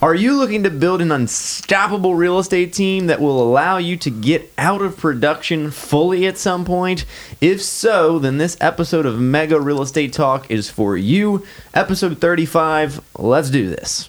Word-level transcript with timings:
Are 0.00 0.14
you 0.14 0.36
looking 0.36 0.62
to 0.62 0.70
build 0.70 1.02
an 1.02 1.10
unstoppable 1.10 2.14
real 2.14 2.38
estate 2.38 2.72
team 2.72 3.08
that 3.08 3.20
will 3.20 3.42
allow 3.42 3.78
you 3.78 3.96
to 3.96 4.10
get 4.10 4.52
out 4.56 4.80
of 4.80 4.96
production 4.96 5.72
fully 5.72 6.24
at 6.28 6.38
some 6.38 6.64
point? 6.64 7.04
If 7.40 7.60
so, 7.60 8.20
then 8.20 8.38
this 8.38 8.56
episode 8.60 9.06
of 9.06 9.18
Mega 9.18 9.60
Real 9.60 9.82
Estate 9.82 10.12
Talk 10.12 10.48
is 10.52 10.70
for 10.70 10.96
you. 10.96 11.44
Episode 11.74 12.20
35. 12.20 13.00
Let's 13.18 13.50
do 13.50 13.68
this. 13.68 14.08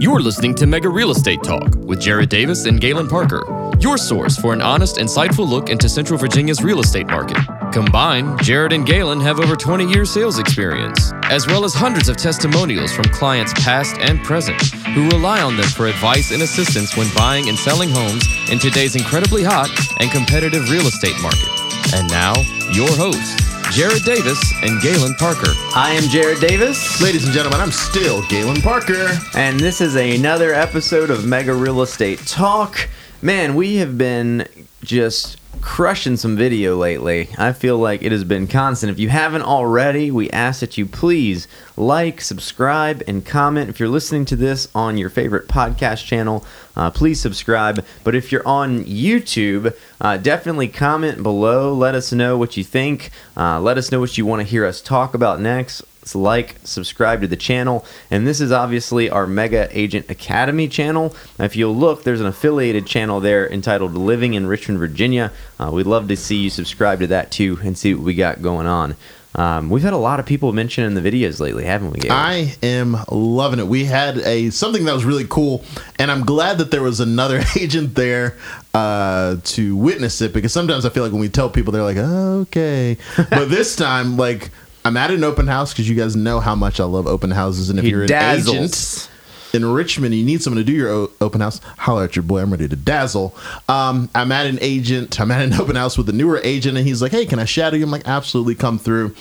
You're 0.00 0.20
listening 0.20 0.54
to 0.54 0.66
Mega 0.66 0.88
Real 0.88 1.10
Estate 1.10 1.42
Talk 1.42 1.74
with 1.74 2.00
Jared 2.00 2.30
Davis 2.30 2.64
and 2.64 2.80
Galen 2.80 3.06
Parker, 3.06 3.44
your 3.80 3.98
source 3.98 4.34
for 4.34 4.54
an 4.54 4.62
honest, 4.62 4.96
insightful 4.96 5.46
look 5.46 5.68
into 5.68 5.90
Central 5.90 6.18
Virginia's 6.18 6.62
real 6.62 6.80
estate 6.80 7.06
market. 7.06 7.36
Combined, 7.70 8.42
Jared 8.42 8.72
and 8.72 8.86
Galen 8.86 9.20
have 9.20 9.38
over 9.40 9.54
20 9.54 9.84
years 9.84 10.10
sales 10.10 10.38
experience, 10.38 11.12
as 11.24 11.46
well 11.46 11.66
as 11.66 11.74
hundreds 11.74 12.08
of 12.08 12.16
testimonials 12.16 12.94
from 12.94 13.04
clients 13.12 13.52
past 13.62 13.98
and 13.98 14.24
present 14.24 14.58
who 14.94 15.06
rely 15.10 15.42
on 15.42 15.58
them 15.58 15.68
for 15.68 15.86
advice 15.86 16.32
and 16.32 16.40
assistance 16.40 16.96
when 16.96 17.14
buying 17.14 17.50
and 17.50 17.58
selling 17.58 17.90
homes 17.90 18.24
in 18.50 18.58
today's 18.58 18.96
incredibly 18.96 19.44
hot 19.44 19.68
and 20.00 20.10
competitive 20.10 20.70
real 20.70 20.86
estate 20.86 21.20
market. 21.20 21.48
And 21.92 22.08
now, 22.08 22.32
your 22.72 22.88
hosts, 22.96 23.49
Jared 23.70 24.02
Davis 24.02 24.52
and 24.62 24.80
Galen 24.82 25.14
Parker. 25.14 25.52
I 25.76 25.92
am 25.92 26.02
Jared 26.08 26.40
Davis. 26.40 27.00
Ladies 27.00 27.24
and 27.24 27.32
gentlemen, 27.32 27.60
I'm 27.60 27.70
still 27.70 28.26
Galen 28.26 28.60
Parker. 28.62 29.16
And 29.34 29.60
this 29.60 29.80
is 29.80 29.94
another 29.94 30.52
episode 30.52 31.08
of 31.08 31.24
Mega 31.24 31.54
Real 31.54 31.80
Estate 31.80 32.18
Talk. 32.26 32.88
Man, 33.22 33.54
we 33.54 33.76
have 33.76 33.96
been 33.96 34.46
just 34.82 35.39
crushing 35.60 36.16
some 36.16 36.36
video 36.36 36.76
lately. 36.76 37.28
I 37.36 37.52
feel 37.52 37.78
like 37.78 38.02
it 38.02 38.12
has 38.12 38.24
been 38.24 38.46
constant. 38.46 38.90
If 38.90 38.98
you 38.98 39.08
haven't 39.08 39.42
already, 39.42 40.10
we 40.10 40.30
ask 40.30 40.60
that 40.60 40.78
you 40.78 40.86
please 40.86 41.48
like, 41.76 42.20
subscribe, 42.20 43.02
and 43.06 43.24
comment. 43.24 43.70
If 43.70 43.80
you're 43.80 43.88
listening 43.88 44.24
to 44.26 44.36
this 44.36 44.68
on 44.74 44.96
your 44.96 45.10
favorite 45.10 45.48
podcast 45.48 46.04
channel, 46.06 46.44
uh, 46.76 46.90
please 46.90 47.20
subscribe. 47.20 47.84
But 48.04 48.14
if 48.14 48.32
you're 48.32 48.46
on 48.46 48.84
YouTube, 48.84 49.76
uh, 50.00 50.16
definitely 50.16 50.68
comment 50.68 51.22
below. 51.22 51.74
Let 51.74 51.94
us 51.94 52.12
know 52.12 52.38
what 52.38 52.56
you 52.56 52.64
think. 52.64 53.10
Uh, 53.36 53.60
let 53.60 53.78
us 53.78 53.92
know 53.92 54.00
what 54.00 54.16
you 54.16 54.24
want 54.26 54.40
to 54.40 54.48
hear 54.48 54.64
us 54.64 54.80
talk 54.80 55.14
about 55.14 55.40
next 55.40 55.82
like, 56.14 56.56
subscribe 56.64 57.20
to 57.20 57.26
the 57.26 57.36
channel. 57.36 57.84
And 58.10 58.26
this 58.26 58.40
is 58.40 58.52
obviously 58.52 59.10
our 59.10 59.26
Mega 59.26 59.68
Agent 59.70 60.10
Academy 60.10 60.68
channel. 60.68 61.14
If 61.38 61.56
you'll 61.56 61.76
look, 61.76 62.04
there's 62.04 62.20
an 62.20 62.26
affiliated 62.26 62.86
channel 62.86 63.20
there 63.20 63.48
entitled 63.48 63.94
Living 63.94 64.34
in 64.34 64.46
Richmond, 64.46 64.78
Virginia. 64.78 65.32
Uh, 65.58 65.70
we'd 65.72 65.86
love 65.86 66.08
to 66.08 66.16
see 66.16 66.36
you 66.36 66.50
subscribe 66.50 67.00
to 67.00 67.06
that 67.08 67.30
too 67.30 67.58
and 67.62 67.76
see 67.76 67.94
what 67.94 68.04
we 68.04 68.14
got 68.14 68.42
going 68.42 68.66
on. 68.66 68.96
Um, 69.34 69.70
we've 69.70 69.82
had 69.82 69.92
a 69.92 69.98
lot 69.98 70.18
of 70.18 70.26
people 70.26 70.52
mention 70.52 70.84
in 70.84 70.94
the 70.94 71.00
videos 71.00 71.38
lately, 71.38 71.64
haven't 71.64 71.92
we? 71.92 72.00
Gabe? 72.00 72.10
I 72.10 72.56
am 72.64 72.96
loving 73.12 73.60
it. 73.60 73.66
We 73.68 73.84
had 73.84 74.18
a 74.18 74.50
something 74.50 74.84
that 74.86 74.92
was 74.92 75.04
really 75.04 75.26
cool, 75.28 75.64
and 76.00 76.10
I'm 76.10 76.24
glad 76.24 76.58
that 76.58 76.72
there 76.72 76.82
was 76.82 76.98
another 76.98 77.40
agent 77.56 77.94
there 77.94 78.36
uh, 78.74 79.36
to 79.44 79.76
witness 79.76 80.20
it 80.20 80.32
because 80.32 80.52
sometimes 80.52 80.84
I 80.84 80.88
feel 80.88 81.04
like 81.04 81.12
when 81.12 81.20
we 81.20 81.28
tell 81.28 81.48
people, 81.48 81.72
they're 81.72 81.84
like, 81.84 81.96
oh, 81.96 82.40
"Okay," 82.40 82.96
but 83.16 83.48
this 83.48 83.76
time, 83.76 84.16
like 84.16 84.50
I'm 84.84 84.96
at 84.96 85.10
an 85.10 85.24
open 85.24 85.46
house 85.46 85.72
because 85.72 85.88
you 85.88 85.94
guys 85.94 86.16
know 86.16 86.40
how 86.40 86.54
much 86.54 86.80
I 86.80 86.84
love 86.84 87.06
open 87.06 87.30
houses, 87.30 87.70
and 87.70 87.78
if 87.78 87.84
He 87.84 87.90
you're 87.90 88.04
an 88.04 88.12
agent 88.12 89.08
in 89.52 89.64
Richmond, 89.64 90.14
you 90.14 90.24
need 90.24 90.42
someone 90.42 90.58
to 90.58 90.64
do 90.64 90.72
your 90.72 91.08
open 91.20 91.40
house. 91.40 91.60
Holler 91.78 92.04
at 92.04 92.16
your 92.16 92.22
boy. 92.22 92.40
I'm 92.40 92.50
ready 92.50 92.68
to 92.68 92.76
dazzle. 92.76 93.34
Um, 93.68 94.08
I'm 94.14 94.32
at 94.32 94.46
an 94.46 94.58
agent. 94.60 95.20
I'm 95.20 95.30
at 95.30 95.42
an 95.42 95.54
open 95.60 95.76
house 95.76 95.98
with 95.98 96.08
a 96.08 96.12
newer 96.12 96.40
agent, 96.42 96.78
and 96.78 96.86
he's 96.86 97.02
like, 97.02 97.12
"Hey, 97.12 97.26
can 97.26 97.38
I 97.38 97.44
shadow 97.44 97.76
you?" 97.76 97.84
I'm 97.84 97.90
like, 97.90 98.06
"Absolutely, 98.06 98.54
come 98.54 98.78
through." 98.78 99.14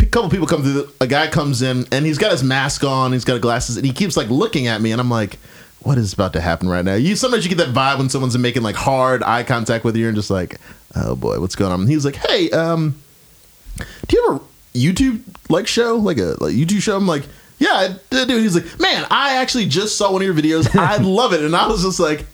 A 0.00 0.06
couple 0.06 0.30
people 0.30 0.46
come 0.46 0.62
through. 0.62 0.88
A 1.00 1.06
guy 1.06 1.26
comes 1.26 1.60
in, 1.60 1.86
and 1.92 2.06
he's 2.06 2.16
got 2.18 2.32
his 2.32 2.42
mask 2.42 2.82
on. 2.84 3.12
He's 3.12 3.24
got 3.24 3.40
glasses, 3.40 3.76
and 3.76 3.84
he 3.84 3.92
keeps 3.92 4.16
like 4.16 4.28
looking 4.28 4.66
at 4.66 4.80
me, 4.80 4.92
and 4.92 5.00
I'm 5.00 5.10
like. 5.10 5.38
What 5.80 5.96
is 5.96 6.12
about 6.12 6.32
to 6.32 6.40
happen 6.40 6.68
right 6.68 6.84
now? 6.84 6.96
You 6.96 7.14
sometimes 7.14 7.44
you 7.44 7.54
get 7.54 7.64
that 7.64 7.72
vibe 7.72 7.98
when 7.98 8.08
someone's 8.08 8.36
making 8.36 8.62
like 8.64 8.74
hard 8.74 9.22
eye 9.22 9.44
contact 9.44 9.84
with 9.84 9.94
you 9.96 10.08
and 10.08 10.16
just 10.16 10.28
like, 10.28 10.58
oh 10.96 11.14
boy, 11.14 11.38
what's 11.38 11.54
going 11.54 11.70
on? 11.70 11.82
And 11.82 11.88
he's 11.88 12.04
like, 12.04 12.16
hey, 12.16 12.50
um, 12.50 13.00
do 14.06 14.16
you 14.16 14.32
have 14.32 14.40
a 14.40 14.44
YouTube 14.78 15.22
like 15.48 15.66
show, 15.66 15.96
like 15.96 16.18
a 16.18 16.36
like 16.40 16.54
YouTube 16.54 16.82
show? 16.82 16.96
I'm 16.96 17.06
like, 17.06 17.24
yeah, 17.58 17.94
I 18.12 18.24
do. 18.24 18.38
He's 18.38 18.54
like, 18.54 18.78
man, 18.80 19.06
I 19.10 19.36
actually 19.36 19.66
just 19.66 19.96
saw 19.96 20.12
one 20.12 20.22
of 20.22 20.26
your 20.26 20.34
videos. 20.34 20.74
I 20.78 20.96
love 20.98 21.32
it, 21.32 21.42
and 21.42 21.54
I 21.54 21.66
was 21.66 21.82
just 21.82 22.00
like, 22.00 22.26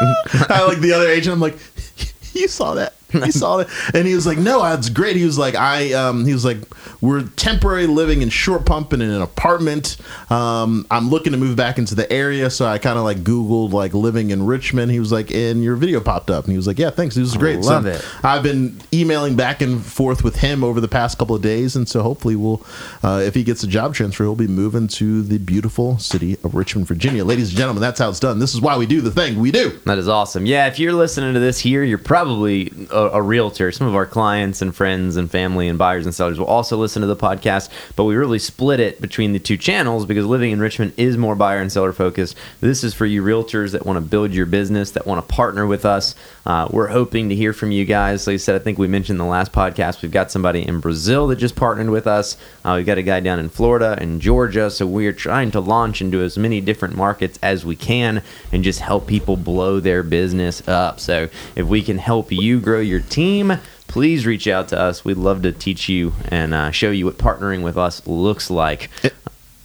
I 0.00 0.64
like 0.66 0.78
the 0.80 0.92
other 0.92 1.08
agent. 1.08 1.34
I'm 1.34 1.40
like, 1.40 1.58
you 2.34 2.48
saw 2.48 2.74
that. 2.74 2.95
You 3.26 3.32
saw 3.32 3.58
it, 3.58 3.68
and 3.94 4.06
he 4.06 4.14
was 4.14 4.26
like, 4.26 4.38
"No, 4.38 4.62
that's 4.62 4.88
great." 4.88 5.16
He 5.16 5.24
was 5.24 5.38
like, 5.38 5.54
"I," 5.54 5.92
um, 5.92 6.26
he 6.26 6.32
was 6.32 6.44
like, 6.44 6.58
"We're 7.00 7.22
temporarily 7.22 7.86
living 7.86 8.20
in 8.22 8.28
Short 8.28 8.66
Pump 8.66 8.92
in 8.92 9.00
an 9.00 9.22
apartment. 9.22 9.96
Um, 10.28 10.86
I'm 10.90 11.08
looking 11.08 11.32
to 11.32 11.38
move 11.38 11.56
back 11.56 11.78
into 11.78 11.94
the 11.94 12.10
area, 12.12 12.50
so 12.50 12.66
I 12.66 12.78
kind 12.78 12.98
of 12.98 13.04
like 13.04 13.18
Googled 13.18 13.72
like 13.72 13.94
living 13.94 14.30
in 14.30 14.44
Richmond." 14.44 14.90
He 14.90 15.00
was 15.00 15.12
like, 15.12 15.30
"And 15.30 15.62
your 15.62 15.76
video 15.76 16.00
popped 16.00 16.30
up," 16.30 16.44
and 16.44 16.52
he 16.52 16.56
was 16.56 16.66
like, 16.66 16.78
"Yeah, 16.78 16.90
thanks. 16.90 17.14
This 17.14 17.28
is 17.28 17.36
great." 17.36 17.60
love 17.60 17.84
so 17.84 17.90
it. 17.90 18.04
I've 18.24 18.42
been 18.42 18.80
emailing 18.92 19.36
back 19.36 19.62
and 19.62 19.84
forth 19.84 20.24
with 20.24 20.36
him 20.36 20.62
over 20.64 20.80
the 20.80 20.88
past 20.88 21.18
couple 21.18 21.36
of 21.36 21.42
days, 21.42 21.76
and 21.76 21.88
so 21.88 22.02
hopefully 22.02 22.36
we'll, 22.36 22.64
uh, 23.02 23.22
if 23.24 23.34
he 23.34 23.44
gets 23.44 23.62
a 23.62 23.66
job 23.66 23.94
transfer, 23.94 24.24
he'll 24.24 24.34
be 24.34 24.46
moving 24.46 24.88
to 24.88 25.22
the 25.22 25.38
beautiful 25.38 25.98
city 25.98 26.36
of 26.44 26.54
Richmond, 26.54 26.86
Virginia. 26.88 27.24
Ladies 27.24 27.50
and 27.50 27.58
gentlemen, 27.58 27.80
that's 27.80 27.98
how 27.98 28.08
it's 28.08 28.20
done. 28.20 28.38
This 28.38 28.54
is 28.54 28.60
why 28.60 28.76
we 28.76 28.86
do 28.86 29.00
the 29.00 29.10
thing 29.10 29.38
we 29.38 29.50
do. 29.50 29.78
That 29.84 29.98
is 29.98 30.08
awesome. 30.08 30.46
Yeah, 30.46 30.66
if 30.66 30.78
you're 30.78 30.92
listening 30.92 31.34
to 31.34 31.40
this 31.40 31.58
here, 31.58 31.84
you're 31.84 31.98
probably 31.98 32.72
a, 32.96 33.10
a 33.18 33.22
realtor. 33.22 33.70
Some 33.70 33.86
of 33.86 33.94
our 33.94 34.06
clients 34.06 34.62
and 34.62 34.74
friends 34.74 35.16
and 35.16 35.30
family 35.30 35.68
and 35.68 35.78
buyers 35.78 36.06
and 36.06 36.14
sellers 36.14 36.38
will 36.38 36.46
also 36.46 36.76
listen 36.76 37.02
to 37.02 37.06
the 37.06 37.16
podcast, 37.16 37.68
but 37.94 38.04
we 38.04 38.16
really 38.16 38.38
split 38.38 38.80
it 38.80 39.00
between 39.00 39.32
the 39.32 39.38
two 39.38 39.56
channels 39.56 40.06
because 40.06 40.24
Living 40.24 40.50
in 40.50 40.60
Richmond 40.60 40.92
is 40.96 41.16
more 41.16 41.36
buyer 41.36 41.58
and 41.58 41.70
seller 41.70 41.92
focused. 41.92 42.36
This 42.60 42.82
is 42.82 42.94
for 42.94 43.06
you 43.06 43.22
realtors 43.22 43.72
that 43.72 43.84
want 43.84 43.98
to 43.98 44.00
build 44.00 44.32
your 44.32 44.46
business, 44.46 44.92
that 44.92 45.06
want 45.06 45.26
to 45.26 45.34
partner 45.34 45.66
with 45.66 45.84
us. 45.84 46.14
Uh, 46.46 46.68
we're 46.70 46.88
hoping 46.88 47.28
to 47.28 47.34
hear 47.34 47.52
from 47.52 47.70
you 47.70 47.84
guys. 47.84 48.26
Like 48.26 48.34
I 48.34 48.36
said, 48.38 48.54
I 48.54 48.58
think 48.60 48.78
we 48.78 48.88
mentioned 48.88 49.20
the 49.20 49.24
last 49.24 49.52
podcast, 49.52 50.02
we've 50.02 50.10
got 50.10 50.30
somebody 50.30 50.66
in 50.66 50.80
Brazil 50.80 51.26
that 51.28 51.36
just 51.36 51.56
partnered 51.56 51.90
with 51.90 52.06
us. 52.06 52.36
Uh, 52.64 52.74
we've 52.76 52.86
got 52.86 52.98
a 52.98 53.02
guy 53.02 53.20
down 53.20 53.38
in 53.38 53.48
Florida 53.48 53.98
and 54.00 54.20
Georgia. 54.20 54.70
So 54.70 54.86
we're 54.86 55.12
trying 55.12 55.50
to 55.52 55.60
launch 55.60 56.00
into 56.00 56.22
as 56.22 56.38
many 56.38 56.60
different 56.60 56.96
markets 56.96 57.38
as 57.42 57.64
we 57.66 57.76
can 57.76 58.22
and 58.52 58.64
just 58.64 58.80
help 58.80 59.06
people 59.06 59.36
blow 59.36 59.80
their 59.80 60.02
business 60.02 60.66
up. 60.66 61.00
So 61.00 61.28
if 61.54 61.66
we 61.66 61.82
can 61.82 61.98
help 61.98 62.32
you 62.32 62.60
grow 62.60 62.80
your 62.86 63.00
team, 63.00 63.58
please 63.88 64.26
reach 64.26 64.46
out 64.46 64.68
to 64.68 64.78
us. 64.78 65.04
We'd 65.04 65.16
love 65.16 65.42
to 65.42 65.52
teach 65.52 65.88
you 65.88 66.12
and 66.28 66.54
uh, 66.54 66.70
show 66.70 66.90
you 66.90 67.06
what 67.06 67.18
partnering 67.18 67.62
with 67.62 67.76
us 67.76 68.06
looks 68.06 68.50
like. 68.50 68.90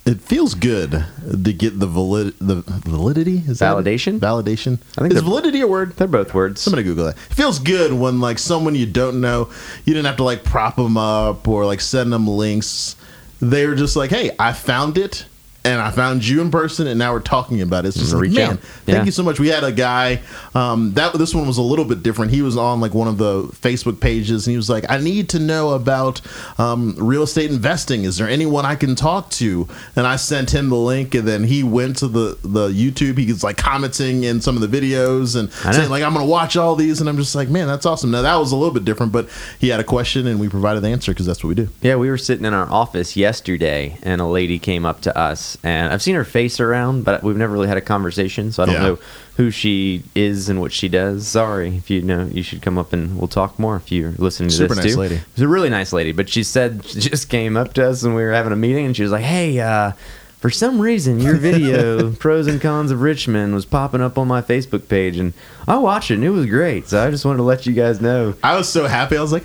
It 0.03 0.19
feels 0.19 0.55
good 0.55 0.91
to 0.91 1.53
get 1.53 1.79
the 1.79 1.85
valid 1.85 2.33
the 2.39 2.63
validity 2.65 3.43
is 3.47 3.59
that? 3.59 3.75
Validation? 3.75 4.19
validation. 4.19 4.79
I 4.97 5.01
think 5.01 5.13
is 5.13 5.21
validity 5.21 5.61
a 5.61 5.67
word? 5.67 5.95
They're 5.95 6.07
both 6.07 6.33
words. 6.33 6.59
Somebody 6.59 6.83
Google 6.83 7.05
that. 7.05 7.17
It 7.29 7.35
feels 7.35 7.59
good 7.59 7.93
when 7.93 8.19
like 8.19 8.39
someone 8.39 8.73
you 8.73 8.87
don't 8.87 9.21
know, 9.21 9.51
you 9.85 9.93
didn't 9.93 10.07
have 10.07 10.17
to 10.17 10.23
like 10.23 10.43
prop 10.43 10.75
them 10.75 10.97
up 10.97 11.47
or 11.47 11.65
like 11.65 11.81
send 11.81 12.11
them 12.11 12.27
links. 12.27 12.95
They're 13.39 13.75
just 13.75 13.95
like, 13.95 14.09
hey, 14.09 14.31
I 14.39 14.53
found 14.53 14.97
it. 14.97 15.25
And 15.63 15.79
I 15.79 15.91
found 15.91 16.27
you 16.27 16.41
in 16.41 16.49
person, 16.49 16.87
and 16.87 16.97
now 16.97 17.13
we're 17.13 17.19
talking 17.19 17.61
about 17.61 17.85
it. 17.85 17.89
It's 17.89 17.97
just 17.97 18.13
like, 18.15 18.31
man, 18.31 18.53
out. 18.53 18.59
thank 18.59 18.97
Yeah. 18.97 19.03
you 19.03 19.11
so 19.11 19.21
much. 19.21 19.39
We 19.39 19.49
had 19.49 19.63
a 19.63 19.71
guy 19.71 20.21
um, 20.55 20.93
that 20.93 21.13
this 21.13 21.35
one 21.35 21.45
was 21.45 21.59
a 21.59 21.61
little 21.61 21.85
bit 21.85 22.01
different. 22.01 22.31
He 22.31 22.41
was 22.41 22.57
on 22.57 22.81
like 22.81 22.95
one 22.95 23.07
of 23.07 23.19
the 23.19 23.43
Facebook 23.61 23.99
pages, 23.99 24.47
and 24.47 24.53
he 24.53 24.57
was 24.57 24.71
like, 24.71 24.85
"I 24.89 24.97
need 24.97 25.29
to 25.29 25.39
know 25.39 25.69
about 25.73 26.19
um, 26.57 26.95
real 26.97 27.21
estate 27.21 27.51
investing. 27.51 28.05
Is 28.05 28.17
there 28.17 28.27
anyone 28.27 28.65
I 28.65 28.73
can 28.73 28.95
talk 28.95 29.29
to?" 29.31 29.67
And 29.95 30.07
I 30.07 30.15
sent 30.15 30.49
him 30.51 30.69
the 30.69 30.77
link, 30.77 31.13
and 31.13 31.27
then 31.27 31.43
he 31.43 31.61
went 31.61 31.97
to 31.97 32.07
the 32.07 32.37
the 32.43 32.69
YouTube. 32.69 33.19
He 33.19 33.31
was 33.31 33.43
like 33.43 33.57
commenting 33.57 34.23
in 34.23 34.41
some 34.41 34.57
of 34.61 34.67
the 34.67 34.81
videos 34.81 35.35
and 35.35 35.51
saying 35.75 35.91
like, 35.91 36.01
"I'm 36.01 36.13
going 36.15 36.25
to 36.25 36.29
watch 36.31 36.57
all 36.57 36.75
these," 36.75 37.01
and 37.01 37.07
I'm 37.07 37.17
just 37.17 37.35
like, 37.35 37.49
"Man, 37.49 37.67
that's 37.67 37.85
awesome." 37.85 38.09
Now 38.09 38.23
that 38.23 38.35
was 38.37 38.51
a 38.51 38.55
little 38.55 38.73
bit 38.73 38.83
different, 38.83 39.11
but 39.11 39.29
he 39.59 39.69
had 39.69 39.79
a 39.79 39.83
question, 39.83 40.25
and 40.25 40.39
we 40.39 40.49
provided 40.49 40.81
the 40.81 40.87
answer 40.89 41.11
because 41.11 41.27
that's 41.27 41.43
what 41.43 41.49
we 41.49 41.55
do. 41.55 41.69
Yeah, 41.83 41.97
we 41.97 42.09
were 42.09 42.17
sitting 42.17 42.45
in 42.45 42.53
our 42.55 42.67
office 42.71 43.15
yesterday, 43.15 43.99
and 44.01 44.21
a 44.21 44.25
lady 44.25 44.57
came 44.57 44.85
up 44.87 45.01
to 45.01 45.15
us, 45.15 45.50
and 45.63 45.91
I've 45.93 46.01
seen 46.01 46.15
her 46.15 46.23
face 46.23 46.59
around, 46.59 47.03
but 47.03 47.23
we've 47.23 47.35
never 47.37 47.53
really 47.53 47.67
had 47.67 47.77
a 47.77 47.81
conversation, 47.81 48.51
so 48.51 48.63
I 48.63 48.65
don't 48.65 48.75
Yeah. 48.75 48.81
know 48.81 48.99
who 49.37 49.49
she 49.51 50.03
is 50.15 50.49
and 50.49 50.59
what 50.59 50.71
she 50.71 50.87
does. 50.89 51.27
Sorry, 51.27 51.75
if 51.77 51.89
you 51.89 52.01
know, 52.01 52.27
you 52.31 52.43
should 52.43 52.61
come 52.61 52.77
up 52.77 52.93
and 52.93 53.17
we'll 53.17 53.27
talk 53.27 53.57
more 53.59 53.75
if 53.77 53.91
you're 53.91 54.13
listening 54.17 54.49
to 54.49 54.55
Super 54.55 54.75
this 54.75 54.83
nice 54.85 54.93
too. 54.93 54.99
lady. 54.99 55.21
She's 55.35 55.43
a 55.43 55.47
really 55.47 55.69
nice 55.69 55.93
lady, 55.93 56.11
but 56.11 56.29
she 56.29 56.43
said 56.43 56.83
she 56.85 56.99
just 56.99 57.29
came 57.29 57.55
up 57.57 57.73
to 57.73 57.87
us 57.87 58.03
and 58.03 58.15
we 58.15 58.23
were 58.23 58.33
having 58.33 58.53
a 58.53 58.55
meeting, 58.57 58.85
and 58.85 58.95
she 58.95 59.03
was 59.03 59.11
like, 59.11 59.23
"Hey, 59.23 59.59
uh, 59.59 59.91
for 60.39 60.49
some 60.49 60.79
reason, 60.79 61.19
your 61.19 61.35
video 61.35 62.11
pros 62.19 62.47
and 62.47 62.59
cons 62.59 62.89
of 62.91 63.01
Richmond 63.01 63.53
was 63.53 63.63
popping 63.65 64.01
up 64.01 64.17
on 64.17 64.27
my 64.27 64.41
Facebook 64.41 64.87
page, 64.87 65.17
and 65.17 65.33
I 65.67 65.77
watched 65.77 66.09
it, 66.11 66.15
and 66.15 66.23
it 66.23 66.29
was 66.31 66.45
great. 66.47 66.89
So 66.89 67.05
I 67.05 67.11
just 67.11 67.25
wanted 67.25 67.37
to 67.37 67.43
let 67.43 67.65
you 67.65 67.73
guys 67.73 68.01
know. 68.01 68.33
I 68.43 68.55
was 68.57 68.67
so 68.67 68.87
happy. 68.87 69.17
I 69.17 69.21
was 69.21 69.31
like, 69.31 69.43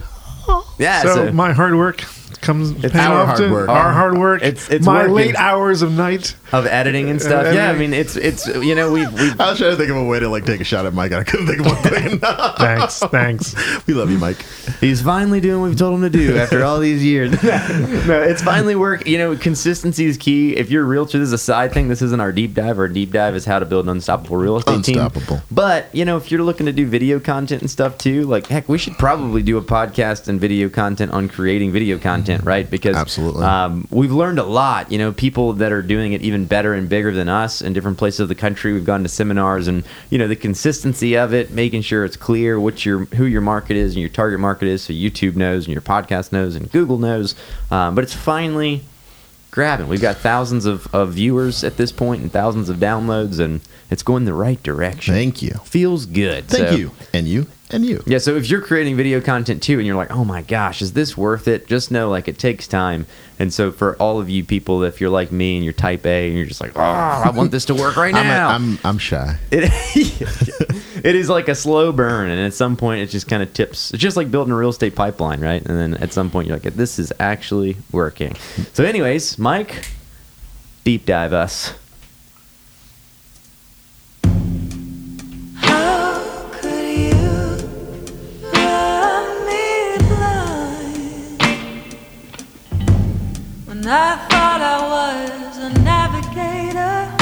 Yeah, 0.78 1.02
so, 1.02 1.14
so- 1.26 1.32
my 1.32 1.52
hard 1.52 1.74
work 1.76 2.02
comes 2.40 2.72
paying 2.74 2.94
our 2.96 3.26
hard 3.26 3.38
to 3.38 3.50
work. 3.50 3.68
our 3.68 3.92
hard 3.92 4.18
work. 4.18 4.42
It's- 4.42 4.68
it's 4.70 4.84
my 4.86 5.02
working. 5.02 5.14
late 5.14 5.36
hours 5.36 5.82
of 5.82 5.92
night. 5.92 6.34
of 6.52 6.66
editing 6.66 7.10
and 7.10 7.20
stuff. 7.20 7.46
Uh, 7.46 7.50
yeah, 7.50 7.70
I 7.70 7.74
mean 7.76 7.92
it's 7.92 8.16
it's 8.16 8.46
you 8.46 8.74
know 8.74 8.92
we've 8.92 9.12
we've 9.12 9.40
I 9.40 9.50
was 9.50 9.58
trying 9.58 9.72
to 9.72 9.76
think 9.76 9.90
of 9.90 9.96
a 9.96 10.04
way 10.04 10.20
to 10.20 10.28
like 10.28 10.44
take 10.44 10.60
a 10.60 10.64
shot 10.64 10.86
at 10.86 10.94
Mike. 10.94 11.12
I 11.12 11.24
couldn't 11.24 11.46
think 11.46 11.60
of 11.60 11.66
one 11.66 11.76
thing. 11.82 12.18
Thanks, 12.58 12.98
thanks. 13.00 13.86
we 13.86 13.94
love 13.94 14.10
you, 14.10 14.18
Mike. 14.18 14.36
He's 14.80 15.02
finally 15.02 15.40
doing 15.40 15.60
what 15.60 15.68
we've 15.68 15.78
told 15.78 15.94
him 15.94 16.02
to 16.02 16.10
do 16.10 16.36
after 16.36 16.64
all 16.64 16.78
these 16.78 17.04
years. 17.04 17.30
no, 17.42 18.22
it's 18.22 18.42
finally 18.42 18.76
work. 18.76 19.06
You 19.06 19.18
know, 19.18 19.36
consistency 19.36 20.06
is 20.06 20.16
key. 20.16 20.56
If 20.56 20.70
you're 20.70 20.82
a 20.82 20.86
realtor, 20.86 21.18
this 21.18 21.28
is 21.28 21.32
a 21.32 21.38
side 21.38 21.72
thing. 21.72 21.88
This 21.88 22.02
isn't 22.02 22.20
our 22.20 22.32
deep 22.32 22.54
dive. 22.54 22.78
Our 22.78 22.88
deep 22.88 23.10
dive 23.12 23.34
is 23.34 23.44
how 23.44 23.58
to 23.58 23.66
build 23.66 23.86
an 23.86 23.90
unstoppable 23.90 24.36
real 24.36 24.56
estate 24.56 24.76
Unstoppable. 24.88 25.36
team. 25.38 25.42
But 25.50 25.88
you 25.94 26.04
know, 26.04 26.16
if 26.16 26.30
you're 26.30 26.42
looking 26.42 26.66
to 26.66 26.72
do 26.72 26.86
video 26.86 27.18
content 27.20 27.62
and 27.62 27.70
stuff 27.70 27.98
too, 27.98 28.22
like 28.24 28.46
heck, 28.46 28.68
we 28.68 28.78
should 28.78 28.98
probably 28.98 29.42
do 29.42 29.56
a 29.58 29.62
podcast 29.62 30.28
and 30.28 30.40
video 30.40 30.68
content 30.68 31.12
on 31.12 31.28
creating 31.28 31.72
video 31.72 31.98
content, 31.98 32.25
right? 32.44 32.68
Because 32.70 32.96
Absolutely. 32.96 33.44
um, 33.44 33.86
we've 33.90 34.12
learned 34.12 34.38
a 34.38 34.44
lot. 34.44 34.90
You 34.92 34.98
know, 34.98 35.12
people 35.12 35.52
that 35.54 35.72
are 35.72 35.82
doing 35.82 36.12
it 36.12 36.22
even 36.22 36.44
better 36.46 36.74
and 36.74 36.88
bigger 36.88 37.12
than 37.12 37.28
us 37.28 37.62
in 37.62 37.72
different 37.72 37.98
places 37.98 38.20
of 38.20 38.28
the 38.28 38.34
country. 38.34 38.72
We've 38.72 38.84
gone 38.84 39.02
to 39.02 39.08
seminars, 39.08 39.68
and 39.68 39.84
you 40.10 40.18
know, 40.18 40.28
the 40.28 40.36
consistency 40.36 41.16
of 41.16 41.32
it, 41.34 41.50
making 41.50 41.82
sure 41.82 42.04
it's 42.04 42.16
clear 42.16 42.58
what 42.60 42.84
your 42.84 43.04
who 43.06 43.24
your 43.24 43.40
market 43.40 43.76
is 43.76 43.92
and 43.92 44.00
your 44.00 44.10
target 44.10 44.40
market 44.40 44.68
is, 44.68 44.82
so 44.82 44.92
YouTube 44.92 45.36
knows 45.36 45.66
and 45.66 45.72
your 45.72 45.82
podcast 45.82 46.32
knows 46.32 46.56
and 46.56 46.70
Google 46.72 46.98
knows. 46.98 47.34
Um, 47.70 47.94
but 47.94 48.04
it's 48.04 48.14
finally 48.14 48.82
grabbing. 49.50 49.88
We've 49.88 50.02
got 50.02 50.16
thousands 50.18 50.66
of, 50.66 50.92
of 50.94 51.12
viewers 51.14 51.64
at 51.64 51.76
this 51.78 51.90
point 51.90 52.20
and 52.22 52.30
thousands 52.30 52.68
of 52.68 52.76
downloads, 52.76 53.40
and 53.40 53.60
it's 53.90 54.02
going 54.02 54.24
the 54.26 54.34
right 54.34 54.62
direction. 54.62 55.14
Thank 55.14 55.40
you. 55.40 55.52
Feels 55.64 56.04
good. 56.06 56.46
Thank 56.48 56.68
So- 56.68 56.74
you. 56.76 56.90
And 57.14 57.26
you. 57.26 57.46
And 57.70 57.84
you. 57.84 58.02
yeah, 58.06 58.18
so 58.18 58.36
if 58.36 58.48
you're 58.48 58.60
creating 58.60 58.96
video 58.96 59.20
content 59.20 59.60
too 59.62 59.78
and 59.78 59.86
you're 59.86 59.96
like, 59.96 60.12
oh 60.12 60.24
my 60.24 60.42
gosh, 60.42 60.82
is 60.82 60.92
this 60.92 61.16
worth 61.16 61.48
it? 61.48 61.66
Just 61.66 61.90
know 61.90 62.08
like 62.08 62.28
it 62.28 62.38
takes 62.38 62.68
time. 62.68 63.06
And 63.38 63.52
so 63.52 63.72
for 63.72 63.96
all 63.96 64.20
of 64.20 64.30
you 64.30 64.44
people, 64.44 64.84
if 64.84 65.00
you're 65.00 65.10
like 65.10 65.32
me 65.32 65.56
and 65.56 65.64
you're 65.64 65.72
type 65.72 66.06
A 66.06 66.28
and 66.28 66.36
you're 66.36 66.46
just 66.46 66.60
like, 66.60 66.72
oh, 66.76 66.80
I 66.80 67.30
want 67.30 67.50
this 67.50 67.64
to 67.66 67.74
work 67.74 67.96
right 67.96 68.14
I'm, 68.14 68.26
now. 68.26 68.48
I'm 68.50 68.78
I'm 68.84 68.98
shy. 68.98 69.36
it, 69.50 69.70
it 71.04 71.14
is 71.16 71.28
like 71.28 71.48
a 71.48 71.54
slow 71.54 71.90
burn. 71.90 72.30
And 72.30 72.40
at 72.40 72.54
some 72.54 72.76
point, 72.76 73.00
it 73.00 73.08
just 73.08 73.26
kind 73.28 73.42
of 73.42 73.52
tips. 73.52 73.92
It's 73.92 74.02
just 74.02 74.16
like 74.16 74.30
building 74.30 74.52
a 74.52 74.56
real 74.56 74.70
estate 74.70 74.94
pipeline, 74.94 75.40
right? 75.40 75.64
And 75.64 75.76
then 75.76 75.94
at 75.94 76.12
some 76.12 76.30
point, 76.30 76.46
you're 76.46 76.56
like, 76.58 76.74
this 76.74 76.98
is 77.00 77.12
actually 77.18 77.76
working. 77.90 78.36
So, 78.74 78.84
anyways, 78.84 79.38
Mike, 79.38 79.88
deep 80.84 81.04
dive 81.04 81.32
us. 81.32 81.74
I 93.88 94.16
thought 94.28 94.60
I 94.60 94.78
was 94.88 95.58
a 95.58 95.70
navigator? 95.82 97.12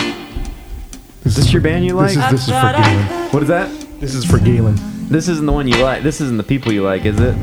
Is 1.24 1.36
this 1.36 1.52
your 1.52 1.60
band 1.62 1.84
you 1.84 1.94
like? 1.94 2.14
This 2.14 2.24
is, 2.24 2.30
this 2.30 2.40
is 2.42 2.48
for 2.48 2.54
I 2.54 2.72
Galen. 2.82 3.32
what 3.32 3.42
is 3.42 3.48
that? 3.48 4.00
This 4.00 4.14
is 4.14 4.24
for 4.24 4.38
Galen. 4.38 4.76
This 5.08 5.28
isn't 5.28 5.44
the 5.46 5.52
one 5.52 5.68
you 5.68 5.76
like. 5.82 6.02
This 6.02 6.20
isn't 6.20 6.36
the 6.38 6.42
people 6.42 6.72
you 6.72 6.82
like, 6.82 7.04
is 7.04 7.18
it? 7.20 7.36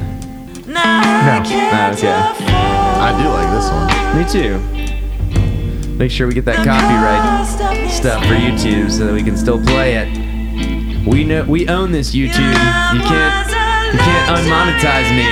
Now 0.68 1.40
No. 1.44 1.50
can't 1.50 1.96
Oh, 1.96 1.98
okay. 1.98 2.12
I 2.48 3.12
do 3.22 3.30
like 3.30 3.50
this 3.54 3.70
one. 3.72 3.90
Me 4.18 4.24
too. 4.28 5.98
Make 5.98 6.12
sure 6.12 6.28
we 6.28 6.34
get 6.34 6.46
that 6.46 6.66
copyright 6.66 7.92
stuff 7.92 8.24
for 8.26 8.34
YouTube 8.34 8.90
so 8.92 9.06
that 9.06 9.14
we 9.14 9.22
can 9.24 9.38
still 9.38 9.62
play 9.64 9.96
it. 9.98 11.08
We 11.08 11.24
know 11.24 11.44
we 11.44 11.68
own 11.68 11.92
this 11.92 12.12
YouTube. 12.16 12.54
You 12.94 13.02
can't 13.02 13.48
you 13.94 14.00
can't 14.00 14.30
unmonetize 14.40 15.10
me. 15.16 15.26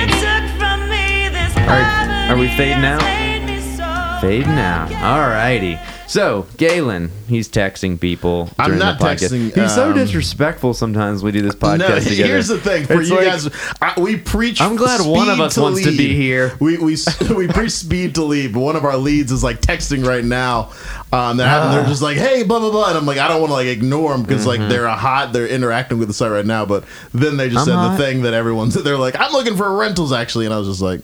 Are- 1.66 2.30
are 2.32 2.36
we 2.38 2.48
fading 2.56 2.84
out? 2.84 3.19
Fading 4.20 4.48
out. 4.58 4.90
Alrighty. 4.90 5.80
So 6.06 6.46
Galen, 6.58 7.10
he's 7.26 7.48
texting 7.48 7.98
people. 7.98 8.50
I'm 8.58 8.76
not 8.78 8.98
the 8.98 9.04
podcast. 9.06 9.30
texting, 9.30 9.54
He's 9.62 9.74
so 9.74 9.90
um, 9.90 9.94
disrespectful. 9.96 10.74
Sometimes 10.74 11.22
we 11.22 11.30
do 11.32 11.40
this 11.40 11.54
podcast 11.54 11.78
no, 11.78 11.86
together. 12.00 12.24
here's 12.26 12.48
the 12.48 12.58
thing 12.60 12.84
for 12.84 13.00
It's 13.00 13.08
you 13.08 13.16
like- 13.16 13.24
guys. 13.24 13.48
I, 13.80 13.98
we 13.98 14.18
preach. 14.18 14.60
I'm 14.60 14.76
glad 14.76 15.00
one 15.06 15.30
of 15.30 15.40
us 15.40 15.56
wants 15.56 15.82
to 15.84 15.96
be 15.96 16.14
here. 16.14 16.54
We 16.60 16.76
we 16.76 16.96
we 17.34 17.48
preach 17.48 17.70
speed 17.70 18.16
to 18.16 18.24
lead, 18.24 18.52
but 18.52 18.60
one 18.60 18.76
of 18.76 18.84
our 18.84 18.98
leads 18.98 19.32
is 19.32 19.42
like 19.42 19.62
texting 19.62 20.04
right 20.06 20.24
now. 20.24 20.72
Um, 21.12 21.38
they're, 21.38 21.48
having, 21.48 21.72
they're 21.72 21.86
just 21.86 22.02
like, 22.02 22.18
hey, 22.18 22.42
blah 22.42 22.58
blah 22.58 22.70
blah, 22.70 22.88
and 22.90 22.98
I'm 22.98 23.06
like, 23.06 23.18
I 23.18 23.26
don't 23.26 23.40
want 23.40 23.50
to 23.50 23.54
like 23.54 23.68
ignore 23.68 24.12
them 24.12 24.22
because 24.22 24.44
like 24.46 24.60
they're 24.68 24.84
a 24.84 24.96
hot, 24.96 25.32
they're 25.32 25.48
interacting 25.48 25.98
with 25.98 26.08
the 26.08 26.14
site 26.14 26.30
right 26.30 26.44
now. 26.46 26.66
But 26.66 26.84
then 27.14 27.36
they 27.38 27.48
just 27.48 27.66
Mm-hmm. 27.66 27.78
I'm 27.78 27.84
said 27.86 27.90
hot. 27.90 27.96
the 27.96 28.04
thing 28.04 28.22
that 28.22 28.34
everyone's. 28.34 28.74
They're 28.84 28.98
like, 28.98 29.18
I'm 29.18 29.32
looking 29.32 29.56
for 29.56 29.74
rentals 29.76 30.12
actually, 30.12 30.44
and 30.44 30.54
I 30.54 30.58
was 30.58 30.68
just 30.68 30.82
like, 30.82 31.00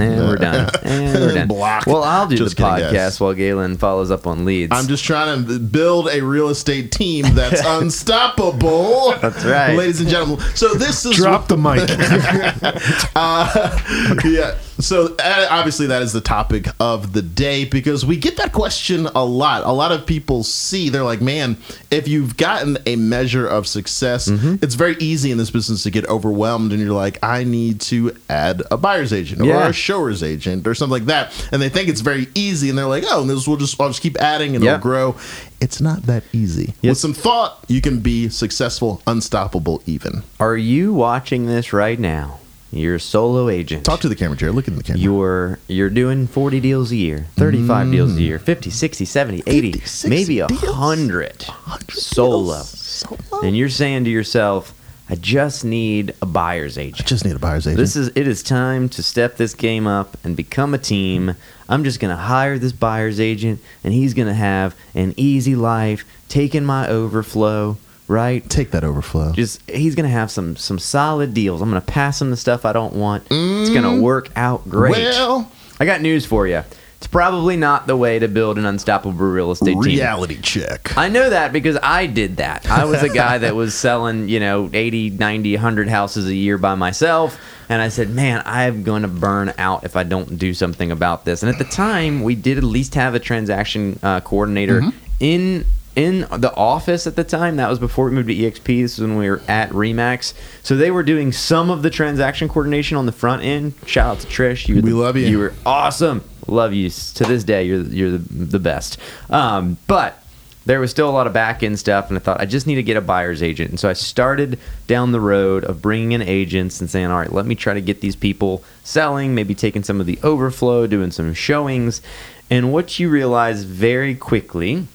And 0.08 0.28
we're 0.28 0.36
done. 0.36 0.70
And 0.82 1.14
we're 1.14 1.34
done. 1.34 1.48
Block. 1.48 1.86
Well, 1.86 2.02
I'll 2.04 2.26
do 2.26 2.36
Just 2.36 2.56
the 2.56 2.62
kidding, 2.62 2.84
podcast 2.88 2.92
guys. 2.92 3.20
while 3.20 3.34
Galen 3.34 3.76
follows 3.78 4.10
up 4.10 4.26
on 4.26 4.44
leads. 4.44 4.70
I'm 4.72 4.86
just 4.86 5.04
trying 5.04 5.44
to 5.46 5.58
build 5.58 6.08
a 6.08 6.20
real 6.22 6.48
estate 6.48 6.92
team 6.92 7.24
that's 7.34 7.60
unstoppable. 7.64 9.12
That's 9.20 9.44
right. 9.44 9.74
ladies 9.76 10.00
and 10.00 10.08
gentlemen. 10.08 10.40
So 10.54 10.74
this 10.74 11.04
is 11.04 11.16
Drop 11.16 11.48
the 11.48 11.56
mic. 11.56 11.88
Uh, 13.14 13.78
yeah. 14.24 14.56
So 14.80 15.16
uh, 15.18 15.46
obviously 15.50 15.88
that 15.88 16.02
is 16.02 16.12
the 16.12 16.20
topic 16.20 16.68
of 16.78 17.12
the 17.12 17.22
day 17.22 17.64
because 17.64 18.06
we 18.06 18.16
get 18.16 18.36
that 18.36 18.52
question 18.52 19.06
a 19.06 19.24
lot. 19.24 19.64
A 19.64 19.72
lot 19.72 19.90
of 19.90 20.06
people 20.06 20.44
see 20.44 20.88
they're 20.88 21.02
like, 21.02 21.20
"Man, 21.20 21.56
if 21.90 22.06
you've 22.06 22.36
gotten 22.36 22.78
a 22.86 22.94
measure 22.96 23.46
of 23.46 23.66
success, 23.66 24.28
Mm-hmm. 24.28 24.56
it's 24.62 24.74
very 24.76 24.96
easy 25.00 25.30
in 25.32 25.38
this 25.38 25.50
business 25.50 25.82
to 25.82 25.90
get 25.90 26.06
overwhelmed 26.08 26.72
and 26.72 26.80
you're 26.80 26.92
like, 26.92 27.18
I 27.22 27.42
need 27.44 27.80
to 27.82 28.16
add 28.30 28.62
a 28.70 28.76
buyer's 28.76 29.12
agent 29.12 29.40
or 29.40 29.46
Yeah. 29.46 29.68
a 29.68 29.72
shower's 29.72 30.22
agent 30.22 30.66
or 30.66 30.74
something 30.74 30.92
like 30.92 31.06
that." 31.06 31.32
And 31.52 31.60
they 31.60 31.68
think 31.68 31.88
it's 31.88 32.00
very 32.00 32.28
easy 32.36 32.68
and 32.68 32.78
they're 32.78 32.86
like, 32.86 33.04
"Oh, 33.08 33.22
and 33.22 33.28
this 33.30 33.48
will 33.48 33.56
just 33.56 33.80
I'll 33.80 33.88
just 33.88 34.00
keep 34.02 34.16
adding 34.20 34.54
and 34.54 34.64
Yeah. 34.64 34.74
it'll 34.74 34.82
grow." 34.82 35.16
It's 35.60 35.80
not 35.80 36.04
that 36.04 36.22
easy. 36.32 36.74
Yes. 36.82 36.90
With 36.92 36.98
some 36.98 37.14
thought, 37.14 37.64
you 37.66 37.80
can 37.80 37.98
be 37.98 38.28
successful, 38.28 39.02
unstoppable 39.08 39.82
even. 39.86 40.22
Are 40.38 40.56
you 40.56 40.92
watching 40.92 41.46
this 41.46 41.72
right 41.72 41.98
now? 41.98 42.38
You're 42.70 42.96
a 42.96 43.00
solo 43.00 43.48
agent. 43.48 43.84
Talk 43.84 44.00
to 44.00 44.08
the 44.08 44.16
camera, 44.16 44.36
Jared. 44.36 44.54
Look 44.54 44.68
at 44.68 44.76
the 44.76 44.82
camera. 44.82 45.00
You're 45.00 45.58
you're 45.68 45.90
doing 45.90 46.26
40 46.26 46.60
deals 46.60 46.92
a 46.92 46.96
year, 46.96 47.26
35 47.36 47.86
mm. 47.86 47.92
deals 47.92 48.16
a 48.16 48.22
year, 48.22 48.38
50, 48.38 48.70
60, 48.70 49.04
70, 49.04 49.42
80, 49.46 49.72
50, 49.72 49.86
60 49.86 50.08
maybe 50.08 50.34
deals. 50.36 50.62
100 50.62 51.44
100 51.44 51.90
solo. 51.92 52.62
Solo. 52.62 53.40
And 53.42 53.56
you're 53.56 53.70
saying 53.70 54.04
to 54.04 54.10
yourself, 54.10 54.74
I 55.10 55.14
just 55.14 55.64
need 55.64 56.14
a 56.20 56.26
buyer's 56.26 56.76
agent. 56.76 57.00
I 57.00 57.04
just 57.04 57.24
need 57.24 57.34
a 57.34 57.38
buyer's 57.38 57.66
agent. 57.66 57.78
This 57.78 57.96
is 57.96 58.08
it 58.08 58.28
is 58.28 58.42
time 58.42 58.90
to 58.90 59.02
step 59.02 59.38
this 59.38 59.54
game 59.54 59.86
up 59.86 60.18
and 60.22 60.36
become 60.36 60.74
a 60.74 60.78
team. 60.78 61.34
I'm 61.70 61.84
just 61.84 62.00
gonna 62.00 62.16
hire 62.16 62.58
this 62.58 62.72
buyer's 62.72 63.18
agent, 63.18 63.60
and 63.82 63.94
he's 63.94 64.12
gonna 64.12 64.34
have 64.34 64.76
an 64.94 65.14
easy 65.16 65.56
life, 65.56 66.04
taking 66.28 66.66
my 66.66 66.86
overflow, 66.86 67.78
right? 68.08 68.48
take 68.48 68.70
that 68.72 68.84
overflow. 68.84 69.32
Just 69.32 69.68
he's 69.70 69.94
gonna 69.94 70.08
have 70.08 70.30
some 70.30 70.56
some 70.56 70.78
solid 70.78 71.34
deals. 71.34 71.62
I'm 71.62 71.68
gonna 71.68 71.80
pass 71.80 72.20
him 72.20 72.30
the 72.30 72.36
stuff 72.36 72.64
I 72.64 72.72
don't 72.72 72.94
want. 72.94 73.26
It's 73.30 73.70
gonna 73.70 74.00
work 74.00 74.30
out 74.34 74.68
great. 74.68 74.96
Mm. 74.96 75.10
Well, 75.10 75.52
I 75.78 75.84
got 75.84 76.00
news 76.00 76.26
for 76.26 76.46
you. 76.46 76.62
It's 76.98 77.06
probably 77.06 77.56
not 77.56 77.86
the 77.86 77.96
way 77.96 78.18
to 78.18 78.26
build 78.26 78.58
an 78.58 78.66
unstoppable 78.66 79.12
real 79.12 79.52
estate 79.52 79.74
team. 79.74 79.82
reality 79.82 80.40
check. 80.40 80.96
I 80.98 81.08
know 81.08 81.30
that 81.30 81.52
because 81.52 81.78
I 81.80 82.06
did 82.06 82.38
that. 82.38 82.68
I 82.68 82.86
was 82.86 83.04
a 83.04 83.08
guy 83.08 83.38
that 83.38 83.54
was 83.54 83.72
selling, 83.72 84.28
you 84.28 84.40
know, 84.40 84.68
80, 84.72 85.10
90, 85.10 85.54
100 85.54 85.88
houses 85.88 86.26
a 86.26 86.34
year 86.34 86.58
by 86.58 86.74
myself. 86.74 87.38
And 87.68 87.80
I 87.80 87.88
said, 87.88 88.10
man, 88.10 88.42
I'm 88.44 88.82
going 88.82 89.02
to 89.02 89.08
burn 89.08 89.54
out 89.58 89.84
if 89.84 89.94
I 89.94 90.02
don't 90.02 90.38
do 90.38 90.52
something 90.52 90.90
about 90.90 91.24
this. 91.24 91.44
And 91.44 91.52
at 91.52 91.58
the 91.58 91.70
time, 91.72 92.22
we 92.24 92.34
did 92.34 92.58
at 92.58 92.64
least 92.64 92.96
have 92.96 93.14
a 93.14 93.20
transaction 93.20 94.00
uh, 94.02 94.18
coordinator 94.20 94.82
in 95.20 95.66
in 95.98 96.20
the 96.20 96.52
office 96.54 97.08
at 97.08 97.16
the 97.16 97.24
time. 97.24 97.56
That 97.56 97.68
was 97.68 97.80
before 97.80 98.04
we 98.04 98.12
moved 98.12 98.28
to 98.28 98.34
EXP. 98.34 98.64
This 98.82 98.94
is 98.94 99.00
when 99.00 99.16
we 99.16 99.28
were 99.28 99.42
at 99.48 99.70
Remax. 99.70 100.32
So 100.62 100.76
they 100.76 100.92
were 100.92 101.02
doing 101.02 101.32
some 101.32 101.70
of 101.70 101.82
the 101.82 101.90
transaction 101.90 102.48
coordination 102.48 102.96
on 102.96 103.04
the 103.06 103.12
front 103.12 103.42
end. 103.42 103.74
Shout 103.84 104.06
out 104.06 104.20
to 104.20 104.26
Trish. 104.28 104.68
You 104.68 104.76
We 104.76 104.80
the- 104.82 104.94
love 104.96 105.16
you. 105.16 105.26
You 105.26 105.38
were 105.38 105.54
awesome. 105.66 106.22
Love 106.46 106.72
you 106.72 106.88
to 106.88 107.24
this 107.24 107.42
day. 107.42 107.64
You're 107.64 107.82
you're 107.82 108.12
the, 108.12 108.18
the 108.18 108.58
best. 108.60 108.98
Um, 109.28 109.76
but 109.88 110.22
there 110.66 110.78
was 110.78 110.90
still 110.92 111.08
a 111.08 111.10
lot 111.10 111.26
of 111.26 111.32
back 111.32 111.62
end 111.64 111.78
stuff, 111.80 112.08
and 112.10 112.16
I 112.16 112.20
thought 112.20 112.40
I 112.40 112.46
just 112.46 112.66
need 112.68 112.76
to 112.76 112.82
get 112.84 112.96
a 112.96 113.00
buyer's 113.00 113.42
agent. 113.42 113.70
And 113.70 113.80
so 113.80 113.88
I 113.88 113.92
started 113.94 114.58
down 114.86 115.10
the 115.10 115.20
road 115.20 115.64
of 115.64 115.82
bringing 115.82 116.12
in 116.12 116.22
agents 116.22 116.80
and 116.80 116.88
saying, 116.88 117.06
all 117.06 117.18
right, 117.18 117.32
let 117.32 117.44
me 117.44 117.54
try 117.56 117.74
to 117.74 117.80
get 117.80 118.00
these 118.02 118.14
people 118.16 118.62
selling, 118.84 119.34
maybe 119.34 119.54
taking 119.54 119.82
some 119.82 119.98
of 120.00 120.06
the 120.06 120.18
overflow, 120.22 120.86
doing 120.86 121.10
some 121.10 121.34
showings. 121.34 122.02
And 122.50 122.72
what 122.72 122.98
you 123.00 123.10
realize 123.10 123.64
very 123.64 124.14
quickly 124.14 124.86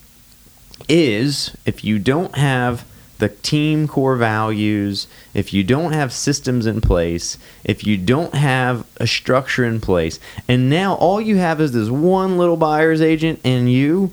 is 0.89 1.55
if 1.65 1.83
you 1.83 1.99
don't 1.99 2.35
have 2.35 2.85
the 3.19 3.29
team 3.29 3.87
core 3.87 4.15
values, 4.15 5.07
if 5.33 5.53
you 5.53 5.63
don't 5.63 5.93
have 5.93 6.11
systems 6.11 6.65
in 6.65 6.81
place, 6.81 7.37
if 7.63 7.85
you 7.85 7.97
don't 7.97 8.35
have 8.35 8.85
a 8.97 9.07
structure 9.07 9.63
in 9.63 9.79
place, 9.79 10.19
and 10.47 10.69
now 10.69 10.95
all 10.95 11.21
you 11.21 11.37
have 11.37 11.61
is 11.61 11.71
this 11.71 11.89
one 11.89 12.37
little 12.37 12.57
buyer's 12.57 13.01
agent 13.01 13.39
and 13.45 13.71
you, 13.71 14.11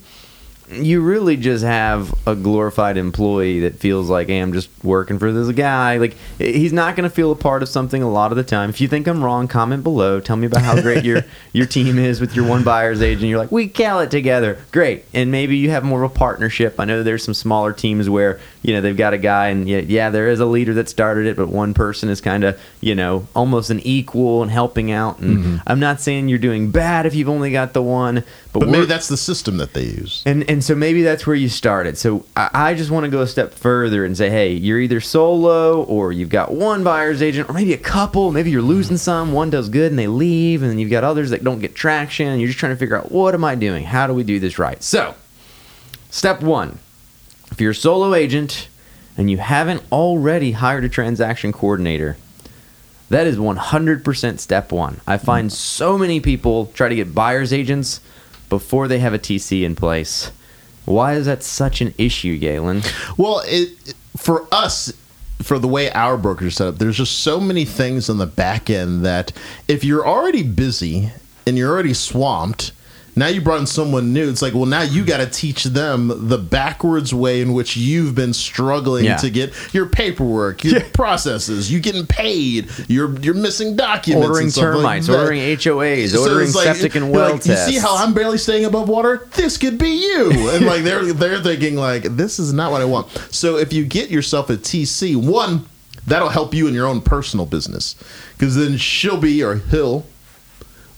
you 0.73 1.01
really 1.01 1.37
just 1.37 1.65
have 1.65 2.15
a 2.27 2.35
glorified 2.35 2.97
employee 2.97 3.61
that 3.61 3.77
feels 3.79 4.09
like, 4.09 4.29
hey, 4.29 4.39
I'm 4.39 4.53
just 4.53 4.69
working 4.85 5.19
for 5.19 5.33
this 5.33 5.51
guy. 5.55 5.97
Like, 5.97 6.17
he's 6.39 6.73
not 6.73 6.97
going 6.97 7.09
to 7.09 7.15
feel 7.15 7.33
a 7.33 7.37
part 7.37 7.63
of 7.63 7.69
something 7.69 8.03
a 8.03 8.11
lot 8.11 8.31
of 8.31 8.37
the 8.37 8.45
time. 8.45 8.71
If 8.71 8.81
you 8.81 8.89
think 8.89 9.07
I'm 9.07 9.23
wrong, 9.23 9.49
comment 9.49 9.83
below. 9.83 10.21
Tell 10.21 10.37
me 10.37 10.47
about 10.47 10.63
how 10.63 10.81
great 10.81 11.05
your 11.05 11.25
your 11.53 11.67
team 11.67 11.99
is 11.99 12.21
with 12.21 12.35
your 12.35 12.47
one 12.47 12.63
buyer's 12.63 13.03
agent. 13.03 13.29
You're 13.29 13.39
like, 13.39 13.53
we 13.53 13.69
kill 13.69 14.01
it 14.01 14.11
together. 14.11 14.59
Great. 14.71 15.05
And 15.13 15.31
maybe 15.31 15.57
you 15.57 15.71
have 15.71 15.85
more 15.85 16.03
of 16.03 16.11
a 16.11 16.15
partnership. 16.15 16.79
I 16.79 16.85
know 16.85 17.03
there's 17.03 17.25
some 17.25 17.35
smaller 17.35 17.73
teams 17.73 18.09
where, 18.09 18.41
you 18.63 18.75
know, 18.75 18.81
they've 18.81 18.97
got 18.97 19.15
a 19.15 19.19
guy 19.19 19.49
and 19.49 19.69
yeah, 19.69 19.79
yeah 19.79 20.11
there 20.11 20.29
is 20.29 20.41
a 20.41 20.47
leader 20.47 20.75
that 20.75 20.89
started 20.89 21.27
it, 21.27 21.37
but 21.37 21.49
one 21.49 21.75
person 21.75 22.09
is 22.09 22.21
kind 22.21 22.45
of, 22.45 22.61
you 22.81 22.95
know, 22.95 23.27
almost 23.35 23.71
an 23.71 23.81
equal 23.81 24.43
and 24.43 24.51
helping 24.51 24.91
out. 24.93 25.19
And 25.19 25.39
mm-hmm. 25.39 25.57
I'm 25.67 25.81
not 25.81 26.01
saying 26.01 26.29
you're 26.29 26.39
doing 26.39 26.71
bad 26.71 27.07
if 27.07 27.15
you've 27.15 27.29
only 27.29 27.51
got 27.51 27.73
the 27.73 27.83
one, 27.83 28.25
but, 28.53 28.61
But 28.61 28.69
maybe 28.69 28.87
that's 28.87 29.09
the 29.09 29.17
system 29.17 29.59
that 29.59 29.75
they 29.75 29.85
use. 29.85 30.23
and 30.27 30.49
and 30.51 30.63
so 30.63 30.75
maybe 30.75 31.03
that's 31.03 31.27
where 31.27 31.37
you 31.37 31.49
started. 31.49 31.97
So 31.97 32.27
I, 32.37 32.51
I 32.53 32.75
just 32.75 32.91
want 32.91 33.05
to 33.05 33.11
go 33.11 33.21
a 33.21 33.27
step 33.27 33.55
further 33.55 34.05
and 34.05 34.17
say, 34.17 34.29
hey, 34.29 34.53
you're 34.53 34.81
either 34.81 35.01
solo 35.01 35.85
or 35.85 36.13
you've 36.13 36.31
got 36.31 36.53
one 36.53 36.83
buyer's 36.83 37.23
agent, 37.23 37.49
or 37.49 37.53
maybe 37.53 37.73
a 37.73 37.79
couple. 37.79 38.33
Maybe 38.33 38.51
you're 38.51 38.61
losing 38.61 38.97
mm-hmm. 38.97 39.03
some. 39.03 39.33
One 39.33 39.51
does 39.51 39.69
good 39.69 39.93
and 39.93 39.99
they 39.99 40.09
leave, 40.09 40.63
and 40.63 40.71
then 40.71 40.79
you've 40.79 40.91
got 40.91 41.05
others 41.05 41.31
that 41.31 41.45
don't 41.45 41.61
get 41.61 41.75
traction. 41.75 42.27
And 42.27 42.41
you're 42.41 42.49
just 42.49 42.59
trying 42.59 42.73
to 42.73 42.79
figure 42.79 42.97
out 42.97 43.13
what 43.13 43.35
am 43.35 43.45
I 43.45 43.55
doing? 43.55 43.85
How 43.85 44.07
do 44.07 44.15
we 44.15 44.25
do 44.25 44.41
this 44.41 44.59
right? 44.59 44.83
So, 44.83 45.15
step 46.11 46.43
one: 46.43 46.81
if 47.61 47.63
you're 47.63 47.73
a 47.73 47.75
solo 47.75 48.15
agent 48.15 48.69
and 49.19 49.31
you 49.31 49.37
haven't 49.37 49.83
already 49.93 50.53
hired 50.53 50.83
a 50.83 50.89
transaction 50.89 51.53
coordinator, 51.53 52.17
that 53.11 53.27
is 53.27 53.37
100% 53.37 54.39
step 54.39 54.73
one. 54.73 55.03
I 55.07 55.19
hmm. 55.19 55.27
find 55.27 55.53
so 55.53 55.99
many 55.99 56.21
people 56.21 56.67
try 56.73 56.89
to 56.89 56.95
get 56.95 57.15
buyer's 57.15 57.53
agents 57.53 58.01
before 58.49 58.89
they 58.89 58.99
have 59.01 59.13
a 59.13 59.19
TC 59.19 59.63
in 59.63 59.77
place. 59.77 60.33
Why 60.87 61.17
is 61.17 61.27
that 61.27 61.43
such 61.43 61.83
an 61.83 61.93
issue, 61.99 62.39
Galen? 62.39 62.81
Well, 63.19 63.43
it 63.45 63.93
for 64.17 64.47
us, 64.51 64.95
for 65.43 65.59
the 65.59 65.69
way 65.69 65.91
our 65.91 66.17
brokerage 66.17 66.53
is 66.53 66.57
set 66.57 66.69
up, 66.69 66.79
there's 66.79 66.97
just 66.97 67.19
so 67.19 67.39
many 67.41 67.67
things 67.67 68.09
on 68.09 68.17
the 68.17 68.27
back 68.27 68.71
end 68.71 69.05
that 69.05 69.33
if 69.69 69.85
you're 69.85 70.07
already 70.07 70.43
busy 70.43 71.13
and 71.47 71.59
you're 71.59 71.71
already 71.71 71.93
swamped, 71.93 72.73
now 73.17 73.27
you 73.27 73.41
brought 73.41 73.61
in 73.61 73.67
someone 73.67 74.13
new. 74.13 74.29
It's 74.31 74.43
like, 74.43 74.55
well, 74.55 74.67
now 74.67 74.83
you 74.83 75.05
got 75.05 75.19
to 75.19 75.27
teach 75.27 75.65
them 75.65 76.29
the 76.29 76.39
backwards 76.39 77.13
way 77.13 77.41
in 77.41 77.53
which 77.53 77.77
you've 77.77 78.15
been 78.15 78.33
struggling 78.33 79.05
Yeah. 79.05 79.17
to 79.17 79.31
get 79.31 79.53
your 79.75 79.87
paperwork, 79.87 80.63
your 80.65 80.81
processes, 80.93 81.71
you 81.73 81.81
getting 81.81 82.07
paid, 82.07 82.69
you're 82.89 83.19
you're 83.21 83.35
missing 83.35 83.77
documents, 83.77 84.27
Ordering 84.27 84.45
and 84.45 84.53
stuff 84.53 84.65
like 84.65 84.75
termites, 84.77 85.07
that. 85.09 85.19
ordering 85.19 85.41
HOAs, 85.41 86.09
So 86.11 86.21
ordering 86.23 86.53
like- 86.53 86.65
septic 86.77 86.95
and 86.95 87.11
well 87.11 87.33
like, 87.33 87.43
tests. 87.43 87.67
You 87.73 87.79
see 87.79 87.81
how 87.85 87.97
I'm 87.97 88.15
barely 88.15 88.39
staying 88.39 88.65
above 88.65 88.89
water? 88.89 89.27
This 89.35 89.57
could 89.59 89.79
be 89.79 89.91
you. 89.91 90.31
And 90.51 90.67
like 90.67 90.85
they're 90.85 91.13
they're 91.13 91.43
thinking 91.43 91.77
like 91.77 92.05
this 92.05 92.39
is 92.39 92.53
not 92.53 92.71
what 92.71 92.81
I 92.81 92.85
want. 92.85 93.09
So 93.31 93.57
if 93.57 93.73
you 93.73 93.85
get 93.85 94.11
yourself 94.11 94.51
a 94.51 94.57
TC, 94.57 95.17
one 95.17 95.67
that'll 96.07 96.29
help 96.31 96.55
you 96.55 96.67
in 96.67 96.75
your 96.75 96.87
own 96.87 97.01
personal 97.01 97.45
business 97.47 97.95
because 98.39 98.57
then 98.57 98.77
she'll 98.79 99.19
be 99.21 99.43
or 99.43 99.57
he'll 99.57 100.07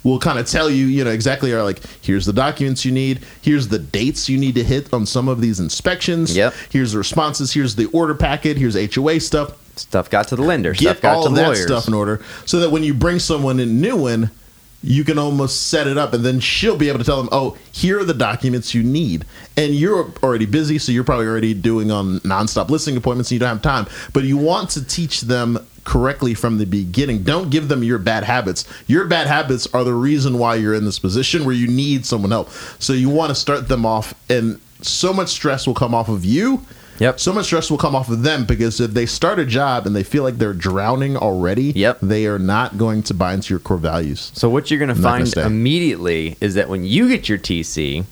will 0.04 0.18
kind 0.18 0.38
of 0.38 0.46
tell 0.46 0.68
you, 0.68 0.86
you 0.86 1.04
know, 1.04 1.10
exactly 1.10 1.52
are 1.52 1.62
like, 1.62 1.80
here's 2.00 2.26
the 2.26 2.32
documents 2.32 2.84
you 2.84 2.92
need, 2.92 3.24
here's 3.40 3.68
the 3.68 3.78
dates 3.78 4.28
you 4.28 4.38
need 4.38 4.54
to 4.54 4.64
hit 4.64 4.92
on 4.92 5.06
some 5.06 5.28
of 5.28 5.40
these 5.40 5.60
inspections. 5.60 6.36
Yep. 6.36 6.54
Here's 6.70 6.92
the 6.92 6.98
responses, 6.98 7.52
here's 7.52 7.76
the 7.76 7.86
order 7.86 8.14
packet, 8.14 8.56
here's 8.56 8.74
HOA 8.94 9.20
stuff 9.20 9.56
Stuff 9.76 10.10
got 10.10 10.28
to 10.28 10.36
the 10.36 10.42
lender. 10.42 10.74
Stuff 10.74 11.00
got 11.00 11.16
all 11.16 11.22
to 11.22 11.28
of 11.30 11.34
that 11.36 11.46
lawyers. 11.46 11.62
stuff 11.62 11.88
in 11.88 11.94
order 11.94 12.20
so 12.44 12.60
that 12.60 12.70
when 12.70 12.82
you 12.82 12.92
bring 12.92 13.18
someone 13.18 13.58
in 13.58 13.80
new 13.80 13.96
one, 13.96 14.30
you 14.82 15.04
can 15.04 15.16
almost 15.16 15.68
set 15.68 15.86
it 15.86 15.96
up 15.96 16.12
and 16.12 16.24
then 16.24 16.40
she'll 16.40 16.76
be 16.76 16.88
able 16.88 16.98
to 16.98 17.04
tell 17.04 17.16
them 17.16 17.28
oh 17.30 17.56
here 17.70 18.00
are 18.00 18.04
the 18.04 18.12
documents 18.12 18.74
you 18.74 18.82
need 18.82 19.24
and 19.56 19.74
you're 19.76 20.12
already 20.24 20.44
busy 20.44 20.76
so 20.76 20.90
you're 20.90 21.04
probably 21.04 21.24
already 21.26 21.54
doing 21.54 21.92
on 21.92 22.18
nonstop 22.20 22.68
listing 22.68 22.96
appointments 22.96 23.30
and 23.30 23.36
you 23.36 23.38
don't 23.38 23.48
have 23.48 23.62
time 23.62 23.86
but 24.12 24.24
you 24.24 24.36
want 24.36 24.70
to 24.70 24.84
teach 24.84 25.20
them 25.20 25.56
correctly 25.84 26.32
from 26.34 26.58
the 26.58 26.64
beginning 26.66 27.22
don't 27.22 27.50
give 27.50 27.68
them 27.68 27.82
your 27.82 27.98
bad 27.98 28.22
habits 28.24 28.64
your 28.86 29.04
bad 29.06 29.26
habits 29.26 29.66
are 29.74 29.84
the 29.84 29.92
reason 29.94 30.38
why 30.38 30.54
you're 30.54 30.74
in 30.74 30.84
this 30.84 30.98
position 30.98 31.44
where 31.44 31.54
you 31.54 31.66
need 31.66 32.06
someone 32.06 32.30
help 32.30 32.48
so 32.78 32.92
you 32.92 33.08
want 33.08 33.28
to 33.30 33.34
start 33.34 33.68
them 33.68 33.84
off 33.84 34.14
and 34.30 34.60
so 34.80 35.12
much 35.12 35.28
stress 35.28 35.66
will 35.66 35.74
come 35.74 35.94
off 35.94 36.08
of 36.08 36.24
you 36.24 36.64
Yep. 36.98 37.18
so 37.18 37.32
much 37.32 37.46
stress 37.46 37.68
will 37.70 37.78
come 37.78 37.96
off 37.96 38.10
of 38.10 38.22
them 38.22 38.44
because 38.44 38.78
if 38.78 38.92
they 38.92 39.06
start 39.06 39.38
a 39.40 39.46
job 39.46 39.86
and 39.86 39.96
they 39.96 40.04
feel 40.04 40.22
like 40.22 40.36
they're 40.36 40.52
drowning 40.52 41.16
already, 41.16 41.72
Yep. 41.74 41.98
they 42.02 42.26
are 42.26 42.38
not 42.38 42.76
going 42.78 43.02
to 43.04 43.14
buy 43.14 43.32
into 43.34 43.52
your 43.54 43.58
core 43.60 43.78
values. 43.78 44.30
So 44.34 44.48
what 44.48 44.70
you're 44.70 44.78
going 44.78 44.94
to 44.94 45.02
find 45.02 45.26
immediately 45.36 46.36
is 46.40 46.54
that 46.54 46.68
when 46.68 46.84
you 46.84 47.08
get 47.08 47.28
your 47.28 47.38
TC, 47.38 48.04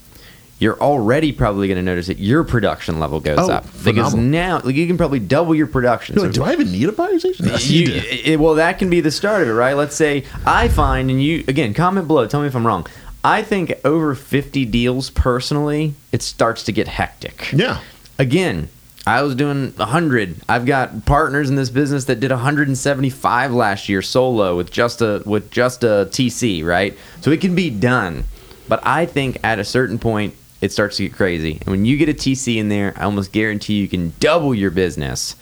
you're 0.60 0.78
already 0.80 1.32
probably 1.32 1.66
going 1.66 1.76
to 1.76 1.82
notice 1.82 2.06
that 2.06 2.18
your 2.20 2.44
production 2.44 3.00
level 3.00 3.18
goes 3.18 3.38
Oh, 3.40 3.50
up 3.50 3.64
because 3.64 3.82
phenomenal. 4.12 4.20
now 4.26 4.60
like, 4.62 4.76
you 4.76 4.86
can 4.86 4.96
probably 4.96 5.18
double 5.18 5.54
your 5.54 5.66
production. 5.66 6.16
So 6.18 6.30
do 6.30 6.44
I 6.44 6.52
even 6.52 6.70
need 6.70 6.88
a 6.88 6.92
buyer's 6.92 7.24
agent? 7.24 7.48
Yes, 7.48 7.68
you, 7.68 7.86
you, 7.86 8.00
it- 8.04 8.38
well, 8.40 8.54
that 8.54 8.78
can 8.78 8.88
be 8.90 9.00
the 9.00 9.10
start 9.10 9.42
of 9.42 9.48
it, 9.48 9.52
right? 9.52 9.74
Let's 9.74 9.96
say 9.96 10.24
I 10.46 10.68
find, 10.68 11.10
and 11.10 11.20
you 11.20 11.44
again 11.48 11.74
comment 11.74 12.06
below. 12.06 12.26
Tell 12.28 12.40
me 12.42 12.46
if 12.46 12.54
I'm 12.54 12.64
wrong. 12.66 12.86
I 13.24 13.42
think 13.42 13.74
over 13.84 14.14
50 14.14 14.64
deals 14.66 15.10
personally, 15.10 15.94
it 16.12 16.22
starts 16.22 16.62
to 16.64 16.72
get 16.72 16.88
hectic. 16.88 17.52
Yeah. 17.52 17.80
Again, 18.18 18.68
I 19.06 19.22
was 19.22 19.34
doing 19.34 19.72
100. 19.72 20.36
I've 20.48 20.64
got 20.66 21.04
partners 21.06 21.48
in 21.50 21.56
this 21.56 21.68
business 21.70 22.04
that 22.04 22.20
did 22.20 22.30
175 22.30 23.52
last 23.52 23.88
year 23.88 24.02
solo 24.02 24.56
with 24.56 24.70
just 24.70 25.00
a 25.02 25.22
with 25.26 25.50
just 25.50 25.82
a 25.84 26.06
TC, 26.10 26.64
right? 26.64 26.96
So 27.20 27.30
it 27.30 27.40
can 27.40 27.54
be 27.54 27.70
done. 27.70 28.24
But 28.68 28.80
I 28.86 29.04
think 29.06 29.38
at 29.42 29.58
a 29.58 29.64
certain 29.64 29.98
point 29.98 30.34
it 30.60 30.72
starts 30.72 30.96
to 30.98 31.04
get 31.04 31.14
crazy. 31.14 31.58
And 31.60 31.68
when 31.68 31.84
you 31.84 31.96
get 31.96 32.08
a 32.08 32.14
TC 32.14 32.56
in 32.56 32.68
there, 32.68 32.92
I 32.96 33.04
almost 33.04 33.32
guarantee 33.32 33.80
you 33.80 33.88
can 33.88 34.12
double 34.20 34.54
your 34.54 34.70
business. 34.70 35.36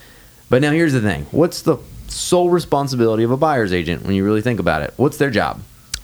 But 0.49 0.61
now 0.61 0.71
here's 0.71 0.93
the 0.93 1.01
thing. 1.01 1.25
What's 1.31 1.61
the 1.61 1.77
sole 2.07 2.49
responsibility 2.49 3.23
of 3.23 3.31
a 3.31 3.37
buyer's 3.37 3.73
agent 3.73 4.03
when 4.03 4.15
you 4.15 4.23
really 4.23 4.41
think 4.41 4.59
about 4.59 4.81
it? 4.81 4.93
What's 4.97 5.17
their 5.17 5.29
job? 5.29 5.61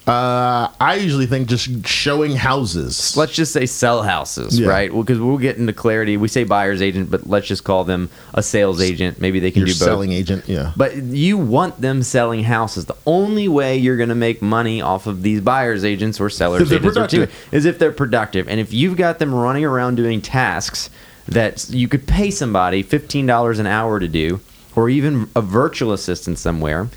Uh, 0.07 0.69
I 0.79 0.95
usually 1.01 1.25
think 1.25 1.47
just 1.47 1.88
showing 1.88 2.35
houses. 2.35 3.17
let's 3.17 3.31
just 3.33 3.51
say 3.51 3.65
sell 3.65 4.03
houses, 4.03 4.59
Yeah. 4.59 4.67
right? 4.67 4.91
Because 4.93 5.19
we'll 5.19 5.39
get 5.39 5.57
into 5.57 5.74
clarity. 5.74 6.15
We 6.15 6.27
say 6.27 6.43
buyer's 6.43 6.79
agent, 6.79 7.09
but 7.09 7.27
let's 7.27 7.47
just 7.47 7.63
call 7.63 7.85
them 7.85 8.12
a 8.35 8.43
sales 8.43 8.81
agent. 8.81 9.19
Maybe 9.19 9.39
they 9.39 9.50
can 9.50 9.62
your 9.62 9.67
do 9.67 9.74
both. 9.74 9.79
selling 9.79 10.12
agent. 10.12 10.43
Yeah. 10.47 10.74
But 10.77 10.95
you 10.95 11.39
want 11.39 11.81
them 11.81 12.03
selling 12.03 12.43
houses. 12.43 12.85
The 12.85 12.95
only 13.07 13.47
way 13.47 13.77
you're 13.77 13.97
going 13.97 14.09
to 14.09 14.15
make 14.15 14.43
money 14.43 14.79
off 14.79 15.07
of 15.07 15.24
these 15.24 15.41
buyers 15.41 15.83
agents 15.83 16.19
or 16.19 16.29
sellers 16.29 16.71
agents 16.71 16.97
or 16.97 17.07
two 17.07 17.27
is 17.51 17.65
if 17.65 17.79
they're 17.79 17.91
productive. 17.91 18.47
And 18.47 18.59
if 18.59 18.71
you've 18.71 18.97
got 18.97 19.17
them 19.17 19.33
running 19.33 19.65
around 19.65 19.95
doing 19.95 20.21
tasks 20.21 20.91
that 21.27 21.67
you 21.71 21.88
could 21.88 22.05
pay 22.05 22.29
somebody 22.29 22.83
$15 22.83 23.57
an 23.59 23.65
hour 23.65 24.00
to 24.00 24.07
do, 24.07 24.39
or 24.75 24.88
even 24.88 25.29
a 25.35 25.41
virtual 25.41 25.93
assistant 25.93 26.38
somewhere, 26.38 26.89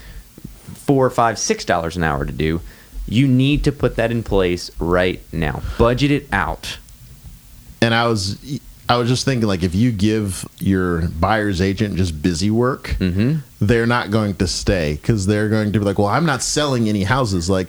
four, 0.75 1.09
five, 1.09 1.39
six 1.39 1.65
dollars 1.65 1.97
an 1.97 2.03
hour 2.03 2.27
to 2.27 2.33
do, 2.33 2.61
you 3.09 3.27
need 3.27 3.65
to 3.65 3.73
put 3.73 3.97
that 3.97 4.11
in 4.11 4.23
place 4.23 4.71
right 4.79 5.21
now. 5.33 5.63
Budget 5.79 6.11
it 6.11 6.29
out. 6.33 6.79
and 7.81 7.95
I 7.95 8.07
was 8.09 8.37
I 8.89 8.97
was 8.97 9.09
just 9.09 9.25
thinking 9.25 9.47
like 9.47 9.63
if 9.63 9.75
you 9.75 9.93
give 9.93 10.45
your 10.59 11.09
buyer's 11.09 11.61
agent 11.61 11.97
just 11.97 12.21
busy 12.23 12.51
work, 12.51 12.97
Mhm. 12.99 13.43
they're 13.61 13.87
not 13.87 14.11
going 14.11 14.35
to 14.37 14.47
stay 14.47 14.95
because 15.01 15.27
they're 15.27 15.49
going 15.49 15.73
to 15.73 15.79
be 15.79 15.85
like, 15.85 15.99
well, 15.99 16.09
I'm 16.09 16.25
not 16.27 16.43
selling 16.43 16.89
any 16.89 17.05
houses. 17.05 17.49
Like 17.51 17.69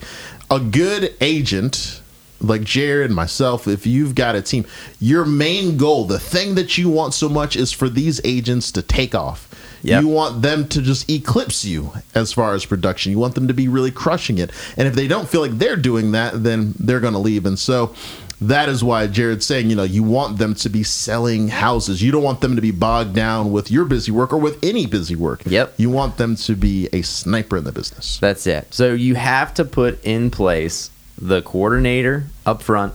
a 0.50 0.60
good 0.60 1.14
agent. 1.22 2.02
Like 2.42 2.64
Jared 2.64 3.12
myself, 3.12 3.68
if 3.68 3.86
you've 3.86 4.16
got 4.16 4.34
a 4.34 4.42
team, 4.42 4.64
your 5.02 5.26
main 5.26 5.76
goal, 5.76 6.06
the 6.06 6.20
thing 6.20 6.56
that 6.56 6.78
you 6.78 6.90
want 6.90 7.14
so 7.14 7.28
much 7.28 7.58
is 7.58 7.74
for 7.74 7.90
these 7.90 8.22
agents 8.24 8.72
to 8.72 8.82
take 8.82 9.14
off. 9.14 9.49
Yep. 9.84 10.02
You 10.02 10.08
want 10.08 10.42
them 10.42 10.68
to 10.70 10.82
just 10.82 11.10
eclipse 11.10 11.64
you 11.66 11.92
as 12.14 12.34
far 12.34 12.54
as 12.54 12.66
production. 12.66 13.12
You 13.12 13.20
want 13.20 13.36
them 13.36 13.48
to 13.48 13.54
be 13.54 13.68
really 13.68 13.92
crushing 13.92 14.38
it. 14.38 14.52
And 14.78 14.88
if 14.88 14.94
they 14.94 15.08
don't 15.08 15.28
feel 15.28 15.42
like 15.42 15.58
they're 15.58 15.76
doing 15.76 16.12
that, 16.12 16.44
then 16.44 16.74
they're 16.80 17.00
going 17.00 17.14
to 17.14 17.20
leave. 17.20 17.46
And 17.46 17.58
so 17.58 17.94
that 18.42 18.70
is 18.70 18.84
why 18.84 19.08
Jared's 19.08 19.46
saying, 19.46 19.70
you 19.70 19.76
know, 19.76 19.84
you 19.84 20.04
want 20.04 20.38
them 20.38 20.54
to 20.56 20.70
be 20.70 20.84
selling 20.84 21.50
houses. 21.50 22.02
You 22.02 22.12
don't 22.12 22.24
want 22.24 22.42
them 22.42 22.56
to 22.56 22.62
be 22.62 22.72
bogged 22.72 23.14
down 23.14 23.52
with 23.52 23.70
your 23.70 23.86
busy 23.86 24.12
work 24.12 24.32
or 24.32 24.38
with 24.38 24.64
any 24.64 24.86
busy 24.86 25.16
work. 25.16 25.42
Yep. 25.46 25.74
You 25.78 25.90
want 25.90 26.18
them 26.18 26.36
to 26.38 26.56
be 26.56 26.88
a 26.94 27.02
sniper 27.02 27.58
in 27.58 27.66
the 27.66 27.72
business. 27.72 28.18
That's 28.20 28.48
it. 28.48 28.74
So 28.74 28.94
you 28.94 29.16
have 29.16 29.54
to 29.56 29.66
put 29.66 30.04
in 30.06 30.32
place 30.32 30.90
the 31.18 31.42
coordinator 31.42 32.26
up 32.46 32.62
front, 32.62 32.94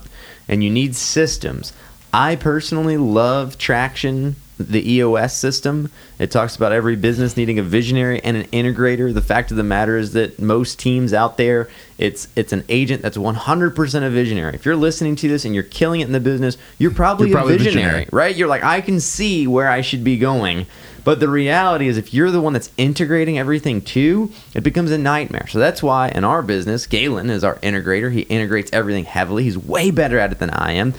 and 0.48 0.64
you 0.64 0.70
need 0.70 0.96
systems. 0.96 1.74
I 2.12 2.36
personally 2.36 2.96
love 2.96 3.58
Traction, 3.58 4.36
the 4.58 4.88
EOS 4.92 5.37
system. 5.37 5.90
It 6.18 6.30
talks 6.30 6.54
about 6.54 6.73
every 6.73 6.94
business 6.96 7.37
needing 7.37 7.58
a 7.58 7.62
visionary 7.62 8.23
and 8.23 8.37
an 8.37 8.44
integrator. 8.46 9.12
The 9.12 9.20
fact 9.23 9.50
of 9.50 9.56
the 9.56 9.64
matter 9.64 9.96
is 9.99 10.12
that 10.12 10.38
most 10.40 10.78
teams 10.78 11.12
out 11.12 11.37
there, 11.37 11.68
it's 11.99 12.28
it's 12.37 12.52
an 12.52 12.64
agent 12.68 13.02
that's 13.02 13.16
100% 13.16 14.02
a 14.06 14.11
visionary. 14.11 14.54
If 14.54 14.64
you're 14.64 14.76
listening 14.76 15.16
to 15.16 15.28
this 15.28 15.44
and 15.44 15.54
you're 15.54 15.64
killing 15.64 16.00
it 16.00 16.06
in 16.06 16.12
the 16.12 16.20
business, 16.20 16.56
you're 16.78 16.92
probably, 16.92 17.28
You're 17.28 17.37
probably 17.38 17.54
a 17.54 17.58
visionary, 17.58 17.82
visionary. 17.84 18.08
right? 18.12 18.37
You're 18.37 18.49
like, 18.49 18.62
I 18.64 18.80
can 18.80 19.00
see 19.00 19.46
where 19.46 19.68
I 19.68 19.80
should 19.80 20.04
be 20.04 20.18
going. 20.18 20.66
But 21.04 21.20
the 21.20 21.28
reality 21.28 21.87
is, 21.87 21.99
if 21.99 22.14
you're 22.14 22.30
the 22.30 22.40
one 22.40 22.54
that's 22.54 22.70
integrating 22.78 23.38
everything 23.38 23.82
too, 23.82 24.32
it 24.54 24.62
becomes 24.62 24.90
a 24.90 24.96
nightmare. 24.96 25.46
So 25.49 25.58
that's 25.58 25.82
why 25.82 26.08
in 26.08 26.25
our 26.25 26.40
business, 26.40 26.87
Galen 26.87 27.28
is 27.28 27.44
our 27.44 27.56
integrator. 27.56 28.11
He 28.11 28.23
integrates 28.23 28.70
everything 28.73 29.04
heavily. 29.04 29.44
He's 29.44 29.58
way 29.58 29.90
better 29.90 30.18
at 30.18 30.32
it 30.32 30.38
than 30.38 30.49
I 30.49 30.73
am. 30.73 30.94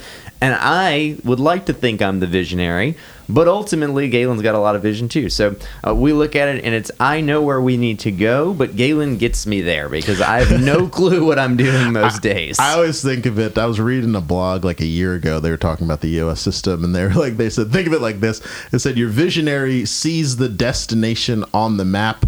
And 0.46 0.56
I 0.62 1.18
would 1.24 1.40
like 1.40 1.66
to 1.66 1.74
think 1.74 2.04
I'm 2.04 2.20
the 2.20 2.28
visionary, 2.28 2.96
but 3.28 3.48
ultimately 3.48 4.10
Galen's 4.10 4.44
got 4.44 4.54
a 4.54 4.60
lot 4.60 4.76
of 4.76 4.84
vision 4.84 5.10
too. 5.10 5.28
So 5.28 5.56
uh, 5.84 5.96
we 5.96 6.14
look 6.14 6.36
at 6.36 6.48
it 6.50 6.64
and 6.64 6.76
it's 6.76 6.92
I 7.00 7.22
know 7.22 7.42
where 7.42 7.60
we 7.60 7.78
need 7.78 7.98
to 8.02 8.12
go, 8.12 8.54
but 8.54 8.76
Galen 8.76 9.18
gets 9.18 9.48
me 9.48 9.62
there 9.62 9.90
because 9.90 10.22
I 10.22 10.44
have 10.44 10.62
no 10.62 10.88
clue 11.00 11.26
what 11.26 11.40
I'm 11.40 11.58
doing 11.58 11.92
most 11.92 12.22
days. 12.22 12.60
I 12.60 12.74
always 12.74 13.02
think 13.02 13.26
of 13.26 13.40
it. 13.40 13.58
I 13.58 13.66
was 13.66 13.80
reading 13.80 14.14
a 14.14 14.22
blog 14.22 14.64
like 14.64 14.82
a 14.82 14.86
year 14.86 15.16
ago. 15.16 15.40
They 15.40 15.50
were 15.50 15.58
talking 15.58 15.88
about 15.88 16.02
the 16.02 16.10
EOS 16.10 16.42
system, 16.42 16.84
and 16.84 16.96
they 16.96 17.04
were 17.04 17.14
like, 17.16 17.38
they 17.38 17.50
said, 17.50 17.72
think 17.72 17.88
of 17.88 17.94
it 17.94 18.02
like 18.02 18.20
this. 18.20 18.40
It 18.72 18.78
said 18.80 19.00
your 19.00 19.10
visionary 19.10 19.86
sees 19.86 20.38
the 20.38 20.48
destination 20.48 21.44
on 21.56 21.78
the 21.78 21.86
map, 21.86 22.24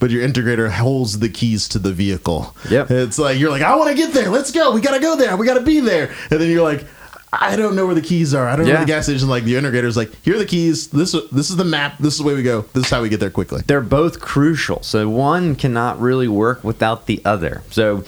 but 0.00 0.10
your 0.10 0.26
integrator 0.26 0.68
holds 0.68 1.20
the 1.20 1.28
keys 1.28 1.68
to 1.68 1.78
the 1.78 1.92
vehicle. 1.92 2.56
Yep. 2.68 2.90
It's 2.90 3.20
like 3.20 3.38
you're 3.38 3.50
like, 3.50 3.62
I 3.62 3.76
want 3.76 3.90
to 3.90 3.96
get 3.96 4.12
there. 4.12 4.30
Let's 4.30 4.50
go. 4.50 4.72
We 4.72 4.80
gotta 4.80 4.98
go 4.98 5.14
there. 5.14 5.36
We 5.36 5.46
gotta 5.46 5.62
be 5.62 5.78
there. 5.78 6.12
And 6.28 6.40
then 6.40 6.50
you're 6.50 6.64
like. 6.64 6.84
I 7.32 7.56
don't 7.56 7.74
know 7.74 7.86
where 7.86 7.94
the 7.94 8.02
keys 8.02 8.34
are. 8.34 8.46
I 8.46 8.56
don't 8.56 8.66
know 8.66 8.72
where 8.72 8.80
the 8.80 8.86
gas 8.86 9.04
station. 9.04 9.26
Like 9.28 9.44
the 9.44 9.54
integrator's 9.54 9.96
like, 9.96 10.12
here 10.22 10.34
are 10.34 10.38
the 10.38 10.44
keys. 10.44 10.88
This 10.88 11.12
this 11.32 11.48
is 11.48 11.56
the 11.56 11.64
map. 11.64 11.96
This 11.98 12.12
is 12.14 12.18
the 12.18 12.24
way 12.26 12.34
we 12.34 12.42
go. 12.42 12.62
This 12.74 12.84
is 12.84 12.90
how 12.90 13.00
we 13.00 13.08
get 13.08 13.20
there 13.20 13.30
quickly. 13.30 13.62
they're 13.66 13.80
both 13.80 14.20
crucial. 14.20 14.82
So 14.82 15.08
one 15.08 15.54
cannot 15.54 15.98
really 16.00 16.28
work 16.28 16.62
without 16.62 17.06
the 17.06 17.22
other. 17.24 17.62
So 17.70 18.04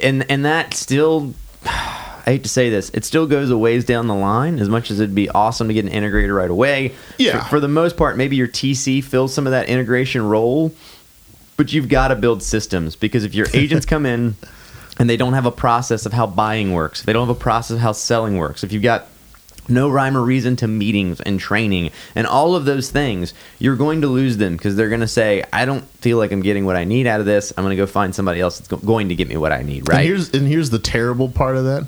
and 0.00 0.24
and 0.30 0.44
that 0.44 0.74
still 0.74 1.34
I 1.64 2.30
hate 2.30 2.42
to 2.42 2.48
say 2.48 2.70
this, 2.70 2.90
it 2.90 3.04
still 3.04 3.26
goes 3.28 3.50
a 3.50 3.58
ways 3.58 3.84
down 3.84 4.06
the 4.08 4.14
line. 4.14 4.58
As 4.58 4.68
much 4.68 4.90
as 4.90 4.98
it'd 5.00 5.14
be 5.14 5.28
awesome 5.30 5.68
to 5.68 5.74
get 5.74 5.84
an 5.84 5.92
integrator 5.92 6.36
right 6.36 6.50
away, 6.50 6.92
Yeah. 7.18 7.42
For, 7.44 7.48
for 7.50 7.60
the 7.60 7.68
most 7.68 7.96
part, 7.96 8.16
maybe 8.16 8.34
your 8.36 8.48
TC 8.48 9.02
fills 9.02 9.32
some 9.32 9.46
of 9.46 9.52
that 9.52 9.68
integration 9.68 10.22
role, 10.28 10.72
but 11.56 11.72
you've 11.72 11.88
got 11.88 12.08
to 12.08 12.16
build 12.16 12.42
systems 12.42 12.96
because 12.96 13.24
if 13.24 13.32
your 13.34 13.46
agents 13.54 13.86
come 13.86 14.06
in 14.06 14.34
and 14.98 15.08
they 15.10 15.16
don't 15.16 15.34
have 15.34 15.46
a 15.46 15.50
process 15.50 16.06
of 16.06 16.12
how 16.12 16.26
buying 16.26 16.72
works, 16.72 17.02
they 17.02 17.12
don't 17.12 17.26
have 17.28 17.36
a 17.36 17.38
process 17.40 17.76
of 17.76 17.80
how 17.80 17.92
selling 17.92 18.36
works. 18.36 18.64
If 18.64 18.72
you've 18.72 18.82
got 18.82 19.06
no 19.68 19.88
rhyme 19.88 20.16
or 20.16 20.22
reason 20.22 20.54
to 20.56 20.68
meetings 20.68 21.20
and 21.20 21.40
training 21.40 21.90
and 22.14 22.24
all 22.26 22.54
of 22.54 22.64
those 22.66 22.90
things, 22.90 23.34
you're 23.58 23.74
going 23.76 24.00
to 24.02 24.06
lose 24.06 24.36
them 24.36 24.56
because 24.56 24.76
they're 24.76 24.88
going 24.88 25.00
to 25.00 25.08
say, 25.08 25.44
I 25.52 25.64
don't 25.64 25.82
feel 26.00 26.18
like 26.18 26.30
I'm 26.30 26.40
getting 26.42 26.64
what 26.64 26.76
I 26.76 26.84
need 26.84 27.06
out 27.08 27.18
of 27.20 27.26
this. 27.26 27.52
I'm 27.56 27.64
going 27.64 27.76
to 27.76 27.82
go 27.82 27.86
find 27.86 28.14
somebody 28.14 28.40
else 28.40 28.58
that's 28.58 28.68
go- 28.68 28.76
going 28.76 29.08
to 29.08 29.16
get 29.16 29.28
me 29.28 29.36
what 29.36 29.52
I 29.52 29.62
need, 29.62 29.78
And 29.80 29.88
right? 29.88 30.04
here's 30.04 30.32
and 30.32 30.46
here's 30.46 30.70
the 30.70 30.78
terrible 30.78 31.28
part 31.28 31.56
of 31.56 31.64
that. 31.64 31.86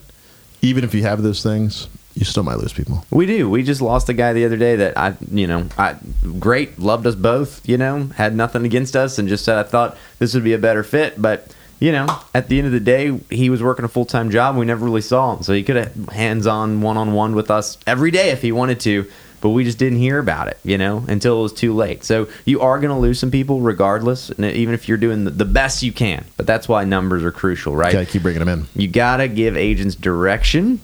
Even 0.61 0.83
if 0.83 0.93
you 0.93 1.03
have 1.03 1.23
those 1.23 1.41
things, 1.41 1.87
you 2.17 2.25
still 2.25 2.43
might 2.43 2.57
lose 2.59 2.73
people. 2.73 3.05
We 3.13 3.27
do. 3.27 3.49
We 3.49 3.63
just 3.63 3.81
lost 3.81 4.09
a 4.09 4.13
guy 4.13 4.33
the 4.33 4.45
other 4.45 4.57
day 4.57 4.75
that 4.75 4.99
I, 4.99 5.15
you 5.31 5.47
know, 5.47 5.69
I 5.79 5.95
great, 6.41 6.81
loved 6.81 7.07
us 7.07 7.15
both, 7.15 7.67
you 7.69 7.79
know, 7.79 8.07
had 8.17 8.35
nothing 8.35 8.65
against 8.65 8.97
us 8.97 9.21
and 9.21 9.29
just 9.29 9.45
said 9.45 9.57
I 9.57 9.63
thought 9.63 9.97
this 10.19 10.35
would 10.35 10.43
be 10.43 10.53
a 10.53 10.59
better 10.59 10.83
fit, 10.83 11.23
but 11.23 11.55
you 11.81 11.93
know, 11.93 12.07
at 12.35 12.49
the 12.49 12.59
end 12.59 12.67
of 12.67 12.73
the 12.73 12.81
day, 12.81 13.19
he 13.31 13.51
was 13.51 13.63
working 13.63 13.85
a 13.85 13.89
full 13.89 14.05
time 14.07 14.31
job. 14.31 14.51
And 14.51 14.61
we 14.61 14.67
never 14.67 14.85
really 14.85 15.01
saw 15.01 15.37
him, 15.37 15.43
so 15.43 15.53
he 15.53 15.63
could 15.63 15.77
have 15.77 16.09
hands 16.09 16.47
on, 16.47 16.81
one 16.81 16.97
on 16.97 17.13
one 17.13 17.35
with 17.35 17.51
us 17.51 17.79
every 17.87 18.11
day 18.11 18.31
if 18.31 18.43
he 18.43 18.53
wanted 18.53 18.81
to. 18.81 19.07
But 19.41 19.51
we 19.51 19.63
just 19.63 19.79
didn't 19.79 19.99
hear 20.01 20.19
about 20.19 20.49
it, 20.49 20.59
you 20.65 20.77
know, 20.77 21.05
until 21.07 21.39
it 21.39 21.43
was 21.45 21.53
too 21.53 21.73
late. 21.73 22.03
So 22.03 22.27
you 22.45 22.61
are 22.61 22.81
going 22.81 22.91
to 22.93 22.99
lose 22.99 23.21
some 23.21 23.31
people 23.31 23.61
regardless, 23.61 24.33
even 24.37 24.75
if 24.75 24.89
you're 24.89 24.99
doing 24.99 25.25
the- 25.25 25.45
best 25.45 25.81
you 25.83 25.93
can. 25.93 26.25
But 26.37 26.47
that's 26.49 26.69
why 26.69 26.83
numbers 26.83 27.23
are 27.23 27.31
crucial, 27.31 27.77
right? 27.77 27.93
Gotta 27.93 28.07
keep 28.07 28.23
bringing 28.23 28.41
them 28.45 28.49
in. 28.49 28.67
You 28.75 28.89
got 28.89 29.19
to 29.19 29.29
give 29.29 29.57
agents 29.57 29.95
direction. 29.95 30.81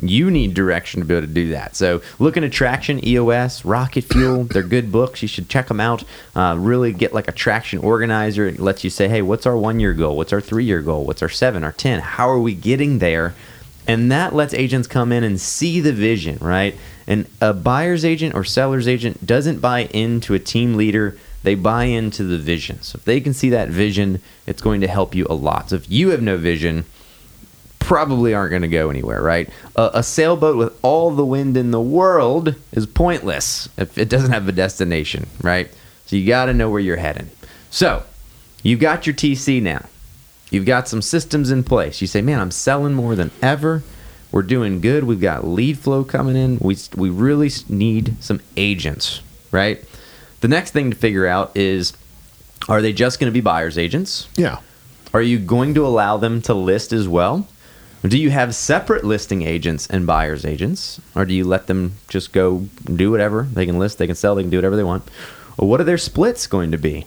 You 0.00 0.30
need 0.30 0.54
direction 0.54 1.00
to 1.00 1.06
be 1.06 1.14
able 1.14 1.26
to 1.26 1.32
do 1.32 1.50
that. 1.50 1.76
So, 1.76 2.02
looking 2.18 2.44
at 2.44 2.52
Traction, 2.52 3.04
EOS, 3.06 3.64
Rocket 3.64 4.04
Fuel, 4.04 4.44
they're 4.50 4.62
good 4.62 4.90
books. 4.92 5.22
You 5.22 5.28
should 5.28 5.48
check 5.48 5.68
them 5.68 5.80
out. 5.80 6.04
Uh, 6.34 6.56
really 6.58 6.92
get 6.92 7.12
like 7.12 7.28
a 7.28 7.32
traction 7.32 7.78
organizer. 7.80 8.46
It 8.46 8.60
lets 8.60 8.84
you 8.84 8.90
say, 8.90 9.08
hey, 9.08 9.22
what's 9.22 9.46
our 9.46 9.56
one 9.56 9.80
year 9.80 9.92
goal? 9.92 10.16
What's 10.16 10.32
our 10.32 10.40
three 10.40 10.64
year 10.64 10.82
goal? 10.82 11.04
What's 11.04 11.22
our 11.22 11.28
seven, 11.28 11.64
our 11.64 11.72
10? 11.72 12.00
How 12.00 12.28
are 12.28 12.38
we 12.38 12.54
getting 12.54 12.98
there? 12.98 13.34
And 13.86 14.12
that 14.12 14.34
lets 14.34 14.54
agents 14.54 14.86
come 14.86 15.10
in 15.10 15.24
and 15.24 15.40
see 15.40 15.80
the 15.80 15.92
vision, 15.92 16.38
right? 16.40 16.76
And 17.06 17.26
a 17.40 17.52
buyer's 17.52 18.04
agent 18.04 18.34
or 18.34 18.44
seller's 18.44 18.86
agent 18.86 19.26
doesn't 19.26 19.60
buy 19.60 19.86
into 19.86 20.34
a 20.34 20.38
team 20.38 20.74
leader, 20.74 21.18
they 21.42 21.56
buy 21.56 21.84
into 21.84 22.22
the 22.22 22.38
vision. 22.38 22.80
So, 22.82 22.96
if 22.96 23.04
they 23.04 23.20
can 23.20 23.34
see 23.34 23.50
that 23.50 23.68
vision, 23.68 24.20
it's 24.46 24.62
going 24.62 24.80
to 24.82 24.86
help 24.86 25.14
you 25.14 25.26
a 25.28 25.34
lot. 25.34 25.70
So, 25.70 25.76
if 25.76 25.90
you 25.90 26.10
have 26.10 26.22
no 26.22 26.36
vision, 26.36 26.84
probably 27.92 28.32
aren't 28.32 28.48
going 28.48 28.62
to 28.62 28.68
go 28.68 28.88
anywhere, 28.88 29.20
right? 29.20 29.50
A, 29.76 29.90
a 29.96 30.02
sailboat 30.02 30.56
with 30.56 30.78
all 30.80 31.10
the 31.10 31.26
wind 31.26 31.58
in 31.58 31.72
the 31.72 31.80
world 31.80 32.54
is 32.72 32.86
pointless 32.86 33.68
if 33.76 33.98
it 33.98 34.08
doesn't 34.08 34.30
have 34.30 34.48
a 34.48 34.52
destination, 34.52 35.26
right? 35.42 35.70
So 36.06 36.16
you 36.16 36.26
got 36.26 36.46
to 36.46 36.54
know 36.54 36.70
where 36.70 36.80
you're 36.80 36.96
heading. 36.96 37.28
So 37.68 38.04
you've 38.62 38.80
got 38.80 39.06
your 39.06 39.14
TC 39.14 39.60
now. 39.60 39.90
You've 40.50 40.64
got 40.64 40.88
some 40.88 41.02
systems 41.02 41.50
in 41.50 41.64
place. 41.64 42.00
You 42.00 42.06
say, 42.06 42.22
man, 42.22 42.40
I'm 42.40 42.50
selling 42.50 42.94
more 42.94 43.14
than 43.14 43.30
ever. 43.42 43.82
We're 44.30 44.40
doing 44.40 44.80
good. 44.80 45.04
We've 45.04 45.20
got 45.20 45.46
lead 45.46 45.76
flow 45.76 46.02
coming 46.02 46.34
in. 46.34 46.56
We, 46.62 46.78
we 46.96 47.10
really 47.10 47.50
need 47.68 48.16
some 48.24 48.40
agents, 48.56 49.20
right? 49.50 49.84
The 50.40 50.48
next 50.48 50.70
thing 50.70 50.90
to 50.92 50.96
figure 50.96 51.26
out 51.26 51.54
is 51.54 51.92
are 52.70 52.80
they 52.80 52.94
just 52.94 53.20
going 53.20 53.30
to 53.30 53.34
be 53.34 53.42
buyer's 53.42 53.76
agents? 53.76 54.30
Yeah. 54.34 54.60
Are 55.12 55.20
you 55.20 55.38
going 55.38 55.74
to 55.74 55.84
allow 55.84 56.16
them 56.16 56.40
to 56.42 56.54
list 56.54 56.94
as 56.94 57.06
well? 57.06 57.46
Do 58.02 58.18
you 58.18 58.30
have 58.30 58.54
separate 58.54 59.04
listing 59.04 59.42
agents 59.42 59.86
and 59.86 60.06
buyer's 60.06 60.44
agents? 60.44 61.00
Or 61.14 61.24
do 61.24 61.34
you 61.34 61.44
let 61.44 61.68
them 61.68 61.94
just 62.08 62.32
go 62.32 62.66
do 62.84 63.10
whatever? 63.12 63.44
They 63.44 63.64
can 63.64 63.78
list, 63.78 63.98
they 63.98 64.08
can 64.08 64.16
sell, 64.16 64.34
they 64.34 64.42
can 64.42 64.50
do 64.50 64.58
whatever 64.58 64.76
they 64.76 64.84
want. 64.84 65.08
What 65.56 65.80
are 65.80 65.84
their 65.84 65.98
splits 65.98 66.46
going 66.46 66.72
to 66.72 66.78
be? 66.78 67.06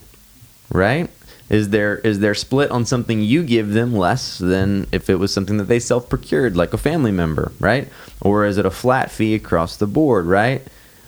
Right? 0.72 1.10
Is 1.50 1.70
there 1.70 1.98
is 2.00 2.20
their 2.20 2.34
split 2.34 2.72
on 2.72 2.86
something 2.86 3.22
you 3.22 3.44
give 3.44 3.74
them 3.74 3.94
less 3.94 4.40
than 4.40 4.88
if 4.92 5.10
it 5.10 5.16
was 5.16 5.34
something 5.34 5.58
that 5.58 5.66
they 5.66 5.80
self 5.80 6.10
procured, 6.10 6.56
like 6.58 6.74
a 6.74 6.78
family 6.78 7.12
member, 7.12 7.52
right? 7.60 7.88
Or 8.22 8.46
is 8.46 8.58
it 8.58 8.66
a 8.66 8.72
flat 8.72 9.12
fee 9.12 9.36
across 9.36 9.78
the 9.78 9.86
board, 9.86 10.26
right? 10.26 10.64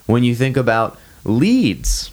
When 0.06 0.24
you 0.24 0.36
think 0.36 0.56
about 0.56 1.00
leads, 1.24 2.12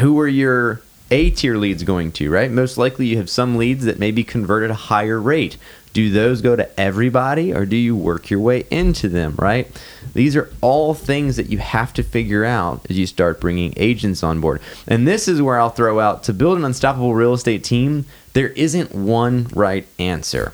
who 0.00 0.18
are 0.18 0.26
your 0.26 0.82
A 1.12 1.30
tier 1.30 1.56
leads 1.56 1.84
going 1.84 2.10
to, 2.12 2.30
right? 2.30 2.50
Most 2.50 2.78
likely 2.78 3.06
you 3.06 3.16
have 3.18 3.30
some 3.30 3.56
leads 3.56 3.84
that 3.84 4.00
maybe 4.00 4.24
convert 4.24 4.64
at 4.64 4.70
a 4.70 4.74
higher 4.74 5.20
rate. 5.20 5.56
Do 5.96 6.10
those 6.10 6.42
go 6.42 6.54
to 6.54 6.78
everybody 6.78 7.54
or 7.54 7.64
do 7.64 7.74
you 7.74 7.96
work 7.96 8.28
your 8.28 8.40
way 8.40 8.66
into 8.70 9.08
them, 9.08 9.34
right? 9.38 9.66
These 10.12 10.36
are 10.36 10.52
all 10.60 10.92
things 10.92 11.36
that 11.36 11.48
you 11.48 11.56
have 11.56 11.94
to 11.94 12.02
figure 12.02 12.44
out 12.44 12.84
as 12.90 12.98
you 12.98 13.06
start 13.06 13.40
bringing 13.40 13.72
agents 13.78 14.22
on 14.22 14.42
board. 14.42 14.60
And 14.86 15.08
this 15.08 15.26
is 15.26 15.40
where 15.40 15.58
I'll 15.58 15.70
throw 15.70 15.98
out 15.98 16.22
to 16.24 16.34
build 16.34 16.58
an 16.58 16.66
unstoppable 16.66 17.14
real 17.14 17.32
estate 17.32 17.64
team, 17.64 18.04
there 18.34 18.48
isn't 18.48 18.94
one 18.94 19.46
right 19.54 19.86
answer 19.98 20.52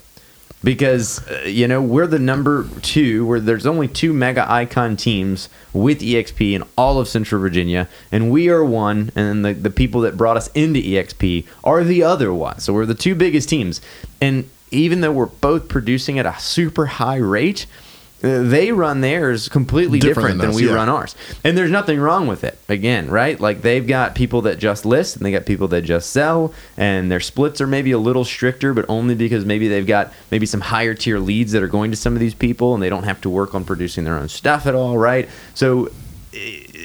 because 0.62 1.28
uh, 1.28 1.42
you 1.44 1.66
know 1.66 1.82
we're 1.82 2.06
the 2.06 2.20
number 2.20 2.68
two 2.82 3.26
where 3.26 3.40
there's 3.40 3.66
only 3.66 3.88
two 3.88 4.12
mega 4.12 4.48
icon 4.48 4.96
teams 4.96 5.48
with 5.72 5.98
exp 6.02 6.52
in 6.52 6.62
all 6.78 7.00
of 7.00 7.08
central 7.08 7.40
virginia 7.40 7.88
and 8.12 8.30
we 8.30 8.48
are 8.48 8.64
one 8.64 9.10
and 9.16 9.44
the, 9.44 9.52
the 9.52 9.70
people 9.70 10.02
that 10.02 10.16
brought 10.16 10.36
us 10.36 10.46
into 10.52 10.80
exp 10.80 11.44
are 11.64 11.82
the 11.82 12.00
other 12.00 12.32
one 12.32 12.60
so 12.60 12.72
we're 12.72 12.86
the 12.86 12.94
two 12.94 13.16
biggest 13.16 13.48
teams 13.48 13.80
and 14.20 14.48
even 14.72 15.00
though 15.00 15.12
we're 15.12 15.26
both 15.26 15.68
producing 15.68 16.18
at 16.18 16.26
a 16.26 16.38
super 16.38 16.86
high 16.86 17.16
rate 17.16 17.66
uh, 18.24 18.42
they 18.42 18.70
run 18.70 19.00
theirs 19.00 19.48
completely 19.48 19.98
Different 19.98 20.14
different, 20.14 20.38
than 20.38 20.50
than, 20.50 20.50
us, 20.50 20.56
we 20.56 20.68
yeah. 20.68 20.74
run 20.74 20.88
ours. 20.88 21.16
And 21.42 21.58
there's 21.58 21.72
nothing 21.72 21.98
wrong 21.98 22.28
with 22.28 22.44
it 22.44 22.56
again 22.68 23.10
right? 23.10 23.38
Like 23.38 23.62
they've 23.62 23.86
got 23.86 24.14
people 24.14 24.42
that 24.42 24.58
just 24.58 24.86
list 24.86 25.16
and 25.16 25.26
they 25.26 25.32
got 25.32 25.44
people 25.44 25.68
that 25.68 25.82
just 25.82 26.10
sell 26.10 26.54
and 26.76 27.10
their 27.10 27.20
splits 27.20 27.60
are 27.60 27.66
maybe 27.66 27.90
a 27.90 27.98
little 27.98 28.24
stricter 28.24 28.74
but 28.74 28.84
only 28.88 29.14
because 29.14 29.44
maybe 29.44 29.66
they've 29.68 29.86
got 29.86 30.12
maybe 30.30 30.46
some 30.46 30.60
higher 30.60 30.94
tier 30.94 31.18
leads 31.18 31.52
that 31.52 31.62
are 31.62 31.68
going 31.68 31.90
to 31.90 31.96
some 31.96 32.14
of 32.14 32.20
these 32.20 32.34
people 32.34 32.74
and 32.74 32.82
they 32.82 32.88
don't 32.88 33.04
have 33.04 33.20
to 33.22 33.30
work 33.30 33.54
on 33.54 33.64
producing 33.64 34.04
their 34.04 34.16
own 34.16 34.28
stuff 34.28 34.66
at 34.66 34.74
all 34.74 34.96
right? 34.96 35.28
So 35.54 35.90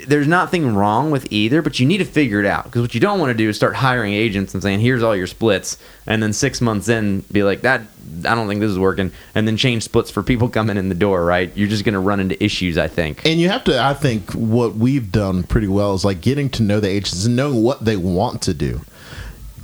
there's 0.08 0.28
nothing 0.28 0.76
wrong 0.76 1.12
with 1.12 1.28
either 1.32 1.62
but 1.62 1.80
you 1.80 1.86
need 1.86 1.98
to 2.00 2.06
figure 2.06 2.40
it 2.40 2.46
out 2.46 2.64
because 2.64 2.82
what 2.82 2.94
you 2.94 3.00
don't 3.00 3.20
want 3.20 3.30
to 3.30 3.38
do 3.38 3.50
is 3.50 3.56
start 3.56 3.76
hiring 3.76 4.14
agents 4.14 4.54
and 4.54 4.64
saying 4.64 4.80
here's 4.80 5.04
all 5.04 5.16
your 5.16 5.28
splits 5.28 5.78
and 6.06 6.24
then 6.24 6.34
six 6.34 6.62
months 6.62 6.88
in 6.90 7.22
be 7.32 7.44
like 7.44 7.62
that 7.62 7.82
i 8.26 8.34
don't 8.34 8.48
think 8.48 8.62
this 8.62 8.72
is 8.72 8.80
working 8.80 9.12
and 9.36 9.48
then 9.48 9.58
change 9.58 9.84
splits 9.84 10.10
for 10.10 10.24
people 10.24 10.48
coming 10.58 10.78
in 10.78 10.90
the 10.90 10.96
door 10.96 11.26
right 11.26 11.56
you're 11.56 11.68
just 11.68 11.84
going 11.84 11.94
to 11.94 12.00
run 12.00 12.20
into 12.20 12.42
issues 12.44 12.78
i 12.78 12.88
think 12.88 13.26
And 13.26 13.40
you 13.40 13.50
have 13.50 13.64
to, 13.66 13.80
I 13.82 13.94
think, 13.94 14.32
what 14.32 14.76
we've 14.76 15.12
done 15.12 15.44
pretty 15.44 15.68
well 15.68 15.94
is 15.94 16.06
like 16.06 16.22
getting 16.22 16.50
to 16.52 16.64
know 16.64 16.80
the 16.80 16.88
agents 16.88 17.26
and 17.26 17.36
knowing 17.36 17.62
what 17.62 17.84
they 17.84 17.98
want 17.98 18.42
to 18.44 18.54
do. 18.54 18.82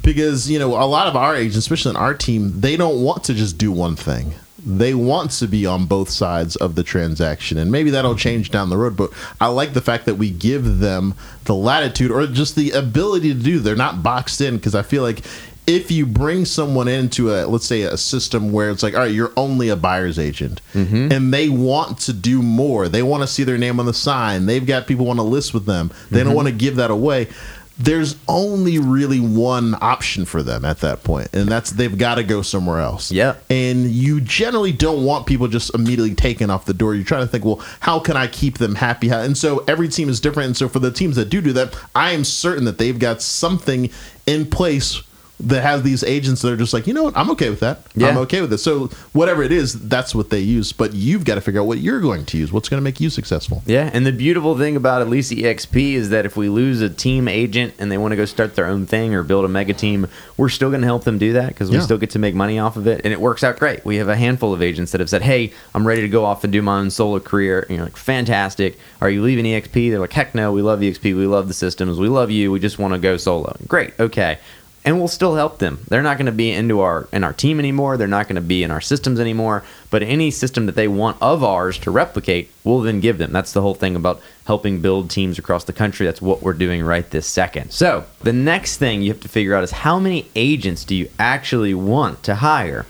Because, 0.01 0.49
you 0.51 0.59
know, 0.59 0.71
a 0.75 0.83
lot 0.85 1.07
of 1.07 1.15
our 1.15 1.35
agents, 1.35 1.55
especially 1.55 1.91
in 1.91 1.95
our 1.95 2.13
team, 2.13 2.59
they 2.59 2.75
don't 2.75 3.01
want 3.01 3.23
to 3.25 3.33
just 3.33 3.57
do 3.57 3.71
one 3.71 3.95
thing. 3.95 4.33
They 4.65 4.93
want 4.93 5.31
to 5.31 5.47
be 5.47 5.65
on 5.65 5.85
both 5.85 6.09
sides 6.09 6.55
of 6.55 6.75
the 6.75 6.83
transaction. 6.83 7.57
And 7.57 7.71
maybe 7.71 7.89
that'll 7.89 8.15
change 8.15 8.51
down 8.51 8.69
the 8.69 8.77
road. 8.77 8.95
But 8.95 9.11
I 9.41 9.47
like 9.47 9.73
the 9.73 9.81
fact 9.81 10.05
that 10.05 10.15
we 10.15 10.29
give 10.29 10.79
them 10.79 11.15
the 11.45 11.55
latitude 11.55 12.11
or 12.11 12.25
just 12.27 12.55
the 12.55 12.71
ability 12.71 13.33
to 13.33 13.39
do. 13.39 13.59
They're 13.59 13.75
not 13.75 14.03
boxed 14.03 14.41
in 14.41 14.57
because 14.57 14.75
I 14.75 14.81
feel 14.81 15.03
like 15.03 15.23
if 15.65 15.89
you 15.91 16.05
bring 16.05 16.43
someone 16.43 16.87
into 16.87 17.33
a 17.33 17.45
let's 17.45 17.65
say 17.65 17.83
a 17.83 17.95
system 17.95 18.51
where 18.51 18.69
it's 18.69 18.83
like 18.83 18.93
all 18.93 19.01
right 19.01 19.11
you're 19.11 19.31
only 19.37 19.69
a 19.69 19.75
buyer's 19.75 20.19
agent 20.19 20.61
mm-hmm. 20.73 21.09
and 21.11 21.33
they 21.33 21.47
want 21.47 21.97
to 21.97 22.11
do 22.11 22.41
more 22.41 22.89
they 22.89 23.01
want 23.01 23.23
to 23.23 23.27
see 23.27 23.43
their 23.43 23.57
name 23.57 23.79
on 23.79 23.85
the 23.85 23.93
sign 23.93 24.45
they've 24.45 24.65
got 24.65 24.87
people 24.87 25.05
want 25.05 25.19
to 25.19 25.23
list 25.23 25.53
with 25.53 25.65
them 25.65 25.89
they 26.11 26.17
don't 26.17 26.27
mm-hmm. 26.27 26.35
want 26.35 26.47
to 26.49 26.53
give 26.53 26.75
that 26.75 26.91
away 26.91 27.27
there's 27.77 28.15
only 28.27 28.77
really 28.77 29.19
one 29.19 29.75
option 29.81 30.25
for 30.25 30.43
them 30.43 30.63
at 30.63 30.79
that 30.79 31.03
point, 31.03 31.29
and 31.33 31.49
that's 31.49 31.71
they've 31.71 31.97
got 31.97 32.15
to 32.15 32.23
go 32.23 32.41
somewhere 32.41 32.79
else. 32.79 33.11
Yeah. 33.11 33.35
And 33.49 33.89
you 33.89 34.21
generally 34.21 34.71
don't 34.71 35.03
want 35.03 35.25
people 35.25 35.47
just 35.47 35.73
immediately 35.73 36.13
taken 36.13 36.49
off 36.49 36.65
the 36.65 36.73
door. 36.73 36.93
You're 36.93 37.03
trying 37.03 37.23
to 37.23 37.27
think, 37.27 37.43
well, 37.43 37.63
how 37.79 37.99
can 37.99 38.15
I 38.15 38.27
keep 38.27 38.59
them 38.59 38.75
happy? 38.75 39.09
And 39.09 39.37
so 39.37 39.63
every 39.67 39.87
team 39.87 40.07
is 40.07 40.19
different. 40.19 40.47
And 40.47 40.57
so 40.57 40.69
for 40.69 40.79
the 40.79 40.91
teams 40.91 41.15
that 41.15 41.29
do 41.29 41.41
do 41.41 41.53
that, 41.53 41.75
I 41.95 42.11
am 42.11 42.23
certain 42.23 42.65
that 42.65 42.77
they've 42.77 42.97
got 42.97 43.21
something 43.21 43.89
in 44.27 44.49
place 44.49 45.01
that 45.39 45.61
has 45.63 45.81
these 45.81 46.03
agents 46.03 46.41
that 46.41 46.53
are 46.53 46.57
just 46.57 46.73
like, 46.73 46.87
you 46.87 46.93
know 46.93 47.03
what, 47.03 47.17
I'm 47.17 47.29
okay 47.31 47.49
with 47.49 47.59
that. 47.61 47.81
Yeah. 47.95 48.07
I'm 48.09 48.17
okay 48.19 48.39
with 48.41 48.49
this. 48.51 48.63
So 48.63 48.87
whatever 49.11 49.43
it 49.43 49.51
is, 49.51 49.73
that's 49.89 50.13
what 50.15 50.29
they 50.29 50.39
use. 50.39 50.71
But 50.71 50.93
you've 50.93 51.25
got 51.25 51.35
to 51.35 51.41
figure 51.41 51.59
out 51.59 51.67
what 51.67 51.79
you're 51.79 51.99
going 51.99 52.23
to 52.27 52.37
use. 52.37 52.51
What's 52.53 52.69
going 52.69 52.79
to 52.79 52.83
make 52.83 53.01
you 53.01 53.09
successful? 53.09 53.61
Yeah, 53.65 53.89
and 53.93 54.05
the 54.05 54.11
beautiful 54.11 54.57
thing 54.57 54.75
about 54.75 55.01
at 55.01 55.09
least 55.09 55.31
EXP 55.31 55.93
is 55.95 56.09
that 56.11 56.25
if 56.25 56.37
we 56.37 56.49
lose 56.49 56.79
a 56.81 56.89
team 56.89 57.27
agent 57.27 57.73
and 57.79 57.91
they 57.91 57.97
want 57.97 58.11
to 58.13 58.15
go 58.15 58.25
start 58.25 58.55
their 58.55 58.67
own 58.67 58.85
thing 58.85 59.13
or 59.15 59.23
build 59.23 59.43
a 59.43 59.47
mega 59.49 59.73
team, 59.73 60.07
we're 60.37 60.49
still 60.49 60.69
going 60.69 60.81
to 60.81 60.87
help 60.87 61.03
them 61.03 61.17
do 61.17 61.33
that 61.33 61.49
because 61.49 61.69
we 61.69 61.77
Yeah. 61.77 61.83
still 61.83 61.97
get 61.97 62.11
to 62.11 62.19
make 62.19 62.35
money 62.35 62.57
off 62.59 62.77
of 62.77 62.87
it, 62.87 63.01
and 63.03 63.11
it 63.11 63.19
works 63.19 63.43
out 63.43 63.59
great. 63.59 63.83
We 63.83 63.97
have 63.97 64.07
a 64.09 64.15
handful 64.15 64.53
of 64.53 64.61
agents 64.61 64.91
that 64.93 65.01
have 65.01 65.09
said, 65.09 65.23
"Hey, 65.23 65.51
I'm 65.73 65.85
ready 65.85 66.01
to 66.03 66.09
go 66.09 66.23
off 66.25 66.43
and 66.43 66.53
do 66.53 66.61
my 66.61 66.77
own 66.79 66.89
solo 66.91 67.19
career." 67.19 67.61
And 67.67 67.75
you're 67.75 67.85
like, 67.85 67.97
"Fantastic! 67.97 68.77
Are 69.01 69.09
you 69.09 69.21
leaving 69.21 69.45
EXP?" 69.45 69.89
They're 69.89 69.99
like, 69.99 70.13
"Heck 70.13 70.33
no! 70.35 70.51
We 70.53 70.61
love 70.61 70.79
EXP. 70.81 71.15
We 71.15 71.25
love 71.25 71.47
the 71.49 71.53
systems. 71.53 71.99
We 71.99 72.07
love 72.07 72.31
you. 72.31 72.51
We 72.51 72.59
just 72.59 72.79
want 72.79 72.93
to 72.93 72.99
go 72.99 73.17
solo." 73.17 73.55
Great. 73.67 73.93
Okay. 73.99 74.37
And 74.85 74.99
we'll 74.99 75.07
still 75.07 75.35
help 75.35 75.59
them. 75.59 75.79
They're 75.87 76.01
not 76.01 76.17
going 76.17 76.25
to 76.25 76.31
be 76.31 76.51
into 76.51 76.81
our 76.81 77.07
in 77.11 77.23
our 77.23 77.33
team 77.33 77.59
anymore. 77.59 77.95
They're 77.97 78.07
not 78.07 78.27
going 78.27 78.35
to 78.35 78.41
be 78.41 78.63
in 78.63 78.71
our 78.71 78.81
systems 78.81 79.19
anymore. 79.19 79.63
But 79.89 80.03
any 80.03 80.31
system 80.31 80.65
that 80.65 80.75
they 80.75 80.87
want 80.87 81.17
of 81.21 81.43
ours 81.43 81.77
to 81.79 81.91
replicate, 81.91 82.51
we'll 82.63 82.81
then 82.81 82.99
give 82.99 83.17
them. 83.17 83.31
That's 83.31 83.53
the 83.53 83.61
whole 83.61 83.75
thing 83.75 83.95
about 83.95 84.21
helping 84.45 84.81
build 84.81 85.09
teams 85.09 85.39
across 85.39 85.63
the 85.63 85.73
country. 85.73 86.05
That's 86.05 86.21
what 86.21 86.41
we're 86.41 86.53
doing 86.53 86.83
right 86.83 87.09
this 87.09 87.27
second. 87.27 87.71
So 87.71 88.05
the 88.21 88.33
next 88.33 88.77
thing 88.77 89.01
you 89.01 89.11
have 89.11 89.21
to 89.21 89.29
figure 89.29 89.55
out 89.55 89.63
is 89.63 89.71
how 89.71 89.99
many 89.99 90.29
agents 90.35 90.83
do 90.83 90.95
you 90.95 91.09
actually 91.17 91.73
want 91.73 92.23
to 92.23 92.35
hire. 92.35 92.85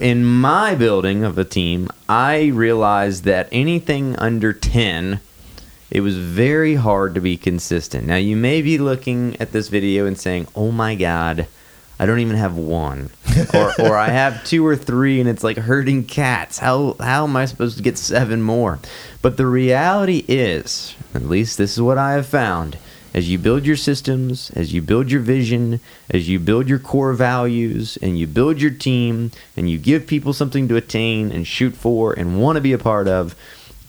In 0.00 0.24
my 0.24 0.76
building 0.76 1.24
of 1.24 1.36
a 1.36 1.44
team, 1.44 1.88
I 2.08 2.46
realized 2.46 3.24
that 3.24 3.48
anything 3.50 4.14
under 4.16 4.52
ten 4.52 5.20
it 5.90 6.00
was 6.00 6.16
very 6.16 6.74
hard 6.74 7.14
to 7.14 7.20
be 7.20 7.36
consistent. 7.36 8.06
Now, 8.06 8.16
you 8.16 8.36
may 8.36 8.62
be 8.62 8.78
looking 8.78 9.36
at 9.40 9.52
this 9.52 9.68
video 9.68 10.06
and 10.06 10.18
saying, 10.18 10.48
oh 10.56 10.72
my 10.72 10.94
God, 10.94 11.46
I 11.98 12.06
don't 12.06 12.18
even 12.18 12.36
have 12.36 12.56
one. 12.56 13.10
or, 13.54 13.72
or 13.78 13.96
I 13.96 14.08
have 14.08 14.44
two 14.44 14.66
or 14.66 14.76
three 14.76 15.20
and 15.20 15.28
it's 15.28 15.44
like 15.44 15.56
herding 15.56 16.04
cats. 16.04 16.58
How, 16.58 16.96
how 16.98 17.24
am 17.24 17.36
I 17.36 17.44
supposed 17.44 17.76
to 17.76 17.82
get 17.82 17.98
seven 17.98 18.42
more? 18.42 18.78
But 19.22 19.36
the 19.36 19.46
reality 19.46 20.24
is, 20.26 20.96
at 21.14 21.22
least 21.22 21.58
this 21.58 21.74
is 21.74 21.82
what 21.82 21.98
I 21.98 22.12
have 22.12 22.26
found, 22.26 22.78
as 23.12 23.30
you 23.30 23.38
build 23.38 23.64
your 23.64 23.76
systems, 23.76 24.50
as 24.50 24.74
you 24.74 24.82
build 24.82 25.12
your 25.12 25.20
vision, 25.20 25.78
as 26.10 26.28
you 26.28 26.40
build 26.40 26.68
your 26.68 26.80
core 26.80 27.12
values, 27.12 27.96
and 28.02 28.18
you 28.18 28.26
build 28.26 28.60
your 28.60 28.72
team, 28.72 29.30
and 29.56 29.70
you 29.70 29.78
give 29.78 30.08
people 30.08 30.32
something 30.32 30.66
to 30.66 30.76
attain 30.76 31.30
and 31.30 31.46
shoot 31.46 31.74
for 31.74 32.12
and 32.12 32.40
want 32.40 32.56
to 32.56 32.60
be 32.60 32.72
a 32.72 32.78
part 32.78 33.06
of, 33.06 33.36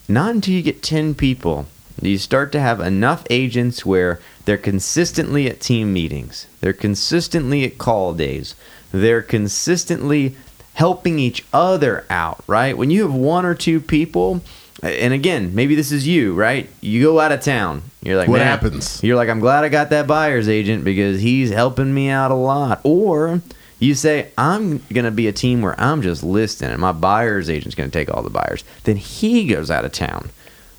not 0.07 0.35
until 0.35 0.53
you 0.53 0.61
get 0.61 0.83
10 0.83 1.15
people 1.15 1.65
you 2.01 2.17
start 2.17 2.51
to 2.51 2.59
have 2.59 2.79
enough 2.79 3.25
agents 3.29 3.85
where 3.85 4.19
they're 4.45 4.57
consistently 4.57 5.47
at 5.47 5.59
team 5.59 5.93
meetings, 5.93 6.47
they're 6.61 6.73
consistently 6.73 7.63
at 7.63 7.77
call 7.77 8.13
days, 8.13 8.55
they're 8.91 9.21
consistently 9.21 10.35
helping 10.73 11.19
each 11.19 11.43
other 11.53 12.05
out, 12.09 12.43
right? 12.47 12.77
When 12.77 12.91
you 12.91 13.03
have 13.03 13.13
one 13.13 13.45
or 13.45 13.55
two 13.55 13.79
people, 13.79 14.41
and 14.83 15.13
again, 15.13 15.55
maybe 15.55 15.73
this 15.75 15.91
is 15.91 16.05
you, 16.05 16.33
right? 16.33 16.69
You 16.81 17.01
go 17.01 17.19
out 17.19 17.31
of 17.31 17.41
town. 17.41 17.83
You're 18.01 18.17
like, 18.17 18.27
What 18.27 18.41
happens? 18.41 19.01
You're 19.03 19.15
like, 19.15 19.29
I'm 19.29 19.39
glad 19.39 19.63
I 19.63 19.69
got 19.69 19.89
that 19.91 20.05
buyer's 20.05 20.49
agent 20.49 20.83
because 20.83 21.21
he's 21.21 21.49
helping 21.49 21.93
me 21.93 22.09
out 22.09 22.29
a 22.29 22.35
lot. 22.35 22.81
Or 22.83 23.41
you 23.79 23.95
say, 23.95 24.31
I'm 24.37 24.79
going 24.93 25.05
to 25.05 25.11
be 25.11 25.27
a 25.27 25.31
team 25.33 25.61
where 25.61 25.79
I'm 25.79 26.01
just 26.01 26.23
listing 26.23 26.69
and 26.69 26.79
my 26.79 26.91
buyer's 26.91 27.49
agent's 27.49 27.75
going 27.75 27.89
to 27.89 27.97
take 27.97 28.13
all 28.13 28.21
the 28.21 28.29
buyers. 28.29 28.63
Then 28.83 28.97
he 28.97 29.47
goes 29.47 29.71
out 29.71 29.85
of 29.85 29.91
town. 29.91 30.29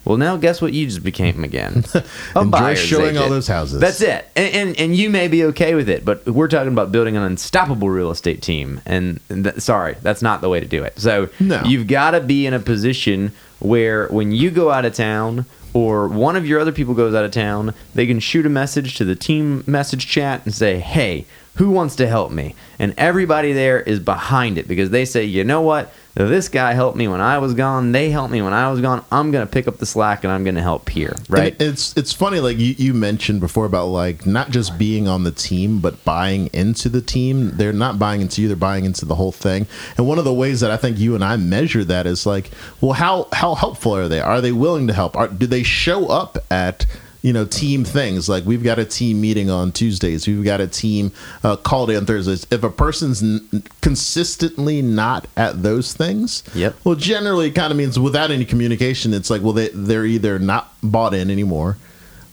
Well, 0.07 0.17
now 0.19 0.37
guess 0.37 0.63
what 0.63 0.73
you 0.73 0.87
just 0.87 1.03
became 1.03 1.43
again? 1.45 1.85
A 1.95 2.41
Enjoy 2.41 2.51
buyer's 2.51 2.79
showing 2.79 3.19
all 3.19 3.29
those 3.29 3.49
houses. 3.49 3.81
That's 3.81 4.01
it. 4.01 4.27
And, 4.37 4.55
and 4.55 4.81
and 4.81 4.97
you 4.97 5.11
may 5.11 5.27
be 5.29 5.45
okay 5.47 5.75
with 5.75 5.89
it, 5.89 6.05
but 6.05 6.25
we're 6.27 6.49
talking 6.49 6.73
about 6.73 6.93
building 6.93 7.17
an 7.17 7.25
unstoppable 7.25 7.91
real 7.91 8.11
estate 8.13 8.41
team. 8.41 8.81
And, 8.87 9.19
and 9.29 9.45
th- 9.45 9.59
sorry, 9.61 9.97
that's 10.03 10.23
not 10.23 10.41
the 10.41 10.49
way 10.49 10.61
to 10.61 10.67
do 10.67 10.85
it. 10.85 10.99
So 11.01 11.29
No. 11.41 11.61
you've 11.65 11.89
got 11.89 12.13
to 12.13 12.21
be 12.21 12.47
in 12.47 12.55
a 12.55 12.61
position 12.61 13.33
where 13.59 14.07
when 14.09 14.31
you 14.33 14.51
go 14.51 14.71
out 14.71 14.85
of 14.85 14.95
town 14.95 15.45
or 15.73 16.07
one 16.09 16.37
of 16.37 16.47
your 16.47 16.61
other 16.61 16.73
people 16.73 16.95
goes 16.95 17.15
out 17.15 17.25
of 17.25 17.33
town, 17.33 17.75
they 17.95 18.07
can 18.07 18.21
shoot 18.21 18.47
a 18.47 18.49
message 18.49 18.95
to 18.97 19.05
the 19.05 19.17
team 19.17 19.65
message 19.67 20.07
chat 20.07 20.41
and 20.45 20.55
say, 20.55 20.79
"Hey, 20.79 21.27
who 21.57 21.71
wants 21.71 21.97
to 21.97 22.07
help 22.07 22.31
me?" 22.31 22.55
And 22.79 22.95
everybody 22.97 23.53
there 23.53 23.81
is 23.81 24.01
behind 24.01 24.59
it 24.59 24.69
because 24.69 24.91
they 24.91 25.05
say, 25.05 25.25
"You 25.25 25.45
know 25.45 25.63
what? 25.63 25.93
This 26.15 26.49
guy 26.49 26.73
helped 26.73 26.97
me 26.97 27.09
when 27.09 27.21
I 27.21 27.37
was 27.37 27.53
gone. 27.53 27.93
They 27.93 28.09
helped 28.09 28.33
me 28.33 28.41
when 28.41 28.55
I 28.55 28.71
was 28.71 28.81
gone. 28.81 29.05
I'm 29.13 29.31
going 29.33 29.47
to 29.47 29.53
pick 29.53 29.69
up 29.69 29.77
the 29.77 29.85
slack 29.85 30.25
and 30.25 30.33
I'm 30.33 30.45
going 30.45 30.55
to 30.55 30.63
help 30.63 30.89
here." 30.89 31.15
Right? 31.29 31.53
And 31.53 31.71
it's 31.71 31.95
it's 31.97 32.13
funny, 32.13 32.41
like 32.41 32.59
you, 32.59 32.75
you 32.79 32.95
mentioned 32.95 33.41
before 33.41 33.67
about 33.67 33.89
like 33.89 34.25
not 34.25 34.51
just 34.51 34.79
being 34.79 35.09
on 35.09 35.25
the 35.25 35.31
team, 35.31 35.81
but 35.81 36.03
buying 36.05 36.49
into 36.53 36.89
the 36.89 37.03
team. 37.03 37.53
They're 37.57 37.73
not 37.73 37.99
buying 37.99 38.23
into 38.23 38.41
you; 38.43 38.49
they're 38.49 38.57
buying 38.57 38.85
into 38.85 39.05
the 39.05 39.17
whole 39.17 39.33
thing. 39.33 39.67
And 39.99 40.07
one 40.07 40.19
of 40.19 40.25
the 40.25 40.33
ways 40.33 40.61
that 40.61 40.71
I 40.71 40.77
think 40.77 40.99
you 40.99 41.15
and 41.15 41.25
I 41.25 41.37
measure 41.37 41.85
that 41.85 42.07
is 42.07 42.25
like, 42.25 42.51
well, 42.81 42.93
how 42.93 43.29
how 43.33 43.55
helpful 43.55 43.95
are 43.95 44.09
they? 44.09 44.21
Are 44.21 44.41
they 44.41 44.53
willing 44.53 44.87
to 44.87 44.95
help? 44.95 45.17
Are, 45.17 45.29
do 45.29 45.47
they 45.47 45.63
show 45.63 46.07
up 46.07 46.39
at 46.51 46.87
you 47.27 47.33
know 47.33 47.45
team 47.45 47.85
things. 47.85 48.29
Like 48.29 48.45
we've 48.47 48.63
got 48.63 48.79
a 48.79 48.85
team 48.85 49.21
meeting 49.21 49.51
on 49.51 49.73
tuesdays. 49.73 50.27
We've 50.29 50.45
got 50.45 50.61
a 50.61 50.69
team 50.69 51.11
uh, 51.43 51.57
call 51.57 51.87
day 51.87 51.97
on 51.97 52.07
thursdays. 52.07 52.47
If 52.51 52.63
a 52.63 52.71
person's 52.71 53.23
n- 53.23 53.65
consistently 53.81 54.83
not 54.83 55.27
at 55.37 55.63
those 55.63 55.93
things 55.95 56.43
Yep. 56.55 56.77
well 56.85 56.95
generally 56.95 57.49
it 57.49 57.55
kind 57.55 57.71
of 57.73 57.77
means 57.77 57.99
without 57.99 58.31
any 58.31 58.45
communication 58.45 59.13
it's 59.15 59.31
like 59.31 59.43
well 59.43 59.53
they, 59.55 59.69
they're 59.71 60.05
either 60.07 60.39
not 60.39 60.73
bought 60.83 61.15
in 61.15 61.31
anymore. 61.31 61.77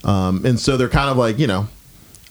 Um, 0.04 0.46
and 0.46 0.60
so 0.60 0.78
they're 0.78 0.90
kind 0.90 1.10
of 1.10 1.18
like 1.18 1.40
you 1.40 1.48
know 1.48 1.68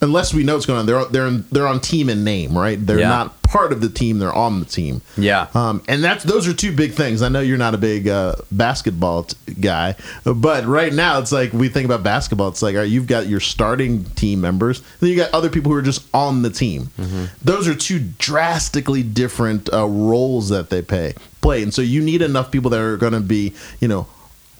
unless 0.00 0.34
we 0.34 0.44
know 0.44 0.54
what's 0.54 0.66
going 0.66 0.78
on 0.78 0.86
they're 0.86 1.04
they're 1.06 1.30
they're 1.50 1.66
on 1.66 1.80
team 1.80 2.08
in 2.08 2.22
name 2.24 2.56
right? 2.56 2.78
They're 2.86 3.00
Yeah. 3.00 3.08
not 3.08 3.41
part 3.52 3.70
of 3.72 3.80
the 3.82 3.88
team 3.90 4.18
they're 4.18 4.32
on 4.32 4.60
the 4.60 4.64
team 4.66 5.02
Yeah. 5.16 5.46
um, 5.54 5.82
and 5.86 6.02
that's 6.02 6.24
those 6.24 6.48
are 6.48 6.54
two 6.54 6.72
big 6.74 6.92
things. 6.92 7.20
I 7.20 7.28
know 7.28 7.40
you're 7.40 7.58
not 7.58 7.74
a 7.74 7.78
big 7.78 8.08
uh, 8.08 8.36
basketball 8.50 9.24
t- 9.24 9.36
guy, 9.54 9.94
but 10.24 10.64
right 10.64 10.92
now 10.92 11.18
it's 11.18 11.32
like 11.32 11.52
we 11.52 11.68
think 11.68 11.84
about 11.84 12.02
basketball. 12.02 12.48
It's 12.48 12.62
like 12.62 12.74
all 12.74 12.80
right, 12.80 12.90
you've 12.90 13.06
got 13.06 13.26
your 13.28 13.40
starting 13.40 14.04
team 14.14 14.40
members, 14.40 14.80
then 15.00 15.10
you 15.10 15.16
got 15.16 15.32
other 15.34 15.50
people 15.50 15.70
who 15.70 15.76
are 15.78 15.82
just 15.82 16.02
on 16.14 16.40
the 16.42 16.50
team. 16.50 16.90
Those 17.44 17.68
are 17.68 17.74
two 17.74 18.00
drastically 18.18 19.02
different 19.02 19.72
uh, 19.72 19.86
roles 19.86 20.48
that 20.48 20.70
they 20.70 20.80
pay 20.82 21.14
play, 21.42 21.62
and 21.62 21.74
so 21.74 21.82
you 21.82 22.00
need 22.00 22.22
enough 22.22 22.50
people 22.50 22.70
that 22.70 22.80
are 22.80 22.96
going 22.96 23.12
to 23.12 23.20
be, 23.20 23.52
you 23.80 23.88
know. 23.88 24.06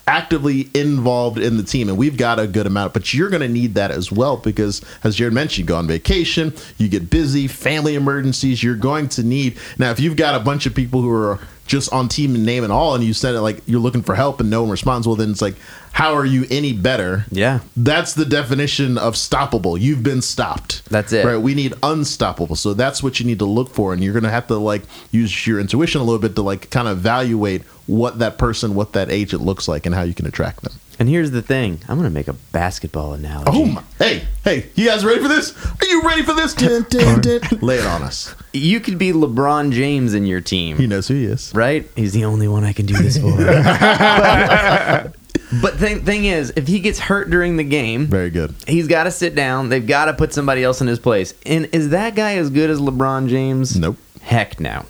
Actively 0.05 0.69
involved 0.73 1.37
in 1.37 1.55
the 1.55 1.63
team, 1.63 1.87
and 1.87 1.97
we've 1.97 2.17
got 2.17 2.37
a 2.37 2.45
good 2.45 2.67
amount, 2.67 2.93
but 2.93 3.13
you're 3.13 3.29
going 3.29 3.41
to 3.41 3.47
need 3.47 3.75
that 3.75 3.89
as 3.89 4.11
well 4.11 4.35
because, 4.35 4.83
as 5.03 5.15
Jared 5.15 5.33
mentioned, 5.33 5.59
you 5.59 5.65
go 5.65 5.77
on 5.77 5.87
vacation, 5.87 6.53
you 6.77 6.89
get 6.89 7.09
busy, 7.09 7.47
family 7.47 7.95
emergencies. 7.95 8.61
You're 8.61 8.75
going 8.75 9.07
to 9.09 9.23
need 9.23 9.57
now. 9.77 9.91
If 9.91 10.01
you've 10.01 10.17
got 10.17 10.35
a 10.35 10.43
bunch 10.43 10.65
of 10.65 10.75
people 10.75 11.01
who 11.01 11.09
are 11.09 11.39
just 11.67 11.93
on 11.93 12.09
team 12.09 12.35
and 12.35 12.45
name 12.45 12.65
and 12.65 12.73
all, 12.73 12.95
and 12.95 13.03
you 13.03 13.13
said 13.13 13.33
it 13.33 13.39
like 13.39 13.61
you're 13.65 13.79
looking 13.79 14.03
for 14.03 14.15
help 14.15 14.41
and 14.41 14.49
no 14.49 14.63
one 14.63 14.71
responds, 14.71 15.07
well, 15.07 15.15
then 15.15 15.31
it's 15.31 15.41
like, 15.41 15.55
how 15.93 16.15
are 16.15 16.25
you 16.25 16.45
any 16.49 16.73
better? 16.73 17.25
Yeah. 17.31 17.59
That's 17.77 18.13
the 18.13 18.25
definition 18.25 18.97
of 18.97 19.13
stoppable. 19.13 19.79
You've 19.79 20.03
been 20.03 20.21
stopped. 20.21 20.83
That's 20.89 21.13
it. 21.13 21.23
Right. 21.25 21.37
We 21.37 21.53
need 21.53 21.73
unstoppable. 21.83 22.55
So 22.55 22.73
that's 22.73 23.01
what 23.03 23.19
you 23.19 23.25
need 23.25 23.39
to 23.39 23.45
look 23.45 23.69
for. 23.73 23.93
And 23.93 24.03
you're 24.03 24.13
going 24.13 24.23
to 24.23 24.29
have 24.31 24.47
to 24.47 24.55
like 24.57 24.81
use 25.11 25.45
your 25.47 25.59
intuition 25.59 26.01
a 26.01 26.03
little 26.03 26.19
bit 26.19 26.35
to 26.35 26.41
like 26.41 26.69
kind 26.71 26.87
of 26.87 26.97
evaluate 26.97 27.61
what 27.85 28.19
that 28.19 28.37
person, 28.39 28.73
what 28.75 28.93
that 28.93 29.11
agent 29.11 29.43
looks 29.43 29.67
like 29.67 29.85
and 29.85 29.93
how 29.93 30.01
you 30.01 30.13
can 30.15 30.25
attract 30.25 30.63
them. 30.63 30.73
And 30.99 31.09
here's 31.09 31.31
the 31.31 31.41
thing 31.41 31.79
I'm 31.87 31.97
going 31.97 32.09
to 32.09 32.13
make 32.13 32.27
a 32.27 32.33
basketball 32.33 33.13
analogy. 33.13 33.51
Oh 33.53 33.65
my. 33.65 33.83
Hey, 33.99 34.23
hey, 34.43 34.69
you 34.75 34.87
guys 34.87 35.03
ready 35.05 35.21
for 35.21 35.27
this? 35.27 35.55
Are 35.81 35.85
you 35.85 36.01
ready 36.03 36.23
for 36.23 36.33
this? 36.33 36.53
Dun, 36.55 36.85
dun, 36.89 37.21
dun. 37.21 37.41
Lay 37.61 37.77
it 37.77 37.85
on 37.85 38.03
us. 38.03 38.33
You 38.51 38.79
could 38.79 38.97
be 38.97 39.11
LeBron 39.11 39.71
James 39.71 40.13
in 40.13 40.25
your 40.25 40.41
team. 40.41 40.77
He 40.77 40.85
knows 40.87 41.07
who 41.07 41.15
he 41.15 41.25
is. 41.25 41.51
right? 41.53 41.87
He's 41.95 42.13
the 42.13 42.25
only 42.25 42.47
one 42.47 42.63
I 42.63 42.73
can 42.73 42.85
do 42.85 42.93
this 42.95 43.17
for. 43.17 43.31
but 45.61 45.79
but 45.79 46.01
thing, 46.03 46.25
is, 46.25 46.53
if 46.55 46.67
he 46.67 46.79
gets 46.79 46.99
hurt 46.99 47.29
during 47.29 47.57
the 47.57 47.63
game, 47.63 48.07
Very 48.07 48.29
good. 48.29 48.53
he's 48.67 48.87
got 48.87 49.03
to 49.03 49.11
sit 49.11 49.35
down. 49.35 49.69
They've 49.69 49.85
got 49.85 50.05
to 50.05 50.13
put 50.13 50.33
somebody 50.33 50.63
else 50.63 50.81
in 50.81 50.87
his 50.87 50.99
place. 50.99 51.33
And 51.45 51.67
is 51.73 51.89
that 51.89 52.15
guy 52.15 52.35
as 52.35 52.49
good 52.49 52.69
as 52.69 52.79
LeBron 52.79 53.27
James? 53.29 53.77
Nope. 53.77 53.97
Heck 54.21 54.59
no. 54.59 54.85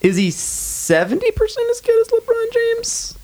Is 0.00 0.16
he 0.16 0.28
70% 0.28 1.22
as 1.70 1.80
good 1.80 2.00
as 2.00 2.08
LeBron 2.08 2.52
James? 2.52 3.18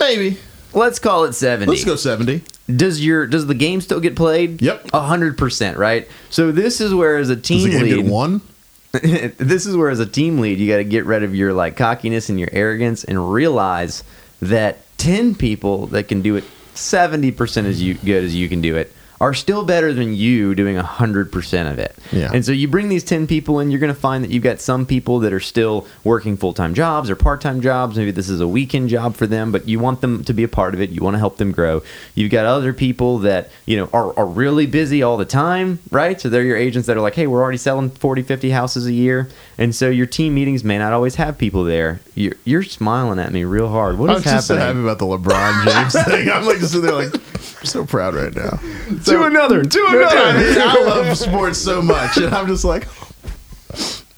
Maybe. 0.00 0.38
Let's 0.74 0.98
call 0.98 1.24
it 1.24 1.34
70. 1.34 1.70
Let's 1.70 1.84
go 1.84 1.96
70. 1.96 2.42
Does 2.74 3.04
your 3.04 3.26
does 3.26 3.46
the 3.46 3.54
game 3.54 3.80
still 3.80 4.00
get 4.00 4.16
played? 4.16 4.62
Yep. 4.62 4.88
100%, 4.88 5.76
right? 5.76 6.08
So 6.30 6.50
this 6.50 6.80
is 6.80 6.94
where 6.94 7.18
as 7.18 7.28
a 7.28 7.36
Does 7.36 7.46
team 7.46 7.64
the 7.64 7.70
game 7.70 7.82
lead 7.82 8.02
get 8.02 8.12
one? 8.12 8.40
this 8.92 9.66
is 9.66 9.76
where 9.76 9.90
as 9.90 10.00
a 10.00 10.06
team 10.06 10.38
lead 10.38 10.58
you 10.58 10.68
got 10.68 10.76
to 10.76 10.84
get 10.84 11.04
rid 11.06 11.22
of 11.22 11.34
your 11.34 11.52
like 11.52 11.76
cockiness 11.76 12.28
and 12.28 12.38
your 12.38 12.48
arrogance 12.52 13.04
and 13.04 13.32
realize 13.32 14.04
that 14.40 14.78
10 15.02 15.34
people 15.34 15.88
that 15.88 16.06
can 16.06 16.22
do 16.22 16.36
it 16.36 16.44
70% 16.76 17.64
as 17.64 17.82
you 17.82 17.94
good 17.94 18.22
as 18.22 18.36
you 18.36 18.48
can 18.48 18.60
do 18.60 18.76
it 18.76 18.92
are 19.22 19.32
still 19.32 19.64
better 19.64 19.92
than 19.92 20.14
you 20.14 20.52
doing 20.52 20.76
100% 20.76 21.70
of 21.70 21.78
it. 21.78 21.94
Yeah. 22.10 22.32
And 22.34 22.44
so 22.44 22.50
you 22.50 22.66
bring 22.66 22.88
these 22.88 23.04
10 23.04 23.28
people 23.28 23.60
in, 23.60 23.70
you're 23.70 23.78
going 23.78 23.94
to 23.94 23.98
find 23.98 24.24
that 24.24 24.32
you've 24.32 24.42
got 24.42 24.60
some 24.60 24.84
people 24.84 25.20
that 25.20 25.32
are 25.32 25.38
still 25.38 25.86
working 26.02 26.36
full 26.36 26.52
time 26.52 26.74
jobs 26.74 27.08
or 27.08 27.14
part 27.14 27.40
time 27.40 27.60
jobs. 27.60 27.96
Maybe 27.96 28.10
this 28.10 28.28
is 28.28 28.40
a 28.40 28.48
weekend 28.48 28.88
job 28.88 29.14
for 29.14 29.28
them, 29.28 29.52
but 29.52 29.68
you 29.68 29.78
want 29.78 30.00
them 30.00 30.24
to 30.24 30.34
be 30.34 30.42
a 30.42 30.48
part 30.48 30.74
of 30.74 30.80
it. 30.80 30.90
You 30.90 31.02
want 31.02 31.14
to 31.14 31.18
help 31.20 31.36
them 31.36 31.52
grow. 31.52 31.84
You've 32.16 32.32
got 32.32 32.46
other 32.46 32.72
people 32.72 33.18
that, 33.20 33.48
you 33.64 33.76
know, 33.76 33.88
are, 33.92 34.18
are 34.18 34.26
really 34.26 34.66
busy 34.66 35.04
all 35.04 35.16
the 35.16 35.24
time, 35.24 35.78
right? 35.92 36.20
So 36.20 36.28
they're 36.28 36.42
your 36.42 36.56
agents 36.56 36.88
that 36.88 36.96
are 36.96 37.00
like, 37.00 37.14
hey, 37.14 37.28
we're 37.28 37.42
already 37.42 37.58
selling 37.58 37.90
40, 37.90 38.22
50 38.22 38.50
houses 38.50 38.86
a 38.88 38.92
year. 38.92 39.28
And 39.56 39.72
so 39.72 39.88
your 39.88 40.06
team 40.06 40.34
meetings 40.34 40.64
may 40.64 40.78
not 40.78 40.92
always 40.92 41.14
have 41.14 41.38
people 41.38 41.62
there. 41.62 42.00
You're, 42.16 42.34
you're 42.44 42.64
smiling 42.64 43.20
at 43.20 43.32
me 43.32 43.44
real 43.44 43.68
hard. 43.68 43.98
What 43.98 44.10
is 44.10 44.16
was 44.16 44.24
just 44.24 44.48
so 44.48 44.56
happy 44.56 44.80
about 44.80 44.98
the 44.98 45.06
LeBron 45.06 45.64
James 45.64 45.92
thing. 46.06 46.28
I'm 46.28 46.44
like 46.44 46.58
just 46.58 46.72
sitting 46.72 46.86
there 46.86 47.08
like 47.08 47.14
I'm 47.14 47.41
so 47.64 47.84
proud 47.84 48.14
right 48.14 48.34
now. 48.34 48.50
to 49.04 49.24
another, 49.24 49.62
to 49.64 49.86
another. 49.88 50.18
I 50.18 50.82
love 50.86 51.16
sports 51.16 51.58
so 51.58 51.80
much, 51.82 52.16
and 52.16 52.34
I'm 52.34 52.46
just 52.46 52.64
like, 52.64 52.86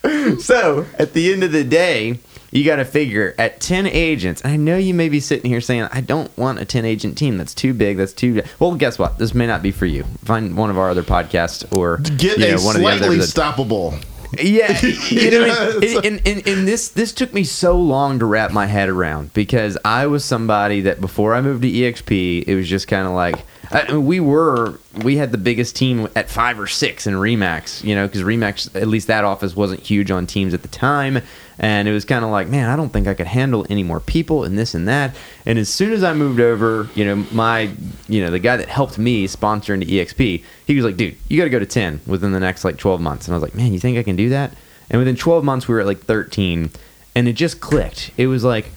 So 0.41 0.85
at 0.99 1.13
the 1.15 1.33
end 1.33 1.45
of 1.45 1.53
the 1.53 1.65
day, 1.65 2.19
you 2.51 2.65
got 2.65 2.77
to 2.77 2.85
figure 2.85 3.35
at 3.39 3.61
10 3.61 3.87
agents. 3.87 4.45
I 4.45 4.57
know 4.57 4.77
you 4.77 4.95
may 4.95 5.09
be 5.09 5.19
sitting 5.19 5.51
here 5.51 5.61
saying, 5.61 5.89
I 5.93 6.03
don't 6.03 6.37
want 6.37 6.61
a 6.61 6.65
10 6.65 6.85
agent 6.85 7.19
team. 7.19 7.37
That's 7.39 7.55
too 7.55 7.75
big. 7.75 7.97
That's 7.97 8.13
too. 8.13 8.43
Well, 8.59 8.75
guess 8.75 8.99
what? 8.99 9.19
This 9.19 9.35
may 9.35 9.47
not 9.47 9.63
be 9.63 9.71
for 9.73 9.87
you. 9.87 10.05
Find 10.25 10.57
one 10.57 10.71
of 10.71 10.79
our 10.79 10.91
other 10.91 11.03
podcasts 11.03 11.77
or 11.77 11.97
get 11.99 12.39
you 12.39 12.47
a 12.47 12.51
know, 12.57 12.63
one 12.63 12.77
of 12.77 12.83
the 12.83 12.89
slightly 12.99 13.17
other. 13.17 13.27
stoppable. 13.27 14.01
Yeah, 14.41 14.79
you 15.09 15.31
know, 15.31 15.41
what 15.47 15.59
I 15.59 15.79
mean? 15.79 15.93
Yeah, 15.93 16.01
and, 16.05 16.23
and, 16.27 16.49
and 16.49 16.69
this 16.69 16.89
this 16.89 17.13
took 17.13 17.33
me 17.33 17.45
so 17.45 17.79
long 17.79 18.19
to 18.19 18.27
wrap 18.27 18.53
my 18.53 18.67
head 18.67 18.89
around 18.89 19.33
because 19.35 19.77
I 19.85 20.07
was 20.07 20.25
somebody 20.25 20.83
that 20.83 21.01
before 21.01 21.35
I 21.35 21.41
moved 21.41 21.63
to 21.63 21.71
EXP, 21.71 22.45
it 22.47 22.55
was 22.55 22.69
just 22.69 22.89
kind 22.89 23.07
of 23.07 23.13
like 23.13 23.45
I, 23.71 23.91
mean, 23.93 24.07
we 24.07 24.21
were 24.21 24.79
we 25.03 25.17
had 25.17 25.33
the 25.33 25.39
biggest 25.39 25.77
team 25.77 26.09
at 26.15 26.31
five 26.31 26.61
or 26.61 26.67
six 26.67 27.07
in 27.07 27.15
Remax, 27.15 27.83
you 27.83 27.95
know, 27.95 28.07
because 28.07 28.23
Remax 28.23 28.75
at 28.81 28.89
least 28.89 29.09
that 29.09 29.25
office 29.25 29.57
wasn't 29.57 29.81
huge 29.81 30.11
on 30.11 30.27
teams 30.27 30.55
at 30.55 30.63
the 30.63 30.69
time, 30.69 31.21
and 31.59 31.87
it 31.89 31.93
was 31.93 32.05
kind 32.05 32.25
of 32.25 32.31
like, 32.31 32.49
man, 32.49 32.69
I 32.69 32.77
don't 32.77 32.91
think 32.91 33.07
I 33.07 33.15
could 33.15 33.27
handle 33.27 33.67
any 33.71 33.83
more 33.83 34.01
people 34.01 34.45
and 34.45 34.59
this 34.59 34.75
and 34.75 34.89
that. 34.89 35.15
And 35.47 35.59
as 35.59 35.69
soon 35.69 35.93
as 35.93 36.03
I 36.03 36.13
moved 36.15 36.41
over, 36.41 36.89
you 36.95 37.05
know, 37.05 37.17
my 37.33 37.71
you 38.09 38.23
know 38.23 38.31
the 38.31 38.39
guy 38.39 38.57
that 38.57 38.69
helped 38.69 38.99
me 38.99 39.27
sponsor 39.27 39.75
into 39.75 39.87
EXP, 39.87 40.45
he 40.67 40.75
was 40.77 40.85
like, 40.85 40.97
dude, 40.97 41.17
you 41.29 41.39
got 41.39 41.45
to 41.45 41.51
go 41.51 41.59
to 41.59 41.67
ten 41.67 42.01
within 42.07 42.33
the 42.33 42.41
next 42.41 42.65
like 42.65 42.77
twelve 42.77 43.01
months, 43.01 43.27
and 43.27 43.35
I 43.35 43.37
was 43.37 43.43
like, 43.43 43.55
man, 43.55 43.73
you 43.73 43.81
think 43.81 43.99
I 43.99 44.03
can 44.03 44.17
do 44.17 44.29
that? 44.31 44.53
And 44.91 44.99
within 44.99 45.17
12 45.17 45.45
months, 45.45 45.67
we 45.67 45.75
were 45.75 45.81
at 45.81 45.87
like 45.87 46.01
13, 46.01 46.71
and 47.15 47.29
it 47.29 47.33
just 47.35 47.61
clicked. 47.61 48.11
It 48.17 48.27
was 48.27 48.45
like, 48.45 48.71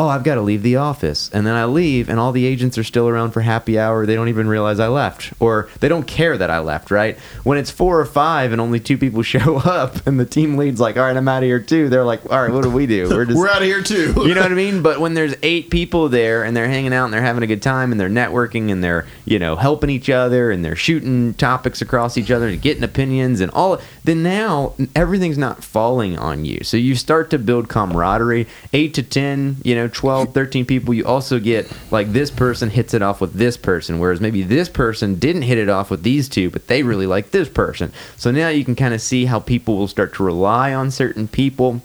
oh, 0.00 0.08
I've 0.08 0.24
got 0.24 0.36
to 0.36 0.40
leave 0.40 0.62
the 0.62 0.76
office. 0.76 1.28
And 1.30 1.46
then 1.46 1.54
I 1.54 1.66
leave, 1.66 2.08
and 2.08 2.18
all 2.18 2.32
the 2.32 2.46
agents 2.46 2.78
are 2.78 2.84
still 2.84 3.06
around 3.06 3.32
for 3.32 3.42
happy 3.42 3.78
hour. 3.78 4.06
They 4.06 4.14
don't 4.14 4.28
even 4.28 4.48
realize 4.48 4.80
I 4.80 4.88
left, 4.88 5.34
or 5.38 5.68
they 5.80 5.88
don't 5.88 6.06
care 6.06 6.38
that 6.38 6.50
I 6.50 6.58
left, 6.60 6.90
right? 6.90 7.18
When 7.44 7.58
it's 7.58 7.70
four 7.70 8.00
or 8.00 8.06
five 8.06 8.50
and 8.52 8.62
only 8.62 8.80
two 8.80 8.96
people 8.96 9.22
show 9.30 9.58
up, 9.58 10.06
and 10.06 10.18
the 10.18 10.24
team 10.24 10.56
lead's 10.56 10.80
like, 10.80 10.96
all 10.96 11.02
right, 11.02 11.16
I'm 11.16 11.28
out 11.28 11.42
of 11.42 11.46
here 11.46 11.60
too, 11.60 11.90
they're 11.90 12.04
like, 12.04 12.24
all 12.32 12.40
right, 12.40 12.50
what 12.50 12.62
do 12.62 12.70
we 12.70 12.86
do? 12.86 13.08
We're 13.10 13.26
just. 13.26 13.36
We're 13.36 13.50
out 13.50 13.58
of 13.58 13.64
here 13.64 13.82
too. 13.82 14.14
You 14.30 14.36
know 14.36 14.42
what 14.42 14.52
I 14.52 14.54
mean? 14.54 14.80
But 14.82 15.00
when 15.00 15.14
there's 15.14 15.34
eight 15.42 15.70
people 15.70 16.08
there 16.08 16.44
and 16.44 16.56
they're 16.56 16.68
hanging 16.68 16.92
out 16.92 17.06
and 17.06 17.12
they're 17.12 17.20
having 17.20 17.42
a 17.42 17.48
good 17.48 17.62
time 17.62 17.90
and 17.90 18.00
they're 18.00 18.08
networking 18.08 18.70
and 18.70 18.82
they're, 18.84 19.06
you 19.24 19.40
know, 19.40 19.56
helping 19.56 19.90
each 19.90 20.08
other 20.08 20.52
and 20.52 20.64
they're 20.64 20.76
shooting 20.76 21.34
topics 21.34 21.82
across 21.82 22.16
each 22.16 22.30
other 22.30 22.46
and 22.46 22.62
getting 22.62 22.84
opinions 22.84 23.40
and 23.40 23.50
all, 23.50 23.80
then 24.04 24.22
now 24.22 24.74
everything's 24.94 25.38
not 25.38 25.64
falling 25.64 26.16
on 26.16 26.44
you. 26.44 26.62
So 26.62 26.76
you 26.76 26.94
start 26.94 27.28
to 27.30 27.38
build 27.38 27.68
camaraderie. 27.68 28.46
Eight 28.72 28.94
to 28.94 29.02
10, 29.02 29.56
you 29.64 29.74
know, 29.74 29.88
12, 29.90 30.32
13 30.32 30.64
people, 30.66 30.94
you 30.94 31.04
also 31.04 31.38
get 31.38 31.70
like 31.90 32.12
this 32.12 32.30
person 32.30 32.70
hits 32.70 32.94
it 32.94 33.02
off 33.02 33.20
with 33.20 33.34
this 33.34 33.56
person, 33.56 33.98
whereas 33.98 34.20
maybe 34.20 34.42
this 34.42 34.68
person 34.68 35.16
didn't 35.16 35.42
hit 35.42 35.58
it 35.58 35.68
off 35.68 35.90
with 35.90 36.02
these 36.02 36.28
two, 36.28 36.50
but 36.50 36.66
they 36.66 36.82
really 36.82 37.06
like 37.06 37.30
this 37.30 37.48
person. 37.48 37.92
So 38.16 38.30
now 38.30 38.48
you 38.48 38.64
can 38.64 38.74
kind 38.74 38.94
of 38.94 39.00
see 39.00 39.26
how 39.26 39.40
people 39.40 39.76
will 39.76 39.88
start 39.88 40.14
to 40.14 40.24
rely 40.24 40.72
on 40.74 40.90
certain 40.90 41.28
people 41.28 41.82